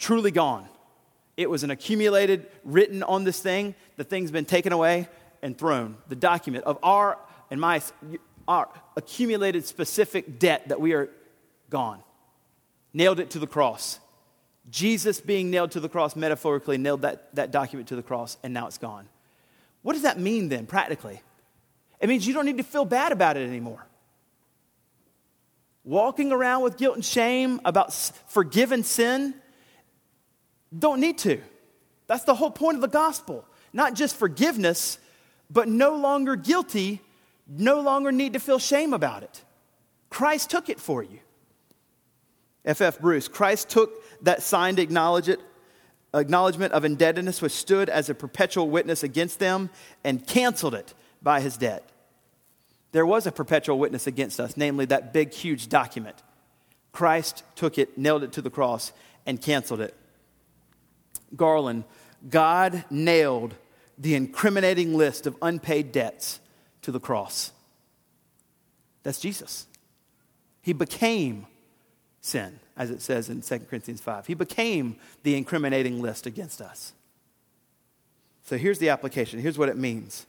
truly 0.00 0.32
gone. 0.32 0.66
It 1.36 1.48
was 1.48 1.62
an 1.62 1.70
accumulated, 1.70 2.46
written 2.64 3.04
on 3.04 3.22
this 3.22 3.38
thing. 3.40 3.76
The 3.96 4.04
thing's 4.04 4.32
been 4.32 4.44
taken 4.44 4.72
away 4.72 5.08
and 5.42 5.56
thrown. 5.56 5.96
The 6.08 6.16
document 6.16 6.64
of 6.64 6.78
our 6.82 7.16
and 7.50 7.60
my 7.60 7.80
our 8.48 8.68
accumulated 8.96 9.64
specific 9.64 10.40
debt 10.40 10.68
that 10.68 10.80
we 10.80 10.92
are 10.92 11.08
gone. 11.68 12.02
Nailed 12.92 13.20
it 13.20 13.30
to 13.30 13.38
the 13.38 13.46
cross. 13.46 14.00
Jesus 14.70 15.20
being 15.20 15.50
nailed 15.50 15.70
to 15.72 15.80
the 15.80 15.88
cross 15.88 16.16
metaphorically 16.16 16.76
nailed 16.76 17.02
that, 17.02 17.32
that 17.36 17.52
document 17.52 17.88
to 17.88 17.96
the 17.96 18.02
cross, 18.02 18.36
and 18.42 18.52
now 18.52 18.66
it's 18.66 18.78
gone. 18.78 19.08
What 19.82 19.92
does 19.92 20.02
that 20.02 20.18
mean 20.18 20.48
then, 20.48 20.66
practically? 20.66 21.22
It 22.00 22.08
means 22.08 22.26
you 22.26 22.34
don't 22.34 22.46
need 22.46 22.58
to 22.58 22.64
feel 22.64 22.84
bad 22.84 23.12
about 23.12 23.36
it 23.36 23.48
anymore. 23.48 23.86
Walking 25.84 26.32
around 26.32 26.62
with 26.62 26.76
guilt 26.76 26.96
and 26.96 27.04
shame 27.04 27.60
about 27.64 27.94
forgiven 28.28 28.82
sin 28.82 29.34
don't 30.76 31.00
need 31.00 31.18
to. 31.18 31.40
That's 32.06 32.24
the 32.24 32.34
whole 32.34 32.50
point 32.50 32.76
of 32.76 32.80
the 32.80 32.88
gospel. 32.88 33.44
Not 33.72 33.94
just 33.94 34.16
forgiveness, 34.16 34.98
but 35.48 35.68
no 35.68 35.96
longer 35.96 36.36
guilty, 36.36 37.00
no 37.48 37.80
longer 37.80 38.12
need 38.12 38.32
to 38.32 38.40
feel 38.40 38.58
shame 38.58 38.92
about 38.92 39.22
it. 39.22 39.42
Christ 40.08 40.50
took 40.50 40.68
it 40.68 40.80
for 40.80 41.02
you. 41.02 41.20
F.F. 42.64 42.96
F. 42.96 43.00
Bruce, 43.00 43.28
Christ 43.28 43.68
took 43.68 44.04
that 44.22 44.42
signed 44.42 44.78
acknowledgement 44.78 45.40
of 46.12 46.84
indebtedness, 46.84 47.40
which 47.40 47.52
stood 47.52 47.88
as 47.88 48.10
a 48.10 48.14
perpetual 48.14 48.68
witness 48.68 49.02
against 49.02 49.38
them, 49.38 49.70
and 50.04 50.26
canceled 50.26 50.74
it 50.74 50.94
by 51.22 51.40
his 51.40 51.56
debt. 51.56 51.88
There 52.92 53.06
was 53.06 53.26
a 53.26 53.32
perpetual 53.32 53.78
witness 53.78 54.06
against 54.06 54.40
us, 54.40 54.56
namely 54.56 54.84
that 54.86 55.12
big, 55.12 55.32
huge 55.32 55.68
document. 55.68 56.16
Christ 56.92 57.44
took 57.54 57.78
it, 57.78 57.96
nailed 57.96 58.24
it 58.24 58.32
to 58.32 58.42
the 58.42 58.50
cross, 58.50 58.92
and 59.24 59.40
canceled 59.40 59.80
it. 59.80 59.94
Garland, 61.36 61.84
God 62.28 62.84
nailed 62.90 63.54
the 63.98 64.14
incriminating 64.14 64.94
list 64.96 65.26
of 65.26 65.36
unpaid 65.42 65.92
debts 65.92 66.40
to 66.82 66.90
the 66.90 67.00
cross. 67.00 67.52
That's 69.02 69.20
Jesus. 69.20 69.66
He 70.62 70.72
became 70.72 71.46
sin, 72.20 72.60
as 72.76 72.90
it 72.90 73.00
says 73.00 73.28
in 73.28 73.42
2 73.42 73.58
Corinthians 73.60 74.00
5. 74.00 74.26
He 74.26 74.34
became 74.34 74.96
the 75.22 75.36
incriminating 75.36 76.00
list 76.00 76.26
against 76.26 76.60
us. 76.60 76.92
So 78.44 78.56
here's 78.56 78.78
the 78.78 78.88
application. 78.88 79.38
Here's 79.38 79.58
what 79.58 79.68
it 79.68 79.76
means. 79.76 80.26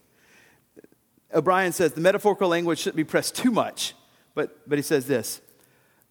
O'Brien 1.34 1.72
says 1.72 1.93
the 1.93 2.02
metaphorical 2.02 2.49
language 2.49 2.80
shouldn't 2.80 2.97
be 2.97 3.04
pressed 3.04 3.36
too 3.36 3.52
much, 3.52 3.93
but, 4.36 4.68
but 4.68 4.78
he 4.78 4.82
says 4.82 5.08
this 5.08 5.41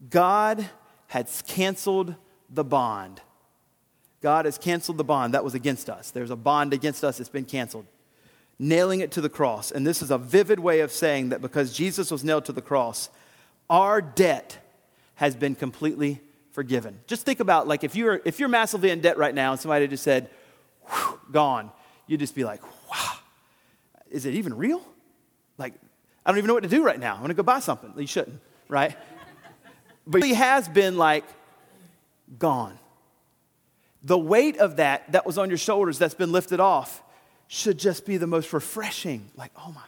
God 0.09 0.69
has 1.09 1.43
canceled 1.47 2.15
the 2.49 2.65
bond. 2.65 3.21
God 4.23 4.45
has 4.45 4.59
canceled 4.59 4.99
the 4.99 5.05
bond 5.05 5.35
that 5.35 5.45
was 5.45 5.55
against 5.55 5.89
us. 5.89 6.11
There's 6.11 6.31
a 6.31 6.37
bond 6.37 6.73
against 6.73 7.05
us, 7.05 7.21
it's 7.21 7.29
been 7.29 7.45
canceled. 7.45 7.87
Nailing 8.59 9.01
it 9.01 9.11
to 9.13 9.23
the 9.23 9.31
cross. 9.31 9.71
And 9.71 9.87
this 9.87 10.03
is 10.03 10.11
a 10.11 10.19
vivid 10.19 10.61
way 10.61 10.81
of 10.81 10.93
saying 10.93 11.31
that 11.31 11.41
because 11.41 11.73
Jesus 11.73 12.11
was 12.11 12.23
nailed 12.23 12.45
to 12.45 12.53
the 12.53 12.61
cross, 12.61 13.09
our 13.71 14.03
debt 14.03 14.59
has 15.15 15.35
been 15.35 15.55
completely 15.55 16.21
forgiven. 16.53 17.01
Just 17.07 17.25
think 17.25 17.41
about 17.41 17.69
like 17.69 17.85
if 17.85 17.95
you're 17.95 18.21
if 18.25 18.41
you're 18.41 18.49
massively 18.49 18.91
in 18.91 19.01
debt 19.01 19.17
right 19.17 19.35
now 19.35 19.53
and 19.53 19.61
somebody 19.61 19.87
just 19.87 20.03
said, 20.03 20.29
gone, 21.31 21.71
you'd 22.07 22.21
just 22.21 22.35
be 22.35 22.45
like, 22.45 22.61
wow, 22.91 23.15
is 24.11 24.27
it 24.27 24.35
even 24.35 24.57
real? 24.57 24.83
Like, 25.57 25.75
I 26.27 26.31
don't 26.31 26.39
even 26.39 26.49
know 26.49 26.55
what 26.55 26.65
to 26.65 26.69
do 26.69 26.83
right 26.83 26.99
now. 26.99 27.15
I'm 27.15 27.23
gonna 27.23 27.35
go 27.35 27.43
buy 27.43 27.61
something. 27.61 27.95
You 27.97 28.07
shouldn't, 28.07 28.41
right? 28.69 28.97
but 30.07 30.23
he 30.23 30.35
has 30.35 30.69
been 30.69 30.99
like 30.99 31.25
gone. 32.39 32.79
The 34.03 34.19
weight 34.19 34.59
of 34.59 34.77
that 34.77 35.13
that 35.13 35.27
was 35.27 35.39
on 35.39 35.49
your 35.49 35.59
shoulders 35.59 35.99
that's 35.99 36.15
been 36.15 36.33
lifted 36.33 36.61
off 36.61 37.03
should 37.49 37.79
just 37.79 38.07
be 38.07 38.17
the 38.17 38.27
most 38.27 38.53
refreshing. 38.53 39.31
Like, 39.37 39.53
oh 39.57 39.73
my, 39.73 39.83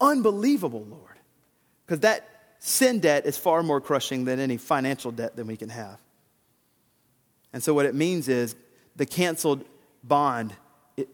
unbelievable, 0.00 0.84
Lord. 0.88 1.18
Because 1.86 2.00
that 2.00 2.28
sin 2.58 3.00
debt 3.00 3.26
is 3.26 3.36
far 3.36 3.62
more 3.62 3.80
crushing 3.80 4.24
than 4.24 4.40
any 4.40 4.56
financial 4.56 5.10
debt 5.10 5.36
that 5.36 5.46
we 5.46 5.56
can 5.56 5.68
have. 5.68 5.98
And 7.52 7.62
so, 7.62 7.74
what 7.74 7.86
it 7.86 7.94
means 7.94 8.28
is 8.28 8.56
the 8.96 9.06
canceled 9.06 9.64
bond, 10.02 10.54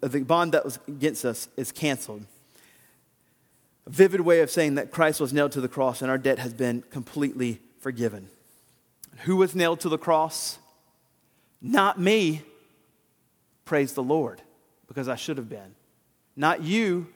the 0.00 0.20
bond 0.20 0.52
that 0.52 0.64
was 0.64 0.78
against 0.88 1.24
us 1.24 1.48
is 1.56 1.72
canceled. 1.72 2.24
A 3.86 3.90
vivid 3.90 4.20
way 4.22 4.40
of 4.40 4.50
saying 4.50 4.76
that 4.76 4.90
Christ 4.90 5.20
was 5.20 5.32
nailed 5.32 5.52
to 5.52 5.60
the 5.60 5.68
cross 5.68 6.02
and 6.02 6.10
our 6.10 6.18
debt 6.18 6.38
has 6.38 6.54
been 6.54 6.82
completely 6.90 7.60
forgiven. 7.80 8.28
Who 9.24 9.36
was 9.36 9.54
nailed 9.54 9.80
to 9.80 9.88
the 9.88 9.98
cross? 9.98 10.59
Not 11.60 12.00
me. 12.00 12.42
Praise 13.64 13.92
the 13.92 14.02
Lord, 14.02 14.40
because 14.88 15.08
I 15.08 15.16
should 15.16 15.36
have 15.36 15.48
been. 15.48 15.74
Not 16.36 16.62
you. 16.62 17.06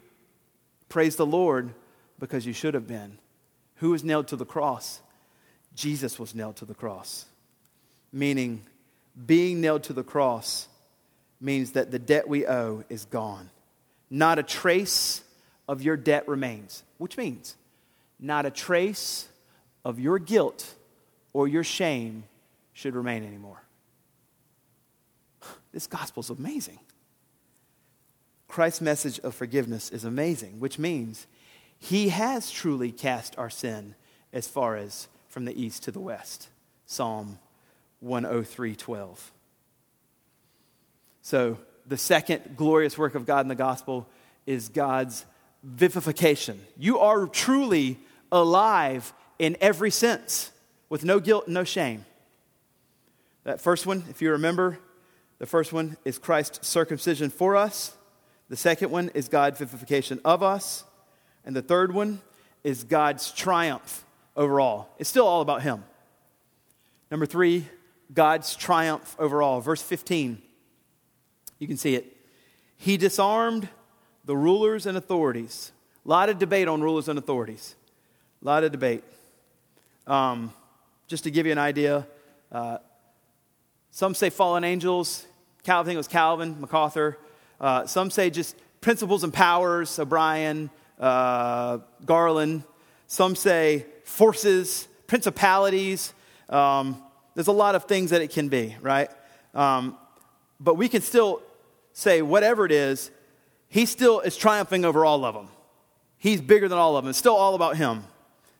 Praise 0.88 1.16
the 1.16 1.26
Lord, 1.26 1.74
because 2.18 2.46
you 2.46 2.52
should 2.52 2.74
have 2.74 2.86
been. 2.86 3.18
Who 3.76 3.90
was 3.90 4.04
nailed 4.04 4.28
to 4.28 4.36
the 4.36 4.44
cross? 4.44 5.00
Jesus 5.74 6.18
was 6.18 6.34
nailed 6.34 6.56
to 6.56 6.64
the 6.64 6.74
cross. 6.74 7.26
Meaning, 8.12 8.64
being 9.26 9.60
nailed 9.60 9.84
to 9.84 9.92
the 9.92 10.04
cross 10.04 10.68
means 11.40 11.72
that 11.72 11.90
the 11.90 11.98
debt 11.98 12.28
we 12.28 12.46
owe 12.46 12.84
is 12.88 13.04
gone. 13.06 13.50
Not 14.10 14.38
a 14.38 14.42
trace 14.42 15.22
of 15.66 15.82
your 15.82 15.96
debt 15.96 16.28
remains, 16.28 16.84
which 16.98 17.16
means 17.16 17.56
not 18.20 18.46
a 18.46 18.50
trace 18.50 19.26
of 19.84 19.98
your 19.98 20.18
guilt 20.18 20.74
or 21.32 21.48
your 21.48 21.64
shame 21.64 22.24
should 22.72 22.94
remain 22.94 23.24
anymore. 23.24 23.63
This 25.72 25.86
gospel 25.86 26.20
is 26.20 26.30
amazing. 26.30 26.78
Christ's 28.48 28.80
message 28.80 29.18
of 29.20 29.34
forgiveness 29.34 29.90
is 29.90 30.04
amazing, 30.04 30.60
which 30.60 30.78
means 30.78 31.26
he 31.78 32.10
has 32.10 32.50
truly 32.50 32.92
cast 32.92 33.36
our 33.38 33.50
sin 33.50 33.94
as 34.32 34.46
far 34.46 34.76
as 34.76 35.08
from 35.28 35.44
the 35.44 35.60
east 35.60 35.82
to 35.84 35.90
the 35.90 36.00
west. 36.00 36.48
Psalm 36.86 37.38
103:12. 38.00 39.32
So, 41.22 41.58
the 41.86 41.96
second 41.96 42.56
glorious 42.56 42.96
work 42.96 43.14
of 43.14 43.26
God 43.26 43.40
in 43.40 43.48
the 43.48 43.54
gospel 43.54 44.06
is 44.46 44.68
God's 44.68 45.24
vivification. 45.62 46.64
You 46.78 46.98
are 46.98 47.26
truly 47.26 47.98
alive 48.30 49.12
in 49.38 49.56
every 49.60 49.90
sense 49.90 50.52
with 50.88 51.04
no 51.04 51.18
guilt 51.20 51.46
and 51.46 51.54
no 51.54 51.64
shame. 51.64 52.04
That 53.44 53.60
first 53.60 53.86
one, 53.86 54.04
if 54.10 54.22
you 54.22 54.30
remember, 54.30 54.78
the 55.38 55.46
first 55.46 55.72
one 55.72 55.96
is 56.04 56.18
Christ's 56.18 56.66
circumcision 56.66 57.30
for 57.30 57.56
us. 57.56 57.96
The 58.48 58.56
second 58.56 58.90
one 58.90 59.10
is 59.14 59.28
God's 59.28 59.58
vivification 59.58 60.20
of 60.24 60.42
us. 60.42 60.84
And 61.44 61.54
the 61.54 61.62
third 61.62 61.92
one 61.92 62.20
is 62.62 62.84
God's 62.84 63.32
triumph 63.32 64.04
over 64.36 64.60
all. 64.60 64.94
It's 64.98 65.10
still 65.10 65.26
all 65.26 65.40
about 65.40 65.62
Him. 65.62 65.84
Number 67.10 67.26
three, 67.26 67.66
God's 68.12 68.56
triumph 68.56 69.16
over 69.18 69.42
all. 69.42 69.60
Verse 69.60 69.82
15, 69.82 70.40
you 71.58 71.66
can 71.66 71.76
see 71.76 71.94
it. 71.94 72.16
He 72.76 72.96
disarmed 72.96 73.68
the 74.24 74.36
rulers 74.36 74.86
and 74.86 74.96
authorities. 74.96 75.72
A 76.04 76.08
lot 76.08 76.28
of 76.28 76.38
debate 76.38 76.68
on 76.68 76.82
rulers 76.82 77.08
and 77.08 77.18
authorities. 77.18 77.74
A 78.42 78.44
lot 78.44 78.64
of 78.64 78.72
debate. 78.72 79.04
Um, 80.06 80.52
just 81.06 81.24
to 81.24 81.30
give 81.30 81.46
you 81.46 81.52
an 81.52 81.58
idea, 81.58 82.06
uh, 82.52 82.78
some 83.94 84.12
say 84.12 84.28
fallen 84.28 84.64
angels. 84.64 85.24
Calvin, 85.62 85.82
I 85.82 85.86
think 85.86 85.94
it 85.94 85.98
was 85.98 86.08
Calvin, 86.08 86.60
MacArthur. 86.60 87.16
Uh, 87.60 87.86
some 87.86 88.10
say 88.10 88.28
just 88.28 88.56
principles 88.80 89.22
and 89.22 89.32
powers, 89.32 89.96
O'Brien, 90.00 90.68
uh, 90.98 91.78
Garland. 92.04 92.64
Some 93.06 93.36
say 93.36 93.86
forces, 94.02 94.88
principalities. 95.06 96.12
Um, 96.48 97.04
there's 97.36 97.46
a 97.46 97.52
lot 97.52 97.76
of 97.76 97.84
things 97.84 98.10
that 98.10 98.20
it 98.20 98.32
can 98.32 98.48
be, 98.48 98.74
right? 98.80 99.08
Um, 99.54 99.96
but 100.58 100.74
we 100.74 100.88
can 100.88 101.00
still 101.00 101.40
say, 101.92 102.20
whatever 102.20 102.66
it 102.66 102.72
is, 102.72 103.12
he 103.68 103.86
still 103.86 104.18
is 104.18 104.36
triumphing 104.36 104.84
over 104.84 105.04
all 105.04 105.24
of 105.24 105.36
them. 105.36 105.46
He's 106.18 106.40
bigger 106.40 106.68
than 106.68 106.78
all 106.78 106.96
of 106.96 107.04
them. 107.04 107.10
It's 107.10 107.18
still 107.18 107.36
all 107.36 107.54
about 107.54 107.76
him. 107.76 108.02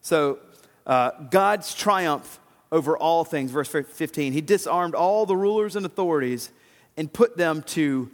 So, 0.01 0.39
uh, 0.87 1.11
God's 1.29 1.75
triumph 1.75 2.39
over 2.75 2.99
all 2.99 3.25
things, 3.25 3.53
verse 3.53 3.69
15. 3.69 4.33
He 4.33 4.41
disarmed 4.41 4.97
all 4.97 5.27
the 5.27 5.37
rulers 5.37 5.77
and 5.77 5.87
authorities 5.87 6.51
and 6.97 7.11
put 7.11 7.37
them 7.37 7.63
to 7.63 8.11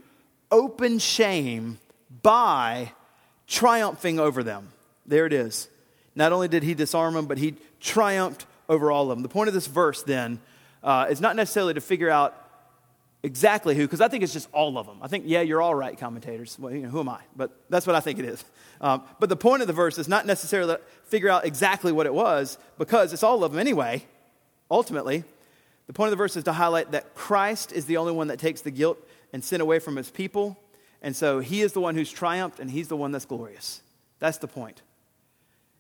open 0.51 0.99
shame 0.99 1.79
by 2.23 2.93
triumphing 3.47 4.21
over 4.21 4.43
them. 4.43 4.69
There 5.07 5.25
it 5.25 5.33
is. 5.33 5.71
Not 6.15 6.33
only 6.33 6.47
did 6.47 6.63
he 6.63 6.75
disarm 6.75 7.15
them, 7.15 7.25
but 7.25 7.39
he 7.39 7.55
triumphed 7.81 8.45
over 8.69 8.93
all 8.93 9.05
of 9.05 9.17
them. 9.17 9.23
The 9.23 9.31
point 9.31 9.49
of 9.49 9.55
this 9.55 9.67
verse, 9.67 10.03
then, 10.03 10.41
uh, 10.85 11.07
is 11.09 11.23
not 11.23 11.37
necessarily 11.37 11.73
to 11.73 11.81
figure 11.81 12.11
out 12.11 12.37
exactly 13.23 13.75
who, 13.75 13.85
because 13.85 14.03
I 14.03 14.09
think 14.09 14.23
it's 14.23 14.33
just 14.33 14.51
all 14.53 14.77
of 14.77 14.87
them. 14.87 14.99
I 15.01 15.09
think, 15.09 15.25
yeah, 15.27 15.41
you're 15.41 15.63
all 15.63 15.75
right, 15.75 15.99
commentators. 15.99 16.59
Well, 16.59 16.75
you 16.75 16.83
know, 16.83 16.91
who 16.91 17.01
am 17.01 17.09
I? 17.09 17.21
But 17.35 17.51
that's 17.71 17.87
what 17.87 17.97
I 17.97 18.01
think 18.01 18.19
it 18.19 18.27
is. 18.27 18.45
Um, 18.83 19.05
but 19.19 19.31
the 19.31 19.37
point 19.37 19.63
of 19.63 19.69
the 19.69 19.73
verse 19.73 19.97
is 19.97 20.07
not 20.07 20.27
necessarily 20.27 20.75
to 20.75 20.81
figure 21.05 21.31
out 21.31 21.47
exactly 21.47 21.93
what 21.93 22.05
it 22.05 22.13
was, 22.13 22.59
because 22.77 23.15
it's 23.15 23.23
all 23.23 23.43
of 23.43 23.53
them 23.53 23.59
anyway, 23.59 24.05
ultimately. 24.71 25.25
The 25.87 25.93
point 25.93 26.09
of 26.09 26.13
the 26.13 26.17
verse 26.17 26.37
is 26.37 26.45
to 26.45 26.53
highlight 26.53 26.93
that 26.93 27.15
Christ 27.15 27.73
is 27.73 27.87
the 27.87 27.97
only 27.97 28.13
one 28.13 28.29
that 28.29 28.39
takes 28.39 28.61
the 28.61 28.71
guilt 28.71 28.99
and 29.33 29.43
sin 29.43 29.61
away 29.61 29.79
from 29.79 29.97
his 29.97 30.11
people. 30.11 30.57
And 31.03 31.17
so 31.17 31.41
he 31.41 31.63
is 31.63 31.73
the 31.73 31.81
one 31.81 31.95
who's 31.95 32.11
triumphed, 32.11 32.61
and 32.61 32.71
he's 32.71 32.89
the 32.89 32.97
one 32.97 33.11
that's 33.11 33.25
glorious. 33.25 33.83
That's 34.19 34.39
the 34.39 34.49
point. 34.49 34.83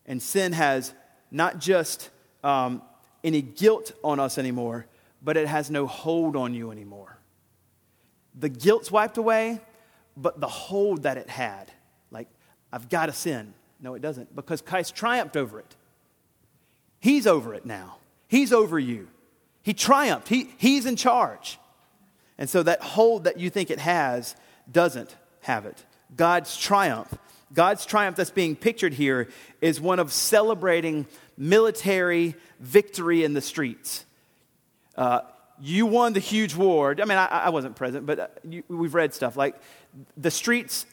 And 0.07 0.20
sin 0.20 0.53
has 0.53 0.95
not 1.30 1.59
just 1.59 2.11
um, 2.43 2.82
any 3.22 3.43
guilt 3.43 3.93
on 4.03 4.18
us 4.18 4.38
anymore, 4.38 4.86
but 5.22 5.36
it 5.36 5.47
has 5.47 5.70
no 5.70 5.86
hold 5.86 6.36
on 6.36 6.55
you 6.55 6.70
anymore. 6.70 7.18
The 8.38 8.49
guilt's 8.49 8.91
wiped 8.91 9.18
away, 9.18 9.61
but 10.16 10.41
the 10.41 10.49
hold 10.49 11.03
that 11.03 11.18
it 11.18 11.28
had, 11.28 11.70
like, 12.11 12.28
I've 12.72 12.88
got 12.88 13.07
to 13.07 13.12
sin. 13.12 13.55
No, 13.80 13.95
it 13.95 14.03
doesn't, 14.03 14.34
because 14.34 14.61
Christ 14.61 14.95
triumphed 14.95 15.36
over 15.36 15.59
it. 15.59 15.76
He's 17.01 17.26
over 17.26 17.55
it 17.55 17.66
now. 17.66 17.97
He's 18.31 18.53
over 18.53 18.78
you. 18.78 19.09
He 19.62 19.74
triumphed. 19.74 20.28
He, 20.28 20.49
he's 20.57 20.87
in 20.87 20.97
charge. 20.97 21.59
And 22.39 22.49
so 22.49 22.62
that 22.62 22.81
hold 22.81 23.24
that 23.24 23.39
you 23.39 23.51
think 23.51 23.70
it 23.70 23.81
has 23.81 24.35
doesn't 24.70 25.14
have 25.41 25.66
it. 25.66 25.85
God's 26.16 26.57
triumph 26.57 27.18
God's 27.53 27.85
triumph 27.85 28.16
that's 28.16 28.31
being 28.31 28.55
pictured 28.55 28.95
here 28.95 29.28
is 29.61 29.81
one 29.81 29.99
of 29.99 30.12
celebrating 30.12 31.07
military 31.37 32.37
victory 32.61 33.24
in 33.24 33.35
the 33.35 33.41
streets. 33.41 34.05
Uh, 34.97 35.22
you 35.61 35.87
won 35.87 36.12
the 36.12 36.20
huge 36.20 36.55
war. 36.55 36.95
I 36.99 37.05
mean, 37.05 37.18
I, 37.18 37.26
I 37.26 37.49
wasn't 37.51 37.76
present, 37.76 38.07
but 38.07 38.18
uh, 38.18 38.26
you, 38.49 38.62
we've 38.68 38.95
read 38.95 39.12
stuff. 39.14 39.37
Like 39.37 39.57
the 40.16 40.31
streets 40.31 40.87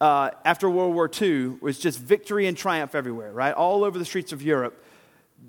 uh, 0.00 0.30
after 0.44 0.70
World 0.70 0.94
War 0.94 1.10
II 1.20 1.58
was 1.60 1.78
just 1.78 1.98
victory 1.98 2.46
and 2.46 2.56
triumph 2.56 2.94
everywhere, 2.94 3.32
right? 3.32 3.52
All 3.52 3.84
over 3.84 3.98
the 3.98 4.04
streets 4.04 4.32
of 4.32 4.40
Europe. 4.40 4.83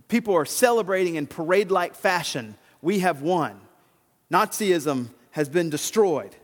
People 0.08 0.36
are 0.36 0.46
celebrating 0.46 1.16
in 1.16 1.28
parade 1.28 1.72
like 1.72 1.96
fashion. 1.96 2.56
We 2.82 3.00
have 3.00 3.22
won. 3.22 3.60
Nazism 4.32 5.10
has 5.32 5.50
been 5.50 5.70
destroyed. 5.70 6.36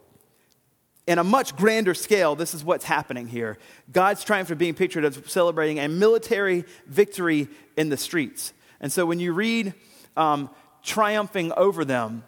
In 1.08 1.18
a 1.18 1.24
much 1.24 1.56
grander 1.56 1.94
scale, 1.94 2.36
this 2.36 2.54
is 2.54 2.64
what's 2.64 2.86
happening 2.86 3.28
here. 3.28 3.58
God's 3.92 4.24
triumph 4.24 4.52
is 4.52 4.58
being 4.58 4.76
pictured 4.76 5.04
as 5.04 5.20
celebrating 5.26 5.80
a 5.80 5.88
military 5.88 6.64
victory 6.86 7.48
in 7.76 7.90
the 7.90 7.98
streets. 7.98 8.54
And 8.80 8.92
so 8.92 9.06
when 9.06 9.20
you 9.20 9.34
read 9.34 9.74
um, 10.16 10.50
triumphing 10.84 11.52
over 11.54 11.84
them, 11.84 12.24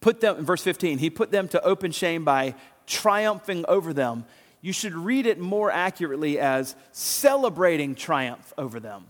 put 0.00 0.20
them, 0.20 0.38
in 0.38 0.44
verse 0.44 0.62
15, 0.62 0.98
he 0.98 1.08
put 1.08 1.30
them 1.30 1.48
to 1.48 1.62
open 1.62 1.92
shame 1.92 2.24
by 2.24 2.54
triumphing 2.86 3.64
over 3.68 3.92
them. 3.92 4.24
You 4.60 4.72
should 4.72 4.94
read 4.94 5.26
it 5.26 5.38
more 5.38 5.70
accurately 5.70 6.38
as 6.38 6.76
celebrating 6.92 7.94
triumph 7.94 8.52
over 8.58 8.80
them. 8.80 9.06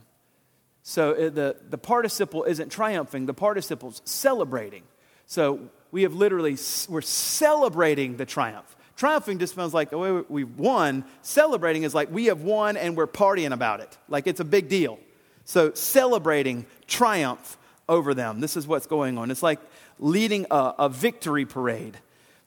So 0.83 1.13
uh, 1.13 1.31
the, 1.31 1.57
the 1.71 1.79
participle 1.79 2.45
isn't 2.45 2.71
triumphing, 2.71 3.27
the 3.27 3.35
participle's 3.35 4.03
celebrating. 4.05 4.83
So 5.27 5.61
we 5.91 6.03
have 6.03 6.15
literally, 6.15 6.57
we're 6.89 7.01
celebrating 7.01 8.17
the 8.17 8.27
triumph. 8.27 8.77
Triumphing 8.97 9.39
just 9.39 9.55
sounds 9.55 9.75
like, 9.75 9.93
oh, 9.93 10.25
we 10.29 10.45
won. 10.45 11.05
Celebrating 11.23 11.83
is 11.83 11.95
like 11.95 12.11
we 12.11 12.27
have 12.27 12.43
won 12.43 12.77
and 12.77 12.97
we're 12.97 13.07
partying 13.07 13.53
about 13.53 13.81
it. 13.81 13.97
Like 14.09 14.27
it's 14.27 14.41
a 14.41 14.45
big 14.45 14.69
deal. 14.69 14.99
So 15.45 15.73
celebrating 15.75 16.67
triumph 16.87 17.57
over 17.89 18.15
them. 18.15 18.41
This 18.41 18.57
is 18.57 18.67
what's 18.67 18.87
going 18.87 19.19
on. 19.19 19.31
It's 19.31 19.43
like 19.43 19.61
leading 19.99 20.47
a, 20.51 20.75
a 20.79 20.89
victory 20.89 21.47
parade. 21.47 21.99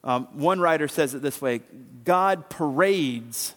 Um, 0.04 0.28
one 0.32 0.60
writer 0.60 0.88
says 0.88 1.14
it 1.14 1.22
this 1.22 1.42
way 1.42 1.62
God 2.04 2.48
parades 2.48 3.54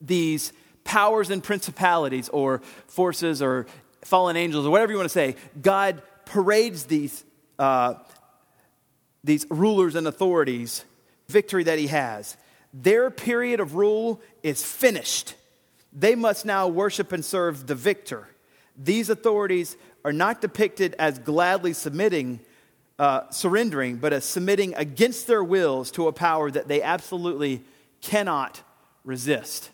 these 0.00 0.52
powers 0.84 1.30
and 1.30 1.42
principalities 1.42 2.28
or 2.28 2.60
forces 2.86 3.42
or 3.42 3.66
fallen 4.02 4.36
angels 4.36 4.66
or 4.66 4.70
whatever 4.70 4.92
you 4.92 4.98
want 4.98 5.08
to 5.08 5.12
say. 5.12 5.36
God 5.60 6.02
parades 6.26 6.84
these 6.84 7.24
uh, 7.58 7.94
these 9.24 9.46
rulers 9.50 9.94
and 9.94 10.06
authorities, 10.06 10.84
victory 11.28 11.64
that 11.64 11.78
he 11.78 11.86
has. 11.86 12.36
Their 12.74 13.10
period 13.10 13.58
of 13.58 13.74
rule 13.74 14.20
is 14.42 14.62
finished. 14.62 15.34
They 15.92 16.14
must 16.14 16.44
now 16.44 16.68
worship 16.68 17.12
and 17.12 17.24
serve 17.24 17.66
the 17.66 17.74
victor. 17.74 18.28
These 18.76 19.08
authorities 19.08 19.76
are 20.04 20.12
not 20.12 20.40
depicted 20.40 20.94
as 20.98 21.18
gladly 21.18 21.72
submitting, 21.72 22.40
uh, 22.98 23.30
surrendering, 23.30 23.96
but 23.96 24.12
as 24.12 24.24
submitting 24.24 24.74
against 24.74 25.26
their 25.26 25.42
wills 25.42 25.90
to 25.92 26.08
a 26.08 26.12
power 26.12 26.50
that 26.50 26.68
they 26.68 26.82
absolutely 26.82 27.62
cannot 28.02 28.60
resist. 29.04 29.70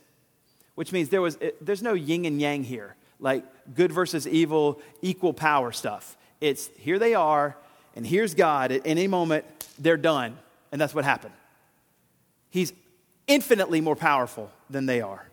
Which 0.81 0.93
means 0.93 1.11
there 1.11 1.21
was, 1.21 1.37
there's 1.61 1.83
no 1.83 1.93
yin 1.93 2.25
and 2.25 2.41
yang 2.41 2.65
here, 2.65 2.97
like 3.19 3.45
good 3.75 3.93
versus 3.93 4.27
evil, 4.27 4.81
equal 5.03 5.35
power 5.35 5.73
stuff. 5.73 6.17
It's 6.41 6.71
here 6.79 6.99
they 6.99 7.13
are, 7.13 7.55
and 7.95 8.07
here's 8.07 8.33
God. 8.33 8.73
At 8.73 8.87
any 8.87 9.07
moment, 9.07 9.45
they're 9.79 9.99
done. 9.99 10.39
And 10.73 10.81
that's 10.81 10.95
what 10.95 11.05
happened. 11.05 11.35
He's 12.49 12.73
infinitely 13.27 13.83
more 13.83 13.95
powerful 13.95 14.51
than 14.71 14.87
they 14.87 15.03
are. 15.03 15.29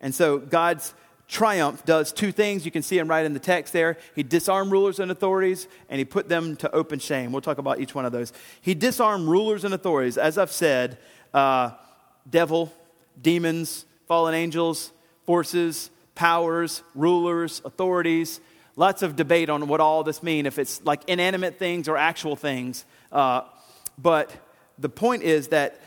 And 0.00 0.14
so 0.14 0.38
God's 0.38 0.94
triumph 1.26 1.84
does 1.84 2.12
two 2.12 2.30
things. 2.30 2.64
You 2.64 2.70
can 2.70 2.84
see 2.84 2.98
him 2.98 3.08
right 3.08 3.26
in 3.26 3.32
the 3.34 3.40
text 3.40 3.72
there. 3.72 3.98
He 4.14 4.22
disarmed 4.22 4.70
rulers 4.70 5.00
and 5.00 5.10
authorities, 5.10 5.66
and 5.88 5.98
he 5.98 6.04
put 6.04 6.28
them 6.28 6.54
to 6.54 6.70
open 6.70 7.00
shame. 7.00 7.32
We'll 7.32 7.42
talk 7.42 7.58
about 7.58 7.80
each 7.80 7.96
one 7.96 8.04
of 8.04 8.12
those. 8.12 8.32
He 8.60 8.74
disarmed 8.74 9.26
rulers 9.26 9.64
and 9.64 9.74
authorities. 9.74 10.16
As 10.16 10.38
I've 10.38 10.52
said, 10.52 10.98
uh, 11.34 11.72
devil, 12.30 12.72
demons, 13.20 13.84
fallen 14.08 14.34
angels, 14.34 14.90
forces, 15.24 15.90
powers, 16.14 16.82
rulers, 16.94 17.62
authorities 17.64 18.40
lots 18.78 19.02
of 19.02 19.16
debate 19.16 19.50
on 19.50 19.66
what 19.66 19.80
all 19.80 20.04
this 20.04 20.22
means, 20.22 20.46
if 20.46 20.56
it's 20.56 20.82
like 20.84 21.02
inanimate 21.08 21.58
things 21.58 21.88
or 21.88 21.96
actual 21.96 22.36
things. 22.36 22.84
Uh, 23.10 23.42
but 23.98 24.32
the 24.78 24.88
point 24.88 25.24
is 25.24 25.48
that 25.48 25.80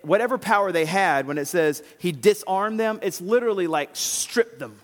whatever 0.00 0.38
power 0.38 0.72
they 0.72 0.86
had, 0.86 1.26
when 1.26 1.36
it 1.36 1.44
says 1.44 1.82
he 1.98 2.12
disarmed 2.12 2.80
them, 2.80 2.98
it's 3.02 3.20
literally 3.20 3.66
like 3.66 3.90
stripped 3.92 4.58
them. 4.58 4.80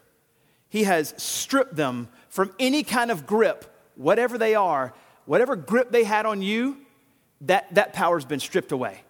He 0.68 0.84
has 0.84 1.14
stripped 1.16 1.74
them 1.74 2.08
from 2.28 2.52
any 2.58 2.82
kind 2.82 3.10
of 3.10 3.26
grip, 3.26 3.74
whatever 3.94 4.36
they 4.36 4.54
are, 4.54 4.92
whatever 5.24 5.56
grip 5.56 5.90
they 5.90 6.04
had 6.04 6.26
on 6.26 6.42
you, 6.42 6.76
that, 7.40 7.74
that 7.74 7.94
power's 7.94 8.26
been 8.26 8.40
stripped 8.40 8.70
away. 8.70 9.00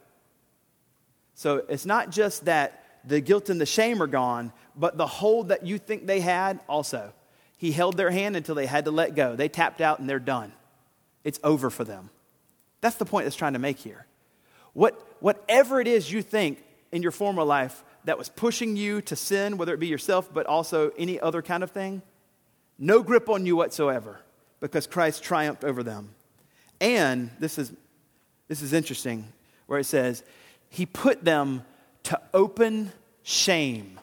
So 1.34 1.64
it's 1.68 1.84
not 1.84 2.10
just 2.10 2.44
that 2.44 2.84
the 3.06 3.20
guilt 3.20 3.48
and 3.48 3.60
the 3.60 3.66
shame 3.66 4.02
are 4.02 4.08
gone, 4.08 4.52
but 4.76 4.98
the 4.98 5.06
hold 5.06 5.48
that 5.48 5.64
you 5.64 5.78
think 5.78 6.06
they 6.06 6.20
had 6.20 6.60
also. 6.68 7.12
He 7.56 7.72
held 7.72 7.96
their 7.96 8.10
hand 8.10 8.36
until 8.36 8.54
they 8.54 8.66
had 8.66 8.84
to 8.84 8.90
let 8.90 9.14
go. 9.14 9.36
They 9.36 9.48
tapped 9.48 9.80
out 9.80 9.98
and 9.98 10.08
they're 10.08 10.18
done. 10.18 10.52
It's 11.24 11.40
over 11.42 11.70
for 11.70 11.84
them. 11.84 12.10
That's 12.80 12.96
the 12.96 13.06
point 13.06 13.24
that's 13.24 13.36
trying 13.36 13.54
to 13.54 13.58
make 13.58 13.78
here. 13.78 14.06
What, 14.74 15.00
whatever 15.20 15.80
it 15.80 15.88
is 15.88 16.12
you 16.12 16.20
think 16.20 16.62
in 16.92 17.02
your 17.02 17.12
former 17.12 17.42
life 17.42 17.82
that 18.04 18.18
was 18.18 18.28
pushing 18.28 18.76
you 18.76 19.00
to 19.02 19.16
sin, 19.16 19.56
whether 19.56 19.72
it 19.72 19.80
be 19.80 19.86
yourself, 19.86 20.32
but 20.32 20.46
also 20.46 20.90
any 20.98 21.18
other 21.18 21.42
kind 21.42 21.62
of 21.62 21.70
thing, 21.70 22.02
no 22.78 23.02
grip 23.02 23.28
on 23.28 23.46
you 23.46 23.56
whatsoever 23.56 24.20
because 24.60 24.86
Christ 24.86 25.22
triumphed 25.22 25.64
over 25.64 25.82
them. 25.82 26.10
And 26.80 27.30
this 27.38 27.58
is, 27.58 27.72
this 28.48 28.62
is 28.62 28.72
interesting, 28.72 29.32
where 29.66 29.78
it 29.78 29.84
says, 29.84 30.22
He 30.68 30.84
put 30.86 31.24
them 31.24 31.64
to 32.06 32.20
open 32.32 32.92
shame. 33.22 33.98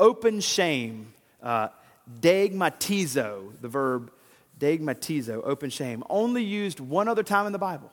Open 0.00 0.40
shame. 0.40 1.14
Uh, 1.42 1.68
deigmatizo, 2.20 3.60
the 3.60 3.68
verb 3.68 4.10
deigmatizo, 4.58 5.40
open 5.44 5.70
shame, 5.70 6.02
only 6.08 6.42
used 6.42 6.80
one 6.80 7.08
other 7.08 7.22
time 7.22 7.46
in 7.46 7.52
the 7.52 7.58
Bible. 7.58 7.90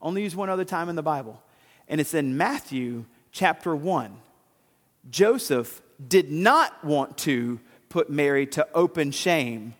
Only 0.00 0.22
used 0.22 0.36
one 0.36 0.48
other 0.48 0.64
time 0.64 0.88
in 0.88 0.96
the 0.96 1.02
Bible. 1.02 1.42
And 1.88 2.00
it's 2.00 2.14
in 2.14 2.36
Matthew 2.36 3.04
chapter 3.32 3.74
1. 3.74 4.16
Joseph 5.10 5.82
did 6.06 6.30
not 6.30 6.84
want 6.84 7.18
to 7.18 7.60
put 7.88 8.10
Mary 8.10 8.46
to 8.46 8.66
open 8.74 9.10
shame, 9.10 9.74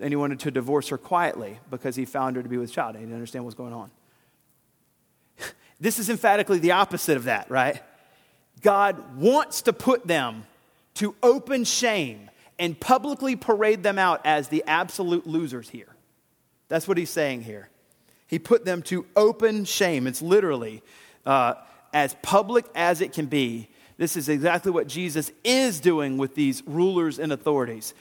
and 0.00 0.10
he 0.10 0.16
wanted 0.16 0.40
to 0.40 0.50
divorce 0.50 0.88
her 0.88 0.98
quietly 0.98 1.58
because 1.70 1.94
he 1.96 2.04
found 2.04 2.36
her 2.36 2.42
to 2.42 2.48
be 2.48 2.56
with 2.56 2.72
child. 2.72 2.96
He 2.96 3.00
didn't 3.00 3.14
understand 3.14 3.44
what's 3.44 3.56
going 3.56 3.72
on. 3.72 3.90
This 5.80 5.98
is 5.98 6.08
emphatically 6.08 6.60
the 6.60 6.70
opposite 6.70 7.16
of 7.16 7.24
that, 7.24 7.50
right? 7.50 7.82
God 8.64 9.16
wants 9.18 9.62
to 9.62 9.74
put 9.74 10.06
them 10.06 10.46
to 10.94 11.14
open 11.22 11.64
shame 11.64 12.30
and 12.58 12.78
publicly 12.80 13.36
parade 13.36 13.82
them 13.82 13.98
out 13.98 14.22
as 14.24 14.48
the 14.48 14.64
absolute 14.66 15.26
losers 15.26 15.68
here. 15.68 15.94
That's 16.68 16.88
what 16.88 16.96
he's 16.96 17.10
saying 17.10 17.42
here. 17.42 17.68
He 18.26 18.38
put 18.38 18.64
them 18.64 18.80
to 18.84 19.04
open 19.14 19.66
shame. 19.66 20.06
It's 20.06 20.22
literally 20.22 20.82
uh, 21.26 21.54
as 21.92 22.16
public 22.22 22.64
as 22.74 23.02
it 23.02 23.12
can 23.12 23.26
be. 23.26 23.68
This 23.98 24.16
is 24.16 24.30
exactly 24.30 24.72
what 24.72 24.86
Jesus 24.86 25.30
is 25.44 25.78
doing 25.78 26.16
with 26.16 26.34
these 26.34 26.62
rulers 26.66 27.18
and 27.18 27.32
authorities. 27.32 27.92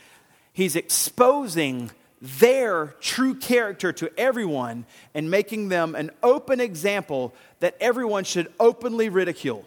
He's 0.53 0.77
exposing 0.77 1.91
their 2.21 2.95
true 3.01 3.35
character 3.35 3.91
to 3.91 4.09
everyone 4.17 4.85
and 5.13 5.29
making 5.29 5.67
them 5.67 5.93
an 5.93 6.09
open 6.23 6.61
example 6.61 7.33
that 7.59 7.75
everyone 7.81 8.23
should 8.23 8.51
openly 8.61 9.09
ridicule. 9.09 9.65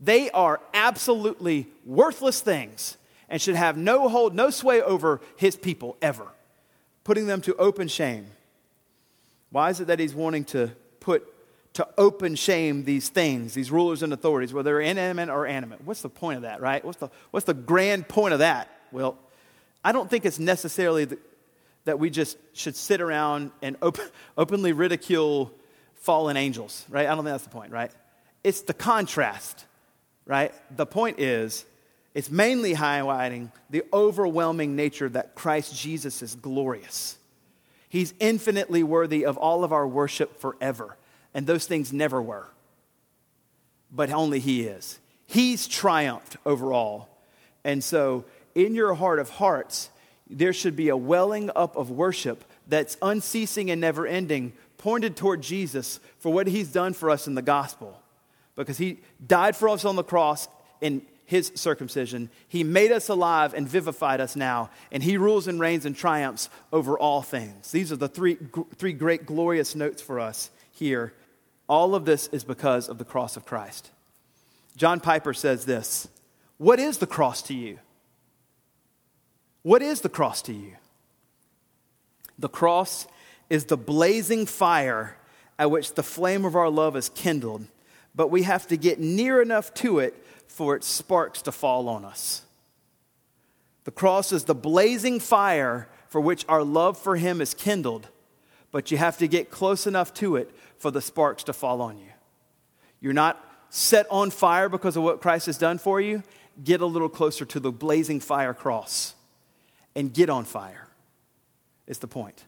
They 0.00 0.30
are 0.30 0.60
absolutely 0.72 1.68
worthless 1.84 2.40
things 2.40 2.96
and 3.28 3.40
should 3.40 3.54
have 3.54 3.76
no 3.76 4.08
hold, 4.08 4.34
no 4.34 4.50
sway 4.50 4.80
over 4.80 5.20
his 5.36 5.56
people 5.56 5.96
ever, 6.00 6.26
putting 7.04 7.26
them 7.26 7.40
to 7.42 7.54
open 7.56 7.86
shame. 7.88 8.26
Why 9.50 9.70
is 9.70 9.80
it 9.80 9.88
that 9.88 9.98
he's 9.98 10.14
wanting 10.14 10.44
to 10.46 10.70
put 11.00 11.26
to 11.72 11.86
open 11.96 12.34
shame 12.34 12.84
these 12.84 13.08
things, 13.08 13.54
these 13.54 13.70
rulers 13.70 14.02
and 14.02 14.12
authorities, 14.12 14.52
whether 14.52 14.70
they're 14.70 14.80
inanimate 14.80 15.28
or 15.28 15.46
animate? 15.46 15.84
What's 15.84 16.02
the 16.02 16.08
point 16.08 16.36
of 16.36 16.42
that, 16.42 16.60
right? 16.60 16.84
What's 16.84 16.98
the, 16.98 17.08
what's 17.30 17.46
the 17.46 17.54
grand 17.54 18.08
point 18.08 18.32
of 18.32 18.40
that? 18.40 18.68
Well, 18.90 19.16
I 19.84 19.92
don't 19.92 20.10
think 20.10 20.24
it's 20.24 20.38
necessarily 20.38 21.04
the, 21.04 21.18
that 21.84 21.98
we 21.98 22.10
just 22.10 22.38
should 22.52 22.74
sit 22.74 23.00
around 23.00 23.52
and 23.62 23.76
open, 23.82 24.06
openly 24.38 24.72
ridicule 24.72 25.52
fallen 25.94 26.36
angels, 26.36 26.84
right? 26.88 27.06
I 27.06 27.10
don't 27.10 27.18
think 27.18 27.34
that's 27.34 27.44
the 27.44 27.50
point, 27.50 27.72
right? 27.72 27.92
It's 28.42 28.62
the 28.62 28.74
contrast, 28.74 29.66
right? 30.30 30.54
The 30.76 30.86
point 30.86 31.18
is 31.18 31.66
it's 32.14 32.30
mainly 32.30 32.72
highlighting 32.72 33.50
the 33.68 33.82
overwhelming 33.92 34.76
nature 34.76 35.08
that 35.08 35.34
Christ 35.34 35.76
Jesus 35.76 36.22
is 36.22 36.36
glorious. 36.36 37.18
He's 37.88 38.14
infinitely 38.20 38.84
worthy 38.84 39.26
of 39.26 39.36
all 39.36 39.64
of 39.64 39.72
our 39.72 39.88
worship 39.88 40.40
forever, 40.40 40.96
and 41.34 41.48
those 41.48 41.66
things 41.66 41.92
never 41.92 42.22
were. 42.22 42.46
But 43.90 44.10
only 44.10 44.38
He 44.38 44.62
is. 44.62 45.00
He's 45.26 45.66
triumphed 45.66 46.36
over 46.46 46.72
all. 46.72 47.08
And 47.64 47.82
so, 47.82 48.24
in 48.54 48.76
your 48.76 48.94
heart 48.94 49.18
of 49.18 49.30
hearts, 49.30 49.90
there 50.28 50.52
should 50.52 50.76
be 50.76 50.90
a 50.90 50.96
welling 50.96 51.50
up 51.56 51.76
of 51.76 51.90
worship 51.90 52.44
that's 52.68 52.96
unceasing 53.02 53.68
and 53.68 53.80
never 53.80 54.06
ending, 54.06 54.52
pointed 54.78 55.16
toward 55.16 55.42
Jesus 55.42 55.98
for 56.20 56.32
what 56.32 56.46
he's 56.46 56.70
done 56.70 56.92
for 56.92 57.10
us 57.10 57.26
in 57.26 57.34
the 57.34 57.42
gospel. 57.42 58.00
Because 58.56 58.78
he 58.78 59.00
died 59.24 59.56
for 59.56 59.68
us 59.68 59.84
on 59.84 59.96
the 59.96 60.04
cross 60.04 60.48
in 60.80 61.02
his 61.30 61.52
circumcision. 61.54 62.28
He 62.48 62.64
made 62.64 62.90
us 62.90 63.08
alive 63.08 63.54
and 63.54 63.68
vivified 63.68 64.20
us 64.20 64.34
now, 64.34 64.70
and 64.90 65.02
he 65.02 65.16
rules 65.16 65.46
and 65.46 65.60
reigns 65.60 65.86
and 65.86 65.94
triumphs 65.94 66.50
over 66.72 66.98
all 66.98 67.22
things. 67.22 67.70
These 67.70 67.92
are 67.92 67.96
the 67.96 68.08
three, 68.08 68.36
three 68.76 68.92
great 68.92 69.26
glorious 69.26 69.76
notes 69.76 70.02
for 70.02 70.18
us 70.18 70.50
here. 70.72 71.12
All 71.68 71.94
of 71.94 72.04
this 72.04 72.26
is 72.32 72.42
because 72.42 72.88
of 72.88 72.98
the 72.98 73.04
cross 73.04 73.36
of 73.36 73.46
Christ. 73.46 73.90
John 74.76 74.98
Piper 74.98 75.32
says 75.32 75.66
this 75.66 76.08
What 76.58 76.80
is 76.80 76.98
the 76.98 77.06
cross 77.06 77.42
to 77.42 77.54
you? 77.54 77.78
What 79.62 79.82
is 79.82 80.00
the 80.00 80.08
cross 80.08 80.42
to 80.42 80.52
you? 80.52 80.72
The 82.40 82.48
cross 82.48 83.06
is 83.48 83.66
the 83.66 83.76
blazing 83.76 84.46
fire 84.46 85.16
at 85.58 85.70
which 85.70 85.94
the 85.94 86.02
flame 86.02 86.44
of 86.44 86.56
our 86.56 86.70
love 86.70 86.96
is 86.96 87.08
kindled, 87.10 87.66
but 88.14 88.28
we 88.28 88.42
have 88.42 88.66
to 88.68 88.76
get 88.76 88.98
near 88.98 89.40
enough 89.40 89.72
to 89.74 89.98
it 89.98 90.14
for 90.48 90.76
its 90.76 90.86
sparks 90.86 91.42
to 91.42 91.52
fall 91.52 91.88
on 91.88 92.04
us. 92.04 92.42
The 93.84 93.90
cross 93.90 94.32
is 94.32 94.44
the 94.44 94.54
blazing 94.54 95.20
fire 95.20 95.88
for 96.08 96.20
which 96.20 96.44
our 96.48 96.62
love 96.62 96.98
for 96.98 97.16
Him 97.16 97.40
is 97.40 97.54
kindled, 97.54 98.08
but 98.72 98.90
you 98.90 98.98
have 98.98 99.18
to 99.18 99.28
get 99.28 99.50
close 99.50 99.86
enough 99.86 100.12
to 100.14 100.36
it 100.36 100.50
for 100.78 100.90
the 100.90 101.00
sparks 101.00 101.44
to 101.44 101.52
fall 101.52 101.80
on 101.80 101.98
you. 101.98 102.10
You're 103.00 103.12
not 103.12 103.42
set 103.70 104.06
on 104.10 104.30
fire 104.30 104.68
because 104.68 104.96
of 104.96 105.02
what 105.02 105.20
Christ 105.20 105.46
has 105.46 105.56
done 105.56 105.78
for 105.78 106.00
you. 106.00 106.22
Get 106.62 106.80
a 106.80 106.86
little 106.86 107.08
closer 107.08 107.44
to 107.46 107.60
the 107.60 107.72
blazing 107.72 108.20
fire 108.20 108.52
cross 108.52 109.14
and 109.94 110.12
get 110.12 110.28
on 110.28 110.44
fire, 110.44 110.88
is 111.86 111.98
the 111.98 112.06
point. 112.06 112.44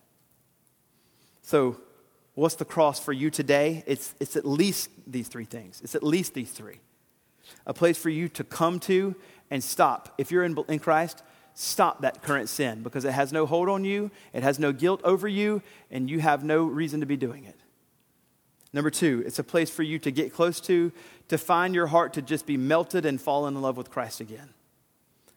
So, 1.42 1.80
what's 2.34 2.54
the 2.54 2.64
cross 2.64 2.98
for 3.00 3.12
you 3.12 3.30
today? 3.30 3.84
It's, 3.86 4.14
it's 4.20 4.36
at 4.36 4.44
least 4.44 4.90
these 5.06 5.28
three 5.28 5.44
things. 5.44 5.80
It's 5.82 5.94
at 5.94 6.02
least 6.02 6.34
these 6.34 6.50
three. 6.50 6.80
A 7.66 7.74
place 7.74 7.98
for 7.98 8.10
you 8.10 8.28
to 8.30 8.44
come 8.44 8.80
to 8.80 9.14
and 9.50 9.62
stop. 9.62 10.14
If 10.18 10.30
you're 10.30 10.44
in, 10.44 10.56
in 10.68 10.78
Christ, 10.78 11.22
stop 11.54 12.00
that 12.02 12.22
current 12.22 12.48
sin 12.48 12.82
because 12.82 13.04
it 13.04 13.12
has 13.12 13.32
no 13.32 13.46
hold 13.46 13.68
on 13.68 13.84
you, 13.84 14.10
it 14.32 14.42
has 14.42 14.58
no 14.58 14.72
guilt 14.72 15.00
over 15.04 15.28
you, 15.28 15.62
and 15.90 16.08
you 16.08 16.20
have 16.20 16.44
no 16.44 16.64
reason 16.64 17.00
to 17.00 17.06
be 17.06 17.16
doing 17.16 17.44
it. 17.44 17.56
Number 18.72 18.90
two, 18.90 19.22
it's 19.26 19.38
a 19.38 19.44
place 19.44 19.68
for 19.68 19.82
you 19.82 19.98
to 19.98 20.10
get 20.10 20.32
close 20.32 20.58
to, 20.60 20.92
to 21.28 21.36
find 21.36 21.74
your 21.74 21.88
heart 21.88 22.14
to 22.14 22.22
just 22.22 22.46
be 22.46 22.56
melted 22.56 23.04
and 23.04 23.20
fall 23.20 23.46
in 23.46 23.60
love 23.60 23.76
with 23.76 23.90
Christ 23.90 24.20
again. 24.20 24.48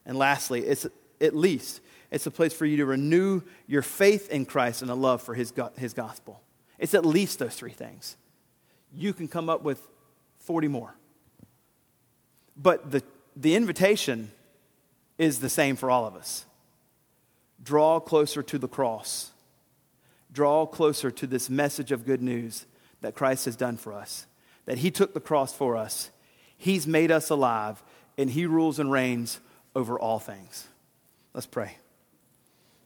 And 0.06 0.18
lastly, 0.18 0.62
it's 0.62 0.88
at 1.20 1.36
least 1.36 1.82
it's 2.12 2.26
a 2.26 2.32
place 2.32 2.54
for 2.54 2.66
you 2.66 2.78
to 2.78 2.86
renew 2.86 3.42
your 3.68 3.82
faith 3.82 4.30
in 4.30 4.46
Christ 4.46 4.82
and 4.82 4.90
a 4.90 4.96
love 4.96 5.22
for 5.22 5.34
his, 5.34 5.52
his 5.78 5.94
gospel. 5.94 6.42
It's 6.80 6.94
at 6.94 7.06
least 7.06 7.40
those 7.40 7.56
three 7.56 7.72
things. 7.72 8.18
You 8.94 9.14
can 9.14 9.28
come 9.28 9.50
up 9.50 9.64
with 9.64 9.82
40 10.40 10.68
more. 10.68 10.96
But 12.56 12.92
the, 12.92 13.04
the 13.36 13.56
invitation 13.56 14.32
is 15.18 15.40
the 15.40 15.50
same 15.50 15.76
for 15.76 15.90
all 15.90 16.06
of 16.06 16.16
us 16.16 16.46
draw 17.64 18.00
closer 18.00 18.44
to 18.44 18.60
the 18.60 18.68
cross, 18.68 19.32
draw 20.32 20.66
closer 20.66 21.10
to 21.10 21.26
this 21.26 21.50
message 21.50 21.92
of 21.92 22.06
good 22.06 22.22
news 22.22 22.66
that 23.02 23.16
Christ 23.16 23.46
has 23.46 23.56
done 23.56 23.76
for 23.76 23.92
us, 23.92 24.28
that 24.66 24.78
He 24.78 24.92
took 24.92 25.14
the 25.14 25.20
cross 25.20 25.52
for 25.54 25.76
us, 25.76 26.12
He's 26.58 26.86
made 26.86 27.12
us 27.12 27.30
alive, 27.30 27.82
and 28.18 28.30
He 28.30 28.46
rules 28.46 28.78
and 28.78 28.92
reigns 28.92 29.40
over 29.76 30.00
all 30.00 30.20
things. 30.20 30.68
Let's 31.34 31.48
pray. 31.48 31.78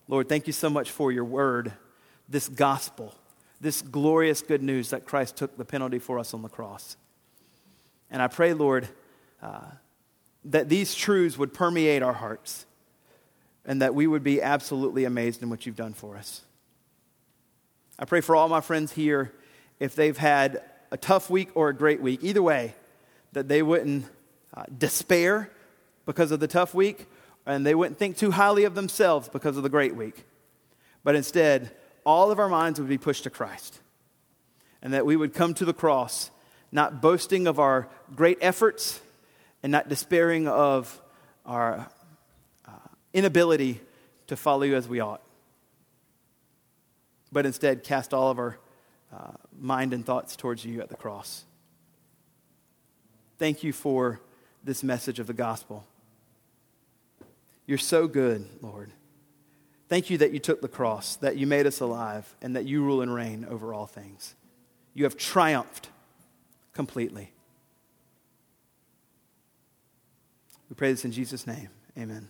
Lord, 0.07 0.29
thank 0.29 0.47
you 0.47 0.53
so 0.53 0.69
much 0.69 0.89
for 0.89 1.11
your 1.11 1.25
word, 1.25 1.73
this 2.27 2.47
gospel, 2.47 3.13
this 3.61 3.81
glorious 3.81 4.41
good 4.41 4.63
news 4.63 4.89
that 4.91 5.05
Christ 5.05 5.35
took 5.35 5.57
the 5.57 5.65
penalty 5.65 5.99
for 5.99 6.19
us 6.19 6.33
on 6.33 6.41
the 6.41 6.49
cross. 6.49 6.97
And 8.09 8.21
I 8.21 8.27
pray, 8.27 8.53
Lord, 8.53 8.87
uh, 9.41 9.61
that 10.45 10.69
these 10.69 10.95
truths 10.95 11.37
would 11.37 11.53
permeate 11.53 12.01
our 12.01 12.13
hearts 12.13 12.65
and 13.65 13.81
that 13.81 13.93
we 13.93 14.07
would 14.07 14.23
be 14.23 14.41
absolutely 14.41 15.05
amazed 15.05 15.43
in 15.43 15.49
what 15.49 15.65
you've 15.65 15.75
done 15.75 15.93
for 15.93 16.15
us. 16.15 16.41
I 17.99 18.05
pray 18.05 18.21
for 18.21 18.35
all 18.35 18.47
my 18.47 18.61
friends 18.61 18.93
here, 18.93 19.33
if 19.79 19.95
they've 19.95 20.17
had 20.17 20.61
a 20.91 20.97
tough 20.97 21.29
week 21.29 21.49
or 21.53 21.69
a 21.69 21.73
great 21.73 22.01
week, 22.01 22.23
either 22.23 22.41
way, 22.41 22.73
that 23.33 23.47
they 23.47 23.61
wouldn't 23.61 24.05
uh, 24.53 24.63
despair 24.75 25.51
because 26.05 26.31
of 26.31 26.39
the 26.39 26.47
tough 26.47 26.73
week 26.73 27.05
and 27.45 27.65
they 27.65 27.75
wouldn't 27.75 27.97
think 27.97 28.17
too 28.17 28.31
highly 28.31 28.63
of 28.63 28.75
themselves 28.75 29.29
because 29.29 29.57
of 29.57 29.63
the 29.63 29.69
great 29.69 29.95
week. 29.95 30.23
But 31.03 31.15
instead, 31.15 31.71
all 32.05 32.31
of 32.31 32.39
our 32.39 32.49
minds 32.49 32.79
would 32.79 32.89
be 32.89 32.97
pushed 32.97 33.23
to 33.23 33.29
Christ. 33.29 33.79
And 34.81 34.93
that 34.93 35.05
we 35.05 35.15
would 35.15 35.33
come 35.33 35.53
to 35.55 35.65
the 35.65 35.73
cross, 35.73 36.31
not 36.71 37.01
boasting 37.01 37.47
of 37.47 37.59
our 37.59 37.89
great 38.15 38.37
efforts 38.41 39.01
and 39.61 39.71
not 39.71 39.89
despairing 39.89 40.47
of 40.47 41.01
our 41.45 41.89
uh, 42.65 42.71
inability 43.13 43.81
to 44.27 44.35
follow 44.35 44.63
you 44.63 44.75
as 44.75 44.87
we 44.87 44.99
ought. 44.99 45.21
But 47.31 47.45
instead, 47.45 47.83
cast 47.83 48.13
all 48.13 48.31
of 48.31 48.39
our 48.39 48.57
uh, 49.11 49.31
mind 49.59 49.93
and 49.93 50.05
thoughts 50.05 50.35
towards 50.35 50.63
you 50.63 50.81
at 50.81 50.89
the 50.89 50.95
cross. 50.95 51.43
Thank 53.37 53.63
you 53.63 53.73
for 53.73 54.19
this 54.63 54.83
message 54.83 55.19
of 55.19 55.27
the 55.27 55.33
gospel. 55.33 55.85
You're 57.65 57.77
so 57.77 58.07
good, 58.07 58.47
Lord. 58.61 58.91
Thank 59.89 60.11
you 60.11 60.19
that 60.19 60.31
you 60.31 60.39
took 60.39 60.61
the 60.61 60.67
cross, 60.67 61.15
that 61.17 61.37
you 61.37 61.47
made 61.47 61.65
us 61.65 61.79
alive, 61.79 62.35
and 62.43 62.55
that 62.55 62.65
you 62.65 62.83
rule 62.83 63.01
and 63.01 63.13
reign 63.13 63.45
over 63.49 63.73
all 63.73 63.87
things. 63.87 64.35
You 64.93 65.03
have 65.03 65.17
triumphed 65.17 65.89
completely. 66.73 67.33
We 70.69 70.75
pray 70.75 70.91
this 70.91 71.05
in 71.05 71.11
Jesus' 71.11 71.47
name. 71.47 71.69
Amen. 71.97 72.29